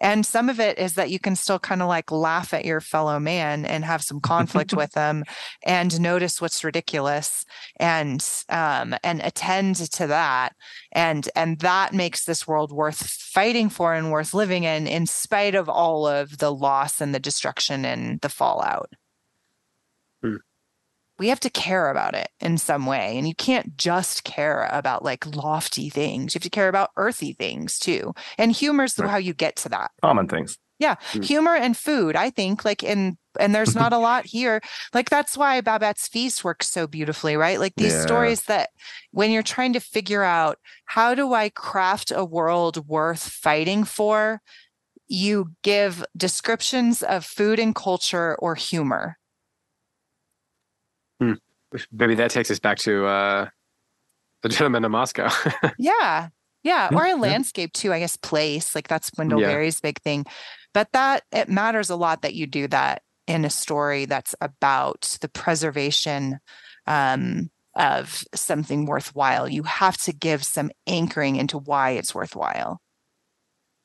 And 0.00 0.24
some 0.24 0.48
of 0.48 0.60
it 0.60 0.78
is 0.78 0.94
that 0.94 1.10
you 1.10 1.18
can 1.18 1.36
still 1.36 1.58
kind 1.58 1.82
of 1.82 1.88
like 1.88 2.10
laugh 2.12 2.52
at 2.52 2.64
your 2.64 2.80
fellow 2.80 3.18
man 3.18 3.64
and 3.64 3.84
have 3.84 4.02
some 4.02 4.20
conflict 4.20 4.72
with 4.80 4.92
them 4.92 5.24
and 5.64 6.00
notice 6.00 6.40
what's 6.40 6.64
ridiculous 6.64 7.44
and 7.80 8.26
um 8.48 8.94
and 9.02 9.20
attend 9.22 9.76
to 9.76 10.06
that. 10.06 10.54
And 10.92 11.28
and 11.34 11.58
that 11.60 11.92
makes 11.92 12.24
this 12.24 12.46
world 12.46 12.72
worth 12.72 13.06
fighting 13.06 13.68
for 13.68 13.94
and 13.94 14.10
worth 14.10 14.34
living 14.34 14.64
in 14.64 14.86
in 14.86 15.06
spite 15.06 15.54
of 15.54 15.68
all 15.68 16.06
of 16.06 16.38
the 16.38 16.52
loss 16.52 17.00
and 17.00 17.14
the 17.14 17.20
destruction 17.20 17.84
and 17.84 18.20
the 18.20 18.28
fallout. 18.28 18.92
Hmm. 20.22 20.36
We 21.18 21.28
have 21.28 21.40
to 21.40 21.50
care 21.50 21.90
about 21.90 22.14
it 22.14 22.28
in 22.40 22.58
some 22.58 22.86
way 22.86 23.16
and 23.16 23.28
you 23.28 23.34
can't 23.34 23.76
just 23.76 24.24
care 24.24 24.68
about 24.72 25.04
like 25.04 25.34
lofty 25.36 25.88
things 25.90 26.34
you 26.34 26.38
have 26.38 26.42
to 26.44 26.50
care 26.50 26.68
about 26.68 26.90
earthy 26.96 27.32
things 27.32 27.78
too 27.78 28.12
and 28.38 28.52
humor's 28.52 28.98
Right. 28.98 29.10
how 29.10 29.16
you 29.16 29.34
get 29.34 29.56
to 29.56 29.68
that 29.70 29.90
Common 30.02 30.28
things. 30.28 30.58
yeah 30.78 30.96
Mm. 31.12 31.24
humor 31.24 31.54
and 31.54 31.76
food 31.76 32.16
i 32.16 32.30
think 32.30 32.64
like 32.64 32.82
in 32.82 33.16
and 33.38 33.54
there's 33.54 33.74
not 33.82 33.92
a 33.92 33.98
lot 33.98 34.26
here 34.26 34.60
like 34.92 35.08
that's 35.10 35.36
why 35.36 35.60
babette's 35.60 36.08
feast 36.08 36.44
works 36.44 36.68
so 36.68 36.86
beautifully 36.86 37.36
right 37.36 37.60
like 37.60 37.74
these 37.76 37.92
Yeah. 37.94 38.02
stories 38.02 38.42
that 38.42 38.70
when 39.12 39.30
you're 39.30 39.42
trying 39.42 39.72
to 39.74 39.80
figure 39.80 40.22
out 40.22 40.58
how 40.86 41.14
do 41.14 41.32
i 41.34 41.48
craft 41.48 42.12
a 42.14 42.24
world 42.24 42.86
worth 42.88 43.22
fighting 43.28 43.84
for 43.84 44.40
you 45.06 45.50
give 45.62 46.04
descriptions 46.16 47.02
of 47.02 47.24
food 47.24 47.58
and 47.58 47.74
culture 47.74 48.34
or 48.36 48.54
humor 48.54 49.18
Maybe 51.20 52.14
that 52.14 52.30
takes 52.30 52.50
us 52.50 52.58
back 52.60 52.78
to 52.78 53.06
uh, 53.06 53.48
the 54.42 54.48
gentleman 54.48 54.84
in 54.84 54.90
Moscow. 54.92 55.28
yeah. 55.78 56.28
Yeah 56.62 56.88
or 56.92 57.04
a 57.04 57.14
landscape 57.14 57.74
too 57.74 57.92
i 57.92 57.98
guess 57.98 58.16
place 58.16 58.74
like 58.74 58.88
that's 58.88 59.10
wendell 59.18 59.38
Yeah. 59.40 59.48
berry's 59.48 59.80
big 59.82 60.00
thing. 60.00 60.24
But 60.72 60.88
that 60.92 61.22
it 61.30 61.48
matters 61.50 61.90
a 61.90 61.96
lot 61.96 62.22
that 62.22 62.34
you 62.34 62.46
do 62.46 62.66
that 62.68 63.02
in 63.26 63.44
a 63.44 63.50
story 63.50 64.06
that's 64.06 64.34
about 64.40 65.18
the 65.20 65.28
preservation 65.28 66.38
um, 66.86 67.50
of 67.76 68.22
something 68.34 68.86
worthwhile. 68.86 69.48
You 69.48 69.62
have 69.64 69.96
to 70.02 70.12
give 70.12 70.42
some 70.44 70.70
anchoring 70.86 71.36
into 71.36 71.58
why 71.58 71.90
it's 71.90 72.14
worthwhile. 72.14 72.80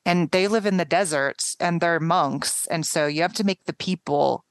And 0.06 0.30
they 0.30 0.48
live 0.48 0.64
in 0.66 0.78
the 0.78 0.84
deserts 0.84 1.56
and 1.60 1.80
they're 1.80 2.00
monks 2.00 2.66
and 2.70 2.86
so 2.86 3.06
you 3.06 3.22
have 3.22 3.34
to 3.34 3.44
make 3.44 3.64
the 3.66 3.74
people 3.74 4.44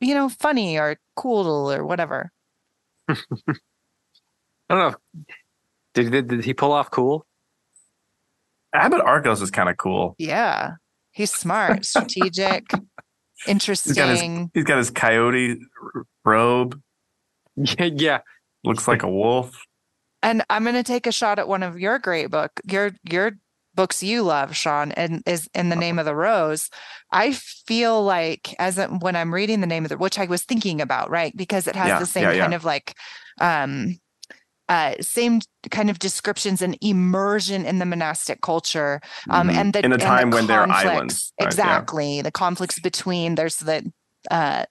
you 0.00 0.14
know 0.14 0.28
funny 0.28 0.78
or 0.78 0.96
cool 1.16 1.70
or 1.70 1.84
whatever 1.84 2.30
I 3.08 4.74
don't 4.76 4.92
know. 4.92 5.24
Did, 5.94 6.10
did, 6.10 6.28
did 6.28 6.44
he 6.44 6.54
pull 6.54 6.72
off 6.72 6.90
cool? 6.90 7.26
Abbot 8.74 9.02
Arkos 9.02 9.42
is 9.42 9.50
kind 9.50 9.68
of 9.68 9.76
cool. 9.76 10.14
Yeah. 10.18 10.72
He's 11.10 11.30
smart, 11.30 11.84
strategic, 11.84 12.64
interesting. 13.46 14.50
He's 14.54 14.64
got 14.64 14.78
his 14.78 14.90
coyote 14.90 15.58
robe. 16.24 16.80
Yeah, 17.56 17.84
yeah. 17.84 18.18
Looks 18.64 18.88
like 18.88 19.02
a 19.02 19.10
wolf. 19.10 19.62
And 20.22 20.42
I'm 20.48 20.62
going 20.62 20.76
to 20.76 20.82
take 20.82 21.06
a 21.06 21.12
shot 21.12 21.38
at 21.38 21.48
one 21.48 21.62
of 21.62 21.78
your 21.78 21.98
great 21.98 22.30
book, 22.30 22.52
your 22.64 22.92
your 23.10 23.32
books 23.74 24.02
you 24.02 24.22
love, 24.22 24.54
Sean, 24.56 24.92
and 24.92 25.22
is 25.26 25.48
in 25.54 25.68
the 25.68 25.76
name 25.76 25.98
of 25.98 26.04
the 26.04 26.14
rose. 26.14 26.68
I 27.10 27.32
feel 27.32 28.02
like 28.02 28.54
as 28.58 28.78
a, 28.78 28.86
when 28.88 29.16
I'm 29.16 29.32
reading 29.32 29.60
the 29.60 29.66
name 29.66 29.84
of 29.84 29.90
the, 29.90 29.98
which 29.98 30.18
I 30.18 30.26
was 30.26 30.42
thinking 30.44 30.80
about, 30.80 31.10
right, 31.10 31.36
because 31.36 31.66
it 31.66 31.76
has 31.76 31.88
Yeah, 31.88 31.98
the 31.98 32.06
same 32.06 32.22
yeah, 32.24 32.32
yeah. 32.32 32.40
kind 32.42 32.54
of 32.54 32.64
like, 32.64 32.94
um, 33.40 33.98
uh, 34.68 34.94
same 35.00 35.40
kind 35.70 35.90
of 35.90 35.98
descriptions 35.98 36.62
and 36.62 36.78
immersion 36.80 37.64
in 37.64 37.78
the 37.78 37.84
monastic 37.84 38.40
culture, 38.40 39.00
um, 39.28 39.48
Mhm. 39.48 39.54
and 39.56 39.72
the 39.74 39.84
in 39.84 39.92
a 39.92 39.94
and 39.94 40.00
the 40.00 40.06
time 40.06 40.30
when 40.30 40.46
they're 40.46 40.70
islands. 40.70 41.32
right? 41.38 41.44
Yeah. 41.44 41.48
exactly 41.48 42.22
the 42.22 42.30
conflicts 42.30 42.78
between 42.78 43.34
there's 43.34 43.56
the 43.56 43.92
uh 44.30 44.64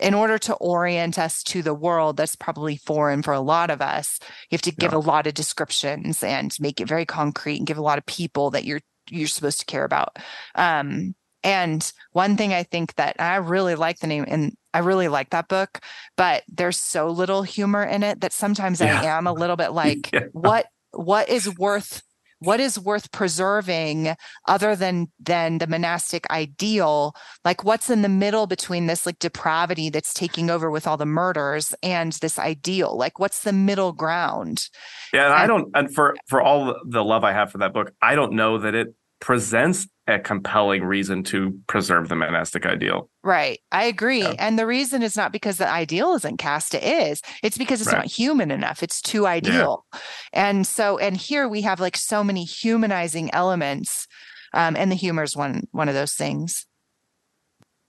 in 0.00 0.14
order 0.14 0.38
to 0.38 0.54
orient 0.54 1.18
us 1.18 1.42
to 1.42 1.62
the 1.62 1.74
world 1.74 2.16
that's 2.16 2.36
probably 2.36 2.76
foreign 2.76 3.22
for 3.22 3.32
a 3.34 3.40
lot 3.40 3.70
of 3.70 3.80
us 3.80 4.18
you 4.50 4.54
have 4.56 4.62
to 4.62 4.74
give 4.74 4.92
Yeah. 4.92 4.98
a 4.98 5.00
lot 5.00 5.26
of 5.26 5.34
descriptions 5.34 6.22
and 6.22 6.54
make 6.60 6.80
it 6.80 6.88
very 6.88 7.04
concrete 7.06 7.58
and 7.58 7.66
give 7.66 7.78
a 7.78 7.82
lot 7.82 7.98
of 7.98 8.06
people 8.06 8.50
that 8.50 8.64
you're 8.64 8.80
you're 9.10 9.26
supposed 9.28 9.60
to 9.60 9.66
care 9.66 9.84
about 9.84 10.16
um 10.54 11.14
and 11.42 11.92
one 12.12 12.36
thing 12.36 12.52
i 12.52 12.62
think 12.62 12.94
that 12.96 13.16
i 13.18 13.36
really 13.36 13.74
like 13.74 13.98
the 14.00 14.06
name 14.06 14.24
and 14.28 14.54
i 14.74 14.78
really 14.80 15.08
like 15.08 15.30
that 15.30 15.48
book 15.48 15.80
but 16.16 16.42
there's 16.48 16.76
so 16.76 17.08
little 17.08 17.42
humor 17.42 17.82
in 17.82 18.02
it 18.02 18.20
that 18.20 18.32
sometimes 18.32 18.80
i 18.80 18.88
am 18.88 19.26
a 19.26 19.32
little 19.32 19.56
bit 19.56 19.72
like 19.72 20.10
Yeah. 20.12 20.26
what 20.32 20.66
what 20.92 21.28
is 21.28 21.56
worth 21.58 22.02
what 22.40 22.60
is 22.60 22.78
worth 22.78 23.10
preserving 23.12 24.14
other 24.46 24.76
than 24.76 25.08
than 25.18 25.58
the 25.58 25.66
monastic 25.66 26.28
ideal 26.30 27.14
like 27.44 27.64
what's 27.64 27.90
in 27.90 28.02
the 28.02 28.08
middle 28.08 28.46
between 28.46 28.86
this 28.86 29.06
like 29.06 29.18
depravity 29.18 29.90
that's 29.90 30.14
taking 30.14 30.50
over 30.50 30.70
with 30.70 30.86
all 30.86 30.96
the 30.96 31.06
murders 31.06 31.74
and 31.82 32.12
this 32.14 32.38
ideal 32.38 32.96
like 32.96 33.18
what's 33.18 33.42
the 33.42 33.52
middle 33.52 33.92
ground 33.92 34.68
Yeah, 35.12 35.26
and 35.26 35.34
I 35.34 35.46
don't. 35.46 35.70
And 35.74 35.94
for 35.94 36.16
for 36.26 36.40
all 36.40 36.74
the 36.86 37.04
love 37.04 37.24
I 37.24 37.32
have 37.32 37.50
for 37.50 37.58
that 37.58 37.72
book, 37.72 37.92
I 38.00 38.14
don't 38.14 38.32
know 38.32 38.58
that 38.58 38.74
it 38.74 38.94
presents 39.20 39.88
a 40.08 40.18
compelling 40.18 40.82
reason 40.84 41.22
to 41.22 41.56
preserve 41.68 42.08
the 42.08 42.16
monastic 42.16 42.64
ideal. 42.66 43.08
right 43.22 43.60
i 43.70 43.84
agree 43.84 44.22
Yeah. 44.22 44.34
and 44.38 44.58
the 44.58 44.66
reason 44.66 45.02
is 45.02 45.16
not 45.16 45.30
because 45.32 45.58
the 45.58 45.68
ideal 45.68 46.14
isn't 46.14 46.38
cast 46.38 46.74
it 46.74 46.82
is 46.82 47.20
it's 47.42 47.58
because 47.58 47.80
it's 47.80 47.92
Right. 47.92 47.98
not 47.98 48.06
human 48.06 48.50
enough 48.50 48.82
it's 48.82 49.00
too 49.02 49.26
ideal 49.26 49.84
and 50.32 50.66
so 50.66 50.98
and 50.98 51.16
here 51.16 51.46
we 51.46 51.60
have 51.62 51.78
like 51.78 51.96
so 51.96 52.24
many 52.24 52.44
humanizing 52.44 53.32
elements 53.34 54.06
um 54.54 54.76
and 54.76 54.90
the 54.90 54.96
humor 54.96 55.22
is 55.22 55.36
one 55.36 55.64
one 55.72 55.88
of 55.88 55.94
those 55.94 56.14
things 56.14 56.64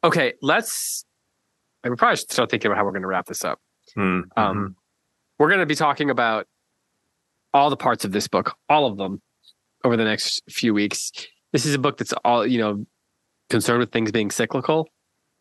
Okay, 0.04 0.34
let's 0.42 1.06
we 1.84 1.96
probably 1.96 2.16
should 2.18 2.32
start 2.32 2.50
thinking 2.52 2.70
about 2.72 2.78
how 2.78 2.86
we're 2.86 2.92
going 2.92 3.02
to 3.02 3.08
wrap 3.08 3.26
this 3.26 3.44
up. 3.44 3.60
Hmm. 3.96 4.22
Um, 4.38 4.76
We're 5.38 5.48
going 5.50 5.60
to 5.60 5.66
be 5.66 5.76
talking 5.76 6.10
about 6.10 6.48
all 7.54 7.70
the 7.70 7.76
parts 7.78 8.06
of 8.06 8.12
this 8.14 8.28
book, 8.30 8.56
all 8.70 8.86
of 8.86 8.98
them, 8.98 9.22
over 9.84 9.98
the 9.98 10.04
next 10.06 10.42
few 10.50 10.74
weeks. 10.74 11.12
This 11.52 11.66
is 11.66 11.74
a 11.74 11.80
book 11.80 11.98
that's 11.98 12.14
all 12.24 12.46
you 12.46 12.60
know 12.60 12.86
concerned 13.50 13.80
with 13.80 13.92
things 13.92 14.12
being 14.12 14.32
cyclical, 14.32 14.88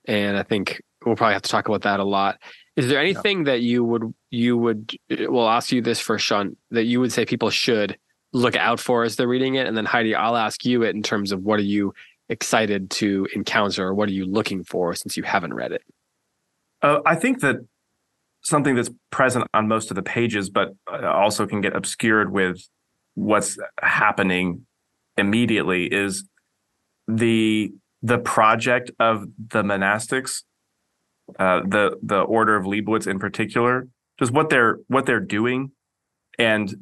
and 0.07 0.37
I 0.37 0.43
think 0.43 0.81
we'll 1.05 1.17
probably 1.17 1.35
have 1.35 1.43
to 1.43 1.51
talk 1.51 1.69
about 1.69 1.83
that 1.83 2.01
a 2.01 2.05
lot. 2.05 2.39
Is 2.77 2.89
there 2.89 3.01
anything 3.01 3.45
that 3.45 3.61
you 3.61 3.85
would 3.85 4.15
you 4.31 4.57
would 4.57 4.97
we'll 5.11 5.49
ask 5.49 5.73
you 5.73 5.83
this 5.83 6.01
for 6.01 6.19
Sean 6.19 6.57
that 6.71 6.85
you 6.85 7.01
would 7.01 7.13
say 7.13 7.25
people 7.25 7.51
should 7.51 7.99
look 8.33 8.57
out 8.57 8.79
for 8.79 9.05
as 9.05 9.17
they're 9.17 9.29
reading 9.29 9.57
it, 9.57 9.67
and 9.67 9.77
then 9.77 9.85
Heidi, 9.85 10.15
I'll 10.15 10.37
ask 10.37 10.65
you 10.65 10.83
it 10.83 10.95
in 10.95 11.03
terms 11.03 11.33
of 11.33 11.43
what 11.43 11.59
are 11.59 11.65
you 11.65 11.95
excited 12.29 12.91
to 12.91 13.27
encounter, 13.35 13.89
or 13.89 13.95
what 13.95 14.09
are 14.09 14.13
you 14.13 14.27
looking 14.27 14.65
for 14.65 14.95
since 14.95 15.17
you 15.17 15.23
haven't 15.23 15.55
read 15.55 15.73
it? 15.73 15.83
Uh, 16.83 17.01
I 17.05 17.17
think 17.17 17.41
that 17.41 17.57
something 18.43 18.75
that's 18.75 18.91
present 19.11 19.47
on 19.55 19.67
most 19.67 19.91
of 19.91 19.95
the 19.95 20.03
pages, 20.03 20.49
but 20.49 20.75
uh, 20.91 21.07
also 21.07 21.47
can 21.47 21.61
get 21.61 21.75
obscured 21.75 22.33
with 22.33 22.61
what's 23.15 23.59
happening 23.83 24.67
immediately, 25.19 25.85
is 25.87 26.25
the 27.07 27.73
the 28.03 28.19
project 28.19 28.91
of 29.01 29.27
the 29.37 29.62
monastics, 29.62 30.45
uh, 31.39 31.61
the 31.61 31.99
the 32.03 32.21
order 32.21 32.57
of 32.57 32.64
Leibowitz 32.64 33.07
in 33.07 33.19
particular, 33.19 33.89
just 34.19 34.33
what 34.33 34.49
they're 34.49 34.79
what 34.87 35.07
they're 35.07 35.21
doing, 35.21 35.73
and 36.39 36.75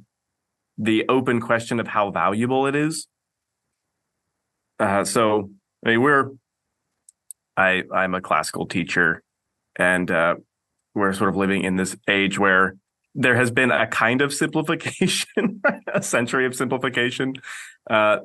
the 0.79 1.05
open 1.09 1.41
question 1.41 1.81
of 1.81 1.89
how 1.89 2.11
valuable 2.11 2.67
it 2.67 2.77
is. 2.77 3.09
Uh, 4.79 5.05
so, 5.05 5.51
I 5.85 5.91
mean, 5.91 6.03
we're 6.03 6.31
I 7.57 7.83
I'm 7.93 8.15
a 8.15 8.21
classical 8.21 8.67
teacher, 8.67 9.23
and 9.77 10.11
uh, 10.11 10.35
we're 10.95 11.13
sort 11.13 11.31
of 11.31 11.37
living 11.37 11.65
in 11.65 11.77
this 11.77 11.97
age 12.09 12.39
where 12.39 12.77
there 13.17 13.35
has 13.35 13.51
been 13.51 13.71
a 13.71 13.87
kind 13.87 14.21
of 14.21 14.33
simplification, 14.33 15.63
a 15.93 16.03
century 16.03 16.45
of 16.47 16.55
simplification, 16.55 17.35
uh, 17.89 18.19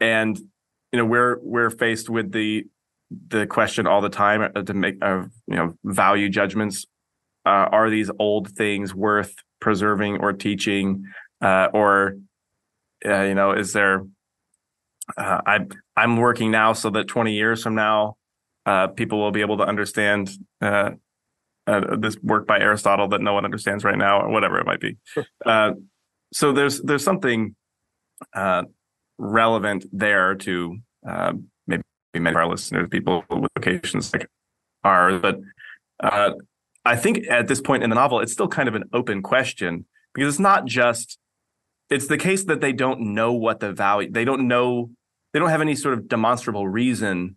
and 0.00 0.38
you 0.92 0.98
know 0.98 1.04
we're 1.04 1.38
we're 1.40 1.70
faced 1.70 2.10
with 2.10 2.30
the 2.30 2.66
the 3.28 3.46
question 3.46 3.86
all 3.86 4.00
the 4.00 4.10
time 4.10 4.42
uh, 4.54 4.62
to 4.62 4.74
make 4.74 4.96
of 5.02 5.30
you 5.46 5.56
know 5.56 5.76
value 5.82 6.28
judgments. 6.28 6.86
Uh, 7.46 7.68
are 7.72 7.90
these 7.90 8.10
old 8.18 8.50
things 8.50 8.94
worth 8.94 9.34
preserving 9.60 10.18
or 10.18 10.32
teaching, 10.32 11.04
uh, 11.40 11.68
or 11.72 12.16
uh, 13.06 13.22
you 13.22 13.34
know 13.34 13.52
is 13.52 13.72
there? 13.72 14.04
Uh, 15.16 15.40
I 15.46 15.60
I'm 15.96 16.18
working 16.18 16.50
now 16.50 16.74
so 16.74 16.90
that 16.90 17.08
20 17.08 17.32
years 17.32 17.62
from 17.62 17.74
now, 17.74 18.16
people 18.96 19.20
will 19.20 19.32
be 19.32 19.42
able 19.42 19.58
to 19.58 19.64
understand 19.64 20.30
uh, 21.66 21.96
this 21.96 22.16
work 22.22 22.46
by 22.46 22.58
Aristotle 22.58 23.08
that 23.08 23.20
no 23.20 23.32
one 23.32 23.44
understands 23.44 23.84
right 23.84 23.98
now, 23.98 24.20
or 24.20 24.30
whatever 24.30 24.58
it 24.58 24.66
might 24.66 24.80
be. 24.80 24.96
Uh, 25.44 25.72
so 26.32 26.52
there's 26.52 26.80
there's 26.82 27.04
something 27.04 27.54
uh, 28.34 28.64
relevant 29.18 29.86
there 29.92 30.34
to 30.34 30.78
uh, 31.06 31.32
maybe 31.66 31.82
many 32.14 32.30
of 32.30 32.36
our 32.36 32.48
listeners, 32.48 32.88
people 32.90 33.24
with 33.30 33.50
vocations 33.56 34.12
like 34.12 34.28
ours. 34.82 35.20
But 35.20 35.40
uh, 36.02 36.32
I 36.84 36.96
think 36.96 37.26
at 37.28 37.48
this 37.48 37.60
point 37.60 37.82
in 37.82 37.90
the 37.90 37.96
novel, 37.96 38.20
it's 38.20 38.32
still 38.32 38.48
kind 38.48 38.68
of 38.68 38.74
an 38.74 38.84
open 38.92 39.22
question 39.22 39.86
because 40.14 40.34
it's 40.34 40.40
not 40.40 40.66
just 40.66 41.18
it's 41.90 42.06
the 42.06 42.18
case 42.18 42.44
that 42.44 42.60
they 42.60 42.72
don't 42.72 43.00
know 43.00 43.32
what 43.32 43.60
the 43.60 43.72
value 43.72 44.10
they 44.10 44.24
don't 44.24 44.48
know 44.48 44.90
they 45.32 45.38
don't 45.38 45.50
have 45.50 45.60
any 45.60 45.74
sort 45.74 45.94
of 45.94 46.08
demonstrable 46.08 46.66
reason 46.66 47.36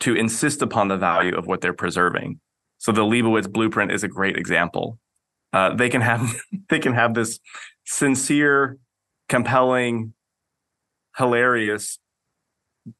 to 0.00 0.14
insist 0.14 0.62
upon 0.62 0.88
the 0.88 0.96
value 0.96 1.36
of 1.36 1.46
what 1.46 1.60
they're 1.60 1.72
preserving 1.72 2.40
so 2.82 2.90
the 2.90 3.04
Leibowitz 3.04 3.46
blueprint 3.46 3.92
is 3.92 4.02
a 4.02 4.08
great 4.08 4.36
example. 4.36 4.98
Uh, 5.52 5.72
they 5.72 5.88
can 5.88 6.00
have 6.00 6.34
they 6.68 6.80
can 6.80 6.94
have 6.94 7.14
this 7.14 7.38
sincere, 7.84 8.76
compelling, 9.28 10.14
hilarious 11.16 12.00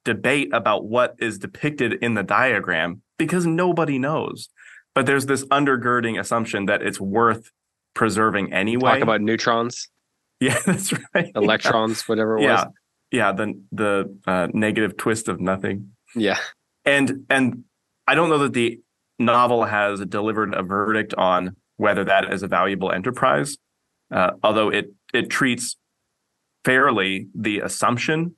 debate 0.05 0.51
about 0.53 0.85
what 0.85 1.17
is 1.19 1.37
depicted 1.37 1.95
in 1.95 2.15
the 2.15 2.23
diagram 2.23 3.03
because 3.19 3.45
nobody 3.45 3.99
knows. 3.99 4.49
But 4.95 5.07
there's 5.07 5.27
this 5.27 5.45
undergirding 5.47 6.21
assumption 6.21 6.67
that 6.67 6.81
it's 6.83 7.01
worth 7.01 7.51
preserving 7.93 8.53
anyway. 8.53 8.93
Talk 8.93 9.03
about 9.03 9.21
neutrons. 9.21 9.89
Yeah, 10.41 10.59
that's 10.67 10.93
right. 11.15 11.31
Electrons, 11.37 12.01
yeah. 12.01 12.05
whatever 12.07 12.37
it 12.37 12.43
yeah. 12.43 12.65
was. 12.65 12.75
Yeah, 13.13 13.31
the 13.31 13.63
the 13.71 14.19
uh, 14.27 14.49
negative 14.53 14.97
twist 14.97 15.29
of 15.29 15.41
nothing. 15.41 15.93
Yeah. 16.17 16.39
And 16.85 17.27
and 17.31 17.63
I 18.09 18.17
don't 18.17 18.29
know 18.29 18.39
that 18.39 18.53
the 18.53 18.81
novel 19.23 19.65
has 19.65 20.01
delivered 20.07 20.55
a 20.55 20.63
verdict 20.63 21.15
on 21.15 21.57
whether 21.77 22.05
that 22.05 22.33
is 22.33 22.43
a 22.43 22.49
valuable 22.49 22.93
enterprise, 22.93 23.57
uh, 24.11 24.33
although 24.43 24.69
it 24.69 24.93
it 25.13 25.31
treats 25.31 25.77
fairly 26.65 27.29
the 27.35 27.61
assumption 27.61 28.37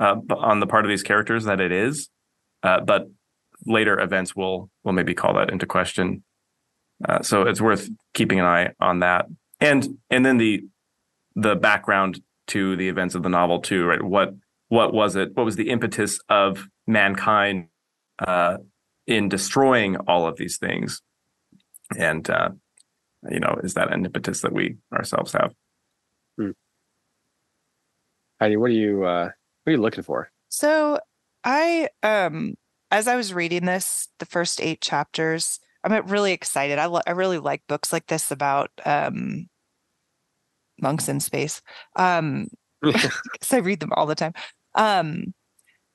uh, 0.00 0.16
on 0.36 0.60
the 0.60 0.66
part 0.66 0.84
of 0.84 0.88
these 0.88 1.02
characters 1.02 1.44
that 1.44 1.60
it 1.60 1.72
is, 1.72 2.08
uh, 2.62 2.80
but 2.80 3.08
later 3.66 3.98
events 4.00 4.36
will 4.36 4.70
will 4.84 4.92
maybe 4.92 5.14
call 5.14 5.34
that 5.34 5.50
into 5.50 5.66
question. 5.66 6.22
Uh, 7.08 7.22
so 7.22 7.42
it's 7.42 7.60
worth 7.60 7.88
keeping 8.14 8.40
an 8.40 8.46
eye 8.46 8.70
on 8.80 9.00
that, 9.00 9.26
and 9.60 9.98
and 10.10 10.24
then 10.24 10.38
the 10.38 10.64
the 11.34 11.56
background 11.56 12.20
to 12.48 12.76
the 12.76 12.88
events 12.88 13.14
of 13.14 13.22
the 13.22 13.28
novel 13.28 13.60
too, 13.60 13.84
right? 13.84 14.02
What 14.02 14.34
what 14.68 14.92
was 14.92 15.16
it? 15.16 15.30
What 15.34 15.44
was 15.44 15.56
the 15.56 15.70
impetus 15.70 16.18
of 16.28 16.66
mankind 16.86 17.68
uh, 18.18 18.58
in 19.08 19.28
destroying 19.28 19.96
all 20.06 20.26
of 20.26 20.36
these 20.36 20.58
things. 20.58 21.00
And, 21.96 22.28
uh, 22.28 22.50
you 23.28 23.40
know, 23.40 23.58
is 23.64 23.74
that 23.74 23.90
an 23.92 24.04
impetus 24.04 24.42
that 24.42 24.52
we 24.52 24.76
ourselves 24.92 25.32
have? 25.32 25.54
Hmm. 26.36 26.50
Heidi, 28.38 28.56
what 28.56 28.70
are 28.70 28.74
you, 28.74 29.04
uh, 29.04 29.30
what 29.64 29.70
are 29.70 29.72
you 29.72 29.80
looking 29.80 30.04
for? 30.04 30.30
So 30.50 31.00
I, 31.42 31.88
um, 32.02 32.54
as 32.90 33.08
I 33.08 33.16
was 33.16 33.32
reading 33.32 33.64
this, 33.64 34.08
the 34.18 34.26
first 34.26 34.60
eight 34.60 34.82
chapters, 34.82 35.58
I'm 35.82 36.06
really 36.06 36.32
excited. 36.32 36.78
I, 36.78 36.84
lo- 36.84 37.00
I 37.06 37.12
really 37.12 37.38
like 37.38 37.62
books 37.66 37.92
like 37.92 38.06
this 38.08 38.30
about, 38.30 38.70
um, 38.84 39.48
monks 40.80 41.08
in 41.08 41.20
space. 41.20 41.62
Um, 41.96 42.48
because 42.82 43.52
I 43.52 43.58
read 43.58 43.80
them 43.80 43.92
all 43.94 44.06
the 44.06 44.14
time. 44.14 44.34
Um, 44.74 45.32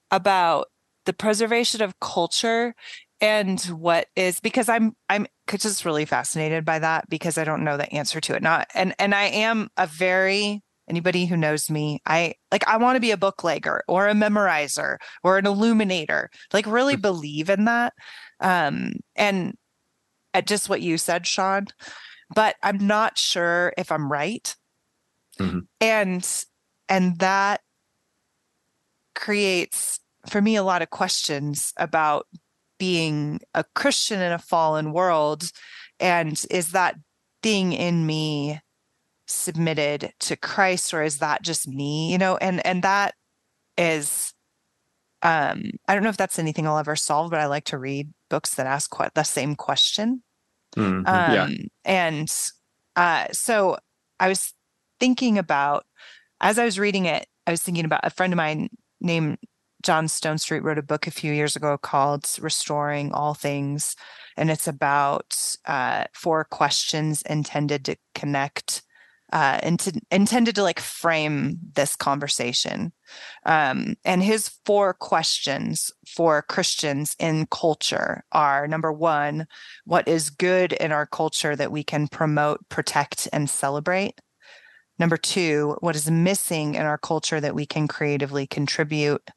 about 0.10 0.68
the 1.06 1.14
preservation 1.14 1.82
of 1.82 2.00
culture 2.00 2.74
and 3.22 3.62
what 3.62 4.08
is 4.16 4.40
because 4.40 4.70
i'm 4.70 4.96
i'm 5.10 5.26
just 5.58 5.86
really 5.86 6.06
fascinated 6.06 6.66
by 6.66 6.80
that 6.80 7.10
because 7.10 7.38
i 7.38 7.44
don't 7.44 7.64
know 7.64 7.78
the 7.78 7.92
answer 7.94 8.20
to 8.20 8.36
it 8.36 8.44
not 8.44 8.68
and 8.74 8.94
and 9.00 9.16
i 9.16 9.24
am 9.24 9.70
a 9.78 9.88
very 9.88 10.62
anybody 10.90 11.26
who 11.26 11.38
knows 11.38 11.70
me 11.70 12.00
i 12.06 12.34
like 12.52 12.68
i 12.68 12.78
want 12.78 12.96
to 12.96 13.02
be 13.02 13.12
a 13.12 13.18
booklegger 13.18 13.80
or 13.88 14.08
a 14.08 14.14
memorizer 14.14 14.98
or 15.24 15.38
an 15.38 15.46
illuminator 15.46 16.30
like 16.52 16.68
really 16.68 16.94
mm-hmm. 16.94 17.02
believe 17.02 17.50
in 17.50 17.66
that 17.66 17.94
um 18.42 18.94
and 19.16 19.56
at 20.34 20.48
just 20.48 20.70
what 20.70 20.82
you 20.82 20.98
said 20.98 21.26
sean 21.26 21.66
but 22.36 22.56
i'm 22.62 22.86
not 22.86 23.18
sure 23.18 23.74
if 23.78 23.92
i'm 23.92 24.12
right 24.12 24.56
mm-hmm. 25.40 25.60
and 25.80 26.46
and 26.90 27.20
that 27.20 27.62
creates 29.16 30.00
for 30.28 30.42
me 30.42 30.56
a 30.56 30.64
lot 30.64 30.82
of 30.82 30.90
questions 30.90 31.74
about 31.78 32.28
being 32.80 33.40
a 33.54 33.64
Christian 33.76 34.22
in 34.22 34.32
a 34.32 34.40
fallen 34.40 34.92
world. 34.92 35.52
And 36.00 36.44
is 36.50 36.72
that 36.72 36.96
thing 37.42 37.74
in 37.74 38.06
me 38.06 38.60
submitted 39.28 40.12
to 40.20 40.36
Christ 40.36 40.94
or 40.94 41.04
is 41.04 41.20
that 41.20 41.42
just 41.42 41.68
me? 41.68 42.12
You 42.12 42.18
know, 42.18 42.38
and 42.38 42.66
and 42.66 42.84
that 42.84 43.16
is 43.78 44.34
um 45.22 45.72
I 45.88 45.94
don't 45.94 46.04
know 46.04 46.10
if 46.10 46.18
that's 46.18 46.40
anything 46.40 46.68
I'll 46.68 46.78
ever 46.78 46.96
solve, 46.96 47.32
but 47.32 47.40
I 47.40 47.46
like 47.46 47.66
to 47.66 47.78
read 47.78 48.10
books 48.30 48.56
that 48.56 48.68
ask 48.68 48.90
quite 48.90 49.14
the 49.14 49.24
same 49.24 49.56
question. 49.56 50.24
Mm-hmm. 50.76 51.08
Um 51.08 51.34
yeah. 51.34 51.50
and 51.86 52.36
uh 52.96 53.28
so 53.32 53.78
I 54.20 54.28
was 54.28 54.54
thinking 55.00 55.38
about 55.38 55.86
as 56.42 56.60
I 56.60 56.66
was 56.66 56.80
reading 56.80 57.06
it, 57.06 57.26
I 57.48 57.52
was 57.52 57.62
thinking 57.62 57.86
about 57.86 58.02
a 58.04 58.10
friend 58.10 58.34
of 58.34 58.38
mine 58.38 58.70
named 59.00 59.38
John 59.84 60.08
Stonestreet 60.08 60.64
wrote 60.64 60.78
a 60.78 60.84
book 60.84 61.08
a 61.08 61.12
few 61.12 61.34
years 61.34 61.56
ago 61.56 61.78
called 61.78 62.26
Restoring 62.40 63.12
All 63.12 63.34
Things. 63.34 63.96
And 64.38 64.50
it's 64.50 64.68
about 64.68 65.38
uh, 65.66 66.06
four 66.14 66.46
questions 66.46 67.22
intended 67.24 67.86
to 67.86 67.98
connect, 68.16 68.82
uh, 69.34 69.60
into, 69.62 70.02
intended 70.10 70.56
to 70.56 70.64
like 70.64 70.80
frame 70.80 71.60
this 71.76 71.96
conversation. 71.98 72.94
Um, 73.46 73.96
and 74.06 74.24
his 74.24 74.50
four 74.66 74.94
questions 74.94 75.92
for 76.08 76.42
Christians 76.42 77.16
in 77.20 77.46
culture 77.48 78.24
are 78.32 78.68
number 78.68 78.92
one, 78.92 79.48
what 79.86 80.08
is 80.08 80.30
good 80.30 80.72
in 80.74 80.94
our 80.94 81.06
culture 81.06 81.56
that 81.58 81.72
we 81.72 81.84
can 81.84 82.08
promote, 82.08 82.68
protect, 82.70 83.28
and 83.34 83.50
celebrate? 83.50 84.20
Number 84.98 85.18
two, 85.18 85.76
what 85.82 85.96
is 85.96 86.10
missing 86.10 86.76
in 86.76 86.84
our 86.84 86.98
culture 86.98 87.42
that 87.42 87.56
we 87.56 87.66
can 87.66 87.88
creatively 87.88 88.48
contribute? 88.48 89.30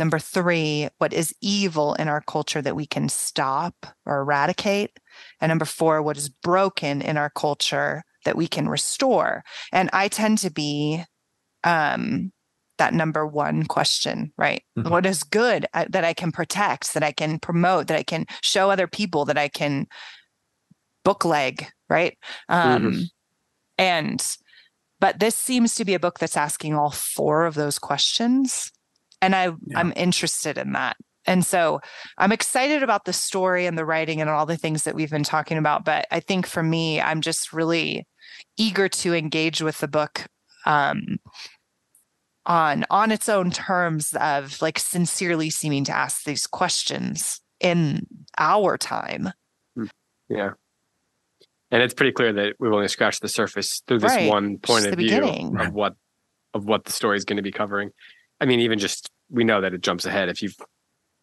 Number 0.00 0.18
three, 0.18 0.88
what 0.96 1.12
is 1.12 1.34
evil 1.42 1.92
in 1.94 2.08
our 2.08 2.22
culture 2.22 2.62
that 2.62 2.74
we 2.74 2.86
can 2.86 3.10
stop 3.10 3.74
or 4.06 4.20
eradicate? 4.20 4.98
And 5.40 5.50
number 5.50 5.66
four, 5.66 6.00
what 6.00 6.16
is 6.16 6.30
broken 6.30 7.02
in 7.02 7.18
our 7.18 7.28
culture 7.28 8.02
that 8.24 8.34
we 8.34 8.48
can 8.48 8.66
restore? 8.66 9.44
And 9.72 9.90
I 9.92 10.08
tend 10.08 10.38
to 10.38 10.50
be 10.50 11.04
um, 11.64 12.32
that 12.78 12.94
number 12.94 13.26
one 13.26 13.66
question, 13.66 14.32
right? 14.38 14.62
Mhm. 14.78 14.90
What 14.90 15.04
is 15.04 15.22
good 15.22 15.66
uh, 15.74 15.84
that 15.90 16.02
I 16.02 16.14
can 16.14 16.32
protect, 16.32 16.94
that 16.94 17.02
I 17.02 17.12
can 17.12 17.38
promote, 17.38 17.88
that 17.88 17.98
I 17.98 18.02
can 18.02 18.24
show 18.40 18.70
other 18.70 18.86
people, 18.86 19.26
that 19.26 19.36
I 19.36 19.48
can 19.48 19.86
bookleg, 21.04 21.66
right? 21.90 22.16
Um, 22.48 23.10
And, 23.76 24.36
but 24.98 25.20
this 25.20 25.34
seems 25.34 25.74
to 25.74 25.84
be 25.84 25.92
a 25.94 26.00
book 26.00 26.18
that's 26.18 26.38
asking 26.38 26.74
all 26.74 26.90
four 26.90 27.44
of 27.44 27.54
those 27.54 27.78
questions. 27.78 28.72
And 29.22 29.34
I, 29.34 29.46
Yeah. 29.46 29.52
I'm 29.76 29.92
interested 29.96 30.58
in 30.58 30.72
that. 30.72 30.96
And 31.26 31.44
so 31.44 31.80
I'm 32.18 32.32
excited 32.32 32.82
about 32.82 33.04
the 33.04 33.12
story 33.12 33.66
and 33.66 33.76
the 33.76 33.84
writing 33.84 34.20
and 34.20 34.30
all 34.30 34.46
the 34.46 34.56
things 34.56 34.84
that 34.84 34.94
we've 34.94 35.10
been 35.10 35.22
talking 35.22 35.58
about. 35.58 35.84
But 35.84 36.06
I 36.10 36.20
think 36.20 36.46
for 36.46 36.62
me, 36.62 37.00
I'm 37.00 37.20
just 37.20 37.52
really 37.52 38.06
eager 38.56 38.88
to 38.88 39.14
engage 39.14 39.60
with 39.60 39.78
the 39.78 39.88
book 39.88 40.26
um, 40.64 41.18
on 42.46 42.84
on 42.90 43.12
its 43.12 43.28
own 43.28 43.50
terms 43.50 44.14
of 44.18 44.60
like 44.62 44.78
sincerely 44.78 45.50
seeming 45.50 45.84
to 45.84 45.92
ask 45.96 46.24
these 46.24 46.46
questions 46.46 47.40
in 47.60 48.06
our 48.38 48.78
time. 48.78 49.30
Yeah. 50.28 50.52
And 51.70 51.82
it's 51.82 51.94
pretty 51.94 52.12
clear 52.12 52.32
that 52.32 52.54
we've 52.58 52.72
only 52.72 52.88
scratched 52.88 53.20
the 53.20 53.28
surface 53.28 53.82
through 53.86 53.98
this 54.00 54.10
Right. 54.10 54.28
one 54.28 54.58
point 54.58 54.84
Just 54.84 54.92
of 54.94 54.98
view 54.98 55.22
of 55.58 55.72
what 55.72 55.94
of 56.54 56.64
what 56.64 56.84
the 56.86 56.92
story 56.92 57.16
is 57.16 57.24
going 57.24 57.36
to 57.36 57.42
be 57.42 57.52
covering. 57.52 57.90
I 58.40 58.46
mean, 58.46 58.60
even 58.60 58.78
just 58.78 59.10
we 59.30 59.44
know 59.44 59.60
that 59.60 59.74
it 59.74 59.82
jumps 59.82 60.04
ahead. 60.06 60.28
If 60.28 60.42
you've 60.42 60.56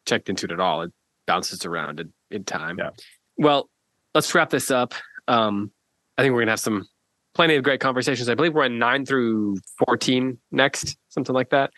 checked 0.05 0.29
into 0.29 0.45
it 0.45 0.51
at 0.51 0.59
all, 0.59 0.81
it 0.83 0.91
bounces 1.25 1.65
around 1.65 1.99
in, 1.99 2.13
in 2.31 2.43
time. 2.43 2.77
Yeah. 2.79 2.91
Well, 3.37 3.69
let's 4.13 4.33
wrap 4.33 4.49
this 4.49 4.71
up. 4.71 4.93
Um, 5.27 5.71
I 6.17 6.21
think 6.21 6.33
we're 6.33 6.41
gonna 6.41 6.51
have 6.51 6.59
some 6.59 6.87
plenty 7.33 7.55
of 7.55 7.63
great 7.63 7.79
conversations. 7.79 8.29
I 8.29 8.35
believe 8.35 8.53
we're 8.53 8.65
in 8.65 8.79
nine 8.79 9.05
through 9.05 9.57
fourteen 9.85 10.37
next, 10.51 10.97
something 11.09 11.35
like 11.35 11.49
that. 11.49 11.71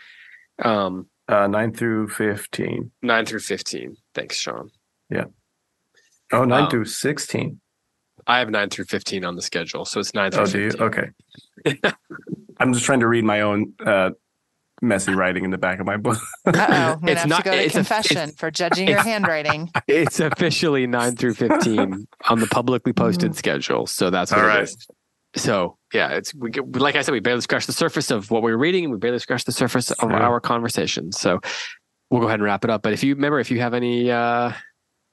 Um, 0.63 1.07
Uh, 1.27 1.47
nine 1.47 1.73
through 1.73 2.09
fifteen. 2.09 2.91
nine 3.01 3.25
through 3.25 3.39
fifteen. 3.39 3.95
Thanks, 4.13 4.37
Sean. 4.37 4.69
Yeah. 5.09 5.25
Oh, 6.31 6.45
nine 6.45 6.63
Um, 6.65 6.69
through 6.69 6.85
sixteen. 6.85 7.59
I 8.27 8.39
have 8.39 8.49
nine 8.49 8.69
through 8.69 8.85
fifteen 8.85 9.25
on 9.25 9.35
the 9.35 9.41
schedule, 9.41 9.85
so 9.85 9.99
it's 9.99 10.13
nine 10.13 10.31
through 10.31 10.43
Oh, 10.43 10.45
do 10.45 10.59
you? 10.61 10.71
Okay. 10.79 11.09
I'm 12.59 12.73
just 12.73 12.85
trying 12.85 12.99
to 12.99 13.07
read 13.07 13.23
my 13.23 13.41
own 13.41 13.73
uh, 13.85 14.11
messy 14.81 15.13
writing 15.13 15.43
in 15.45 15.51
the 15.51 15.57
back 15.57 15.79
of 15.79 15.85
my 15.85 15.97
book. 15.97 16.17
Uh 16.45 16.51
oh, 16.55 16.63
I'm 17.01 17.07
It's 17.07 17.21
have 17.21 17.29
not- 17.29 17.37
to 17.43 17.43
go 17.43 17.51
to 17.51 17.63
it's 17.63 17.73
a- 17.75 17.77
confession 17.79 18.17
it's- 18.17 18.35
for 18.37 18.49
judging 18.51 18.87
your 18.87 19.01
handwriting. 19.01 19.69
It's 19.87 20.19
officially 20.19 20.87
nine 20.87 21.15
through 21.15 21.33
fifteen 21.35 22.07
on 22.29 22.39
the 22.39 22.47
publicly 22.47 22.93
posted 22.93 23.35
schedule, 23.35 23.87
so 23.87 24.09
that's 24.09 24.31
what 24.31 24.39
All 24.41 24.45
it 24.45 24.49
right. 24.49 24.63
is. 24.63 24.87
So 25.35 25.77
yeah, 25.93 26.09
it's 26.09 26.33
we, 26.33 26.49
get- 26.51 26.75
like 26.75 26.95
I 26.95 27.01
said, 27.01 27.11
we 27.11 27.19
barely 27.19 27.41
scratched 27.41 27.67
the 27.67 27.73
surface 27.73 28.09
of 28.11 28.31
what 28.31 28.41
we 28.43 28.51
were 28.51 28.57
reading, 28.57 28.83
and 28.85 28.93
we 28.93 28.99
barely 28.99 29.19
scratched 29.19 29.45
the 29.45 29.51
surface 29.51 29.91
of 29.91 30.09
Yeah. 30.09 30.17
our 30.19 30.39
conversation. 30.39 31.11
So 31.11 31.39
we'll 32.09 32.21
go 32.21 32.27
ahead 32.27 32.39
and 32.39 32.43
wrap 32.45 32.63
it 32.63 32.69
up. 32.69 32.81
But 32.81 32.93
if 32.93 33.03
you 33.03 33.15
remember, 33.15 33.39
if 33.39 33.51
you 33.51 33.59
have 33.59 33.73
any 33.73 34.09
uh, 34.11 34.53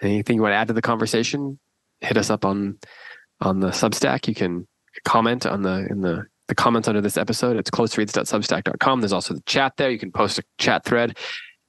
anything 0.00 0.36
you 0.36 0.42
want 0.42 0.52
to 0.52 0.56
add 0.56 0.68
to 0.68 0.74
the 0.74 0.82
conversation, 0.82 1.58
hit 2.00 2.16
us 2.16 2.30
up 2.30 2.44
on 2.44 2.78
on 3.40 3.60
the 3.60 3.68
Substack. 3.68 4.28
You 4.28 4.34
can 4.34 4.66
comment 5.04 5.44
on 5.46 5.62
the 5.62 5.86
in 5.90 6.00
the 6.00 6.24
the 6.48 6.54
comments 6.54 6.88
under 6.88 7.00
this 7.00 7.16
episode. 7.16 7.56
It's 7.56 7.70
closereads.substack.com. 7.70 9.00
There's 9.00 9.12
also 9.12 9.34
the 9.34 9.42
chat 9.42 9.76
there. 9.76 9.90
You 9.90 9.98
can 9.98 10.12
post 10.12 10.38
a 10.38 10.42
chat 10.58 10.84
thread. 10.84 11.16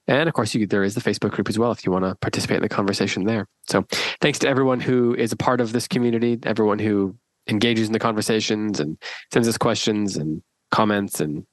And 0.06 0.28
of 0.28 0.34
course, 0.34 0.54
you, 0.54 0.66
there 0.66 0.84
is 0.84 0.94
the 0.94 1.02
Facebook 1.02 1.32
group 1.32 1.48
as 1.48 1.58
well 1.58 1.70
if 1.70 1.84
you 1.84 1.92
want 1.92 2.04
to 2.04 2.14
participate 2.16 2.56
in 2.56 2.62
the 2.62 2.68
conversation 2.68 3.24
there. 3.24 3.46
So, 3.68 3.86
thanks 4.22 4.38
to 4.40 4.48
everyone 4.48 4.80
who 4.80 5.14
is 5.14 5.32
a 5.32 5.36
part 5.36 5.60
of 5.60 5.72
this 5.72 5.86
community, 5.86 6.38
everyone 6.44 6.78
who 6.78 7.14
engages 7.46 7.88
in 7.88 7.92
the 7.92 7.98
conversations 7.98 8.80
and 8.80 8.96
sends 9.32 9.46
us 9.48 9.58
questions 9.58 10.16
and 10.16 10.42
comments 10.70 11.20
and 11.20 11.46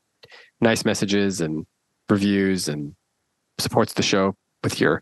nice 0.61 0.85
messages 0.85 1.41
and 1.41 1.65
reviews 2.09 2.69
and 2.69 2.95
supports 3.59 3.93
the 3.93 4.03
show 4.03 4.35
with 4.63 4.79
your 4.79 5.01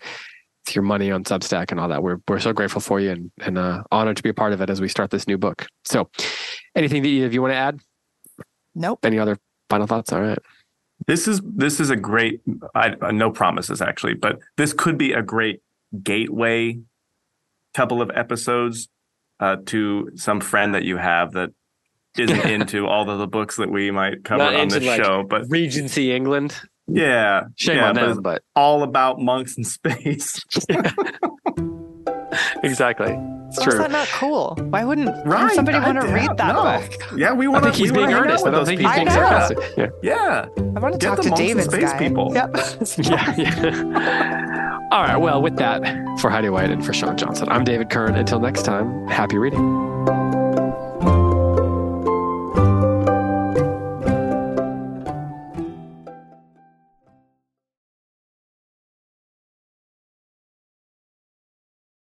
with 0.66 0.76
your 0.76 0.84
money 0.84 1.12
on 1.12 1.24
Substack 1.24 1.72
and 1.72 1.80
all 1.80 1.90
that. 1.90 2.02
We're 2.02 2.18
we're 2.28 2.40
so 2.40 2.54
grateful 2.54 2.82
for 2.82 3.00
you 3.00 3.12
and 3.12 3.32
and 3.42 3.58
uh, 3.60 3.84
honored 3.92 4.18
to 4.18 4.24
be 4.24 4.30
a 4.30 4.34
part 4.34 4.54
of 4.54 4.62
it 4.62 4.70
as 4.72 4.82
we 4.82 4.88
start 4.88 5.12
this 5.12 5.28
new 5.28 5.38
book. 5.38 5.68
So, 5.86 6.10
anything 6.76 7.04
that 7.04 7.10
either 7.10 7.28
of 7.28 7.34
you 7.36 7.42
want 7.42 7.52
to 7.52 7.58
add? 7.58 7.80
Nope. 8.76 9.00
Any 9.04 9.20
other 9.20 9.38
final 9.70 9.88
thoughts? 9.88 10.12
All 10.12 10.22
right. 10.22 10.40
This 11.08 11.28
is 11.28 11.42
this 11.44 11.80
is 11.80 11.90
a 11.90 11.96
great. 11.96 12.42
I 12.76 12.96
uh, 13.02 13.12
no 13.12 13.32
promises 13.32 13.82
actually, 13.82 14.14
but 14.14 14.40
this 14.58 14.74
could 14.74 14.98
be 14.98 15.14
a 15.14 15.22
great 15.22 15.62
gateway 16.02 16.80
couple 17.74 18.02
of 18.02 18.12
episodes 18.14 18.88
uh, 19.40 19.58
to 19.66 20.10
some 20.16 20.40
friend 20.40 20.76
that 20.76 20.84
you 20.84 20.98
have 20.98 21.34
that 21.34 21.50
isn't 22.18 22.46
into 22.50 22.88
all 22.88 23.10
of 23.10 23.20
the 23.20 23.28
books 23.28 23.58
that 23.58 23.70
we 23.70 23.92
might 23.92 24.24
cover 24.24 24.44
Not 24.44 24.56
on 24.56 24.62
into, 24.62 24.80
this 24.80 24.88
like, 24.88 25.04
show. 25.04 25.24
But 25.24 25.46
Regency 25.50 26.14
England. 26.14 26.56
yeah, 26.88 27.44
Shame 27.56 27.78
yeah, 27.78 27.90
on 27.90 27.96
but 27.96 28.02
them, 28.02 28.12
it's 28.12 28.20
but 28.22 28.44
all 28.56 28.84
about 28.84 29.20
monks 29.20 29.58
in 29.58 29.64
space. 29.64 30.42
exactly. 32.64 33.18
It's 33.48 33.60
Why 33.60 33.66
is 33.68 33.74
true. 33.74 33.78
that 33.80 33.92
not 33.92 34.08
cool? 34.08 34.56
Why 34.70 34.84
wouldn't, 34.84 35.26
Right, 35.28 35.54
somebody 35.54 35.78
want 35.80 36.02
to 36.02 36.08
yeah, 36.08 36.14
read 36.14 36.38
that 36.38 36.54
no. 36.56 36.64
book? 36.64 37.18
Yeah, 37.20 37.34
we 37.34 37.48
want 37.48 37.64
to. 37.66 37.72
think 37.72 37.82
he's 37.84 37.92
being 37.92 38.12
earnest. 38.12 38.46
I 38.48 38.52
don't 38.52 38.66
think 38.66 38.82
he's 38.82 38.92
being 38.92 39.08
people. 39.08 39.22
Sarcastic. 39.22 39.58
Yeah. 39.78 39.90
Yeah, 40.02 40.46
I 40.58 40.80
want 40.80 40.94
to 40.94 40.98
Get 41.00 41.08
talk 41.08 41.18
the 41.18 41.24
to 41.24 41.30
monks 41.30 41.40
and 41.40 41.48
David's 41.48 41.66
space 41.66 41.92
guy. 41.92 42.00
people. 42.00 42.32
Yep. 42.34 42.56
yeah, 42.98 43.36
yeah. 43.38 44.80
All 44.92 45.04
right. 45.04 45.18
Well, 45.18 45.42
with 45.42 45.56
that, 45.58 45.82
for 46.20 46.30
Heidi 46.32 46.50
White 46.50 46.72
and 46.72 46.84
for 46.84 46.94
Sean 46.94 47.16
Johnson, 47.16 47.48
I'm 47.50 47.64
David 47.64 47.90
Kern. 47.92 48.16
Until 48.16 48.40
next 48.40 48.64
time, 48.64 49.08
happy 49.08 49.38
reading. 49.38 49.60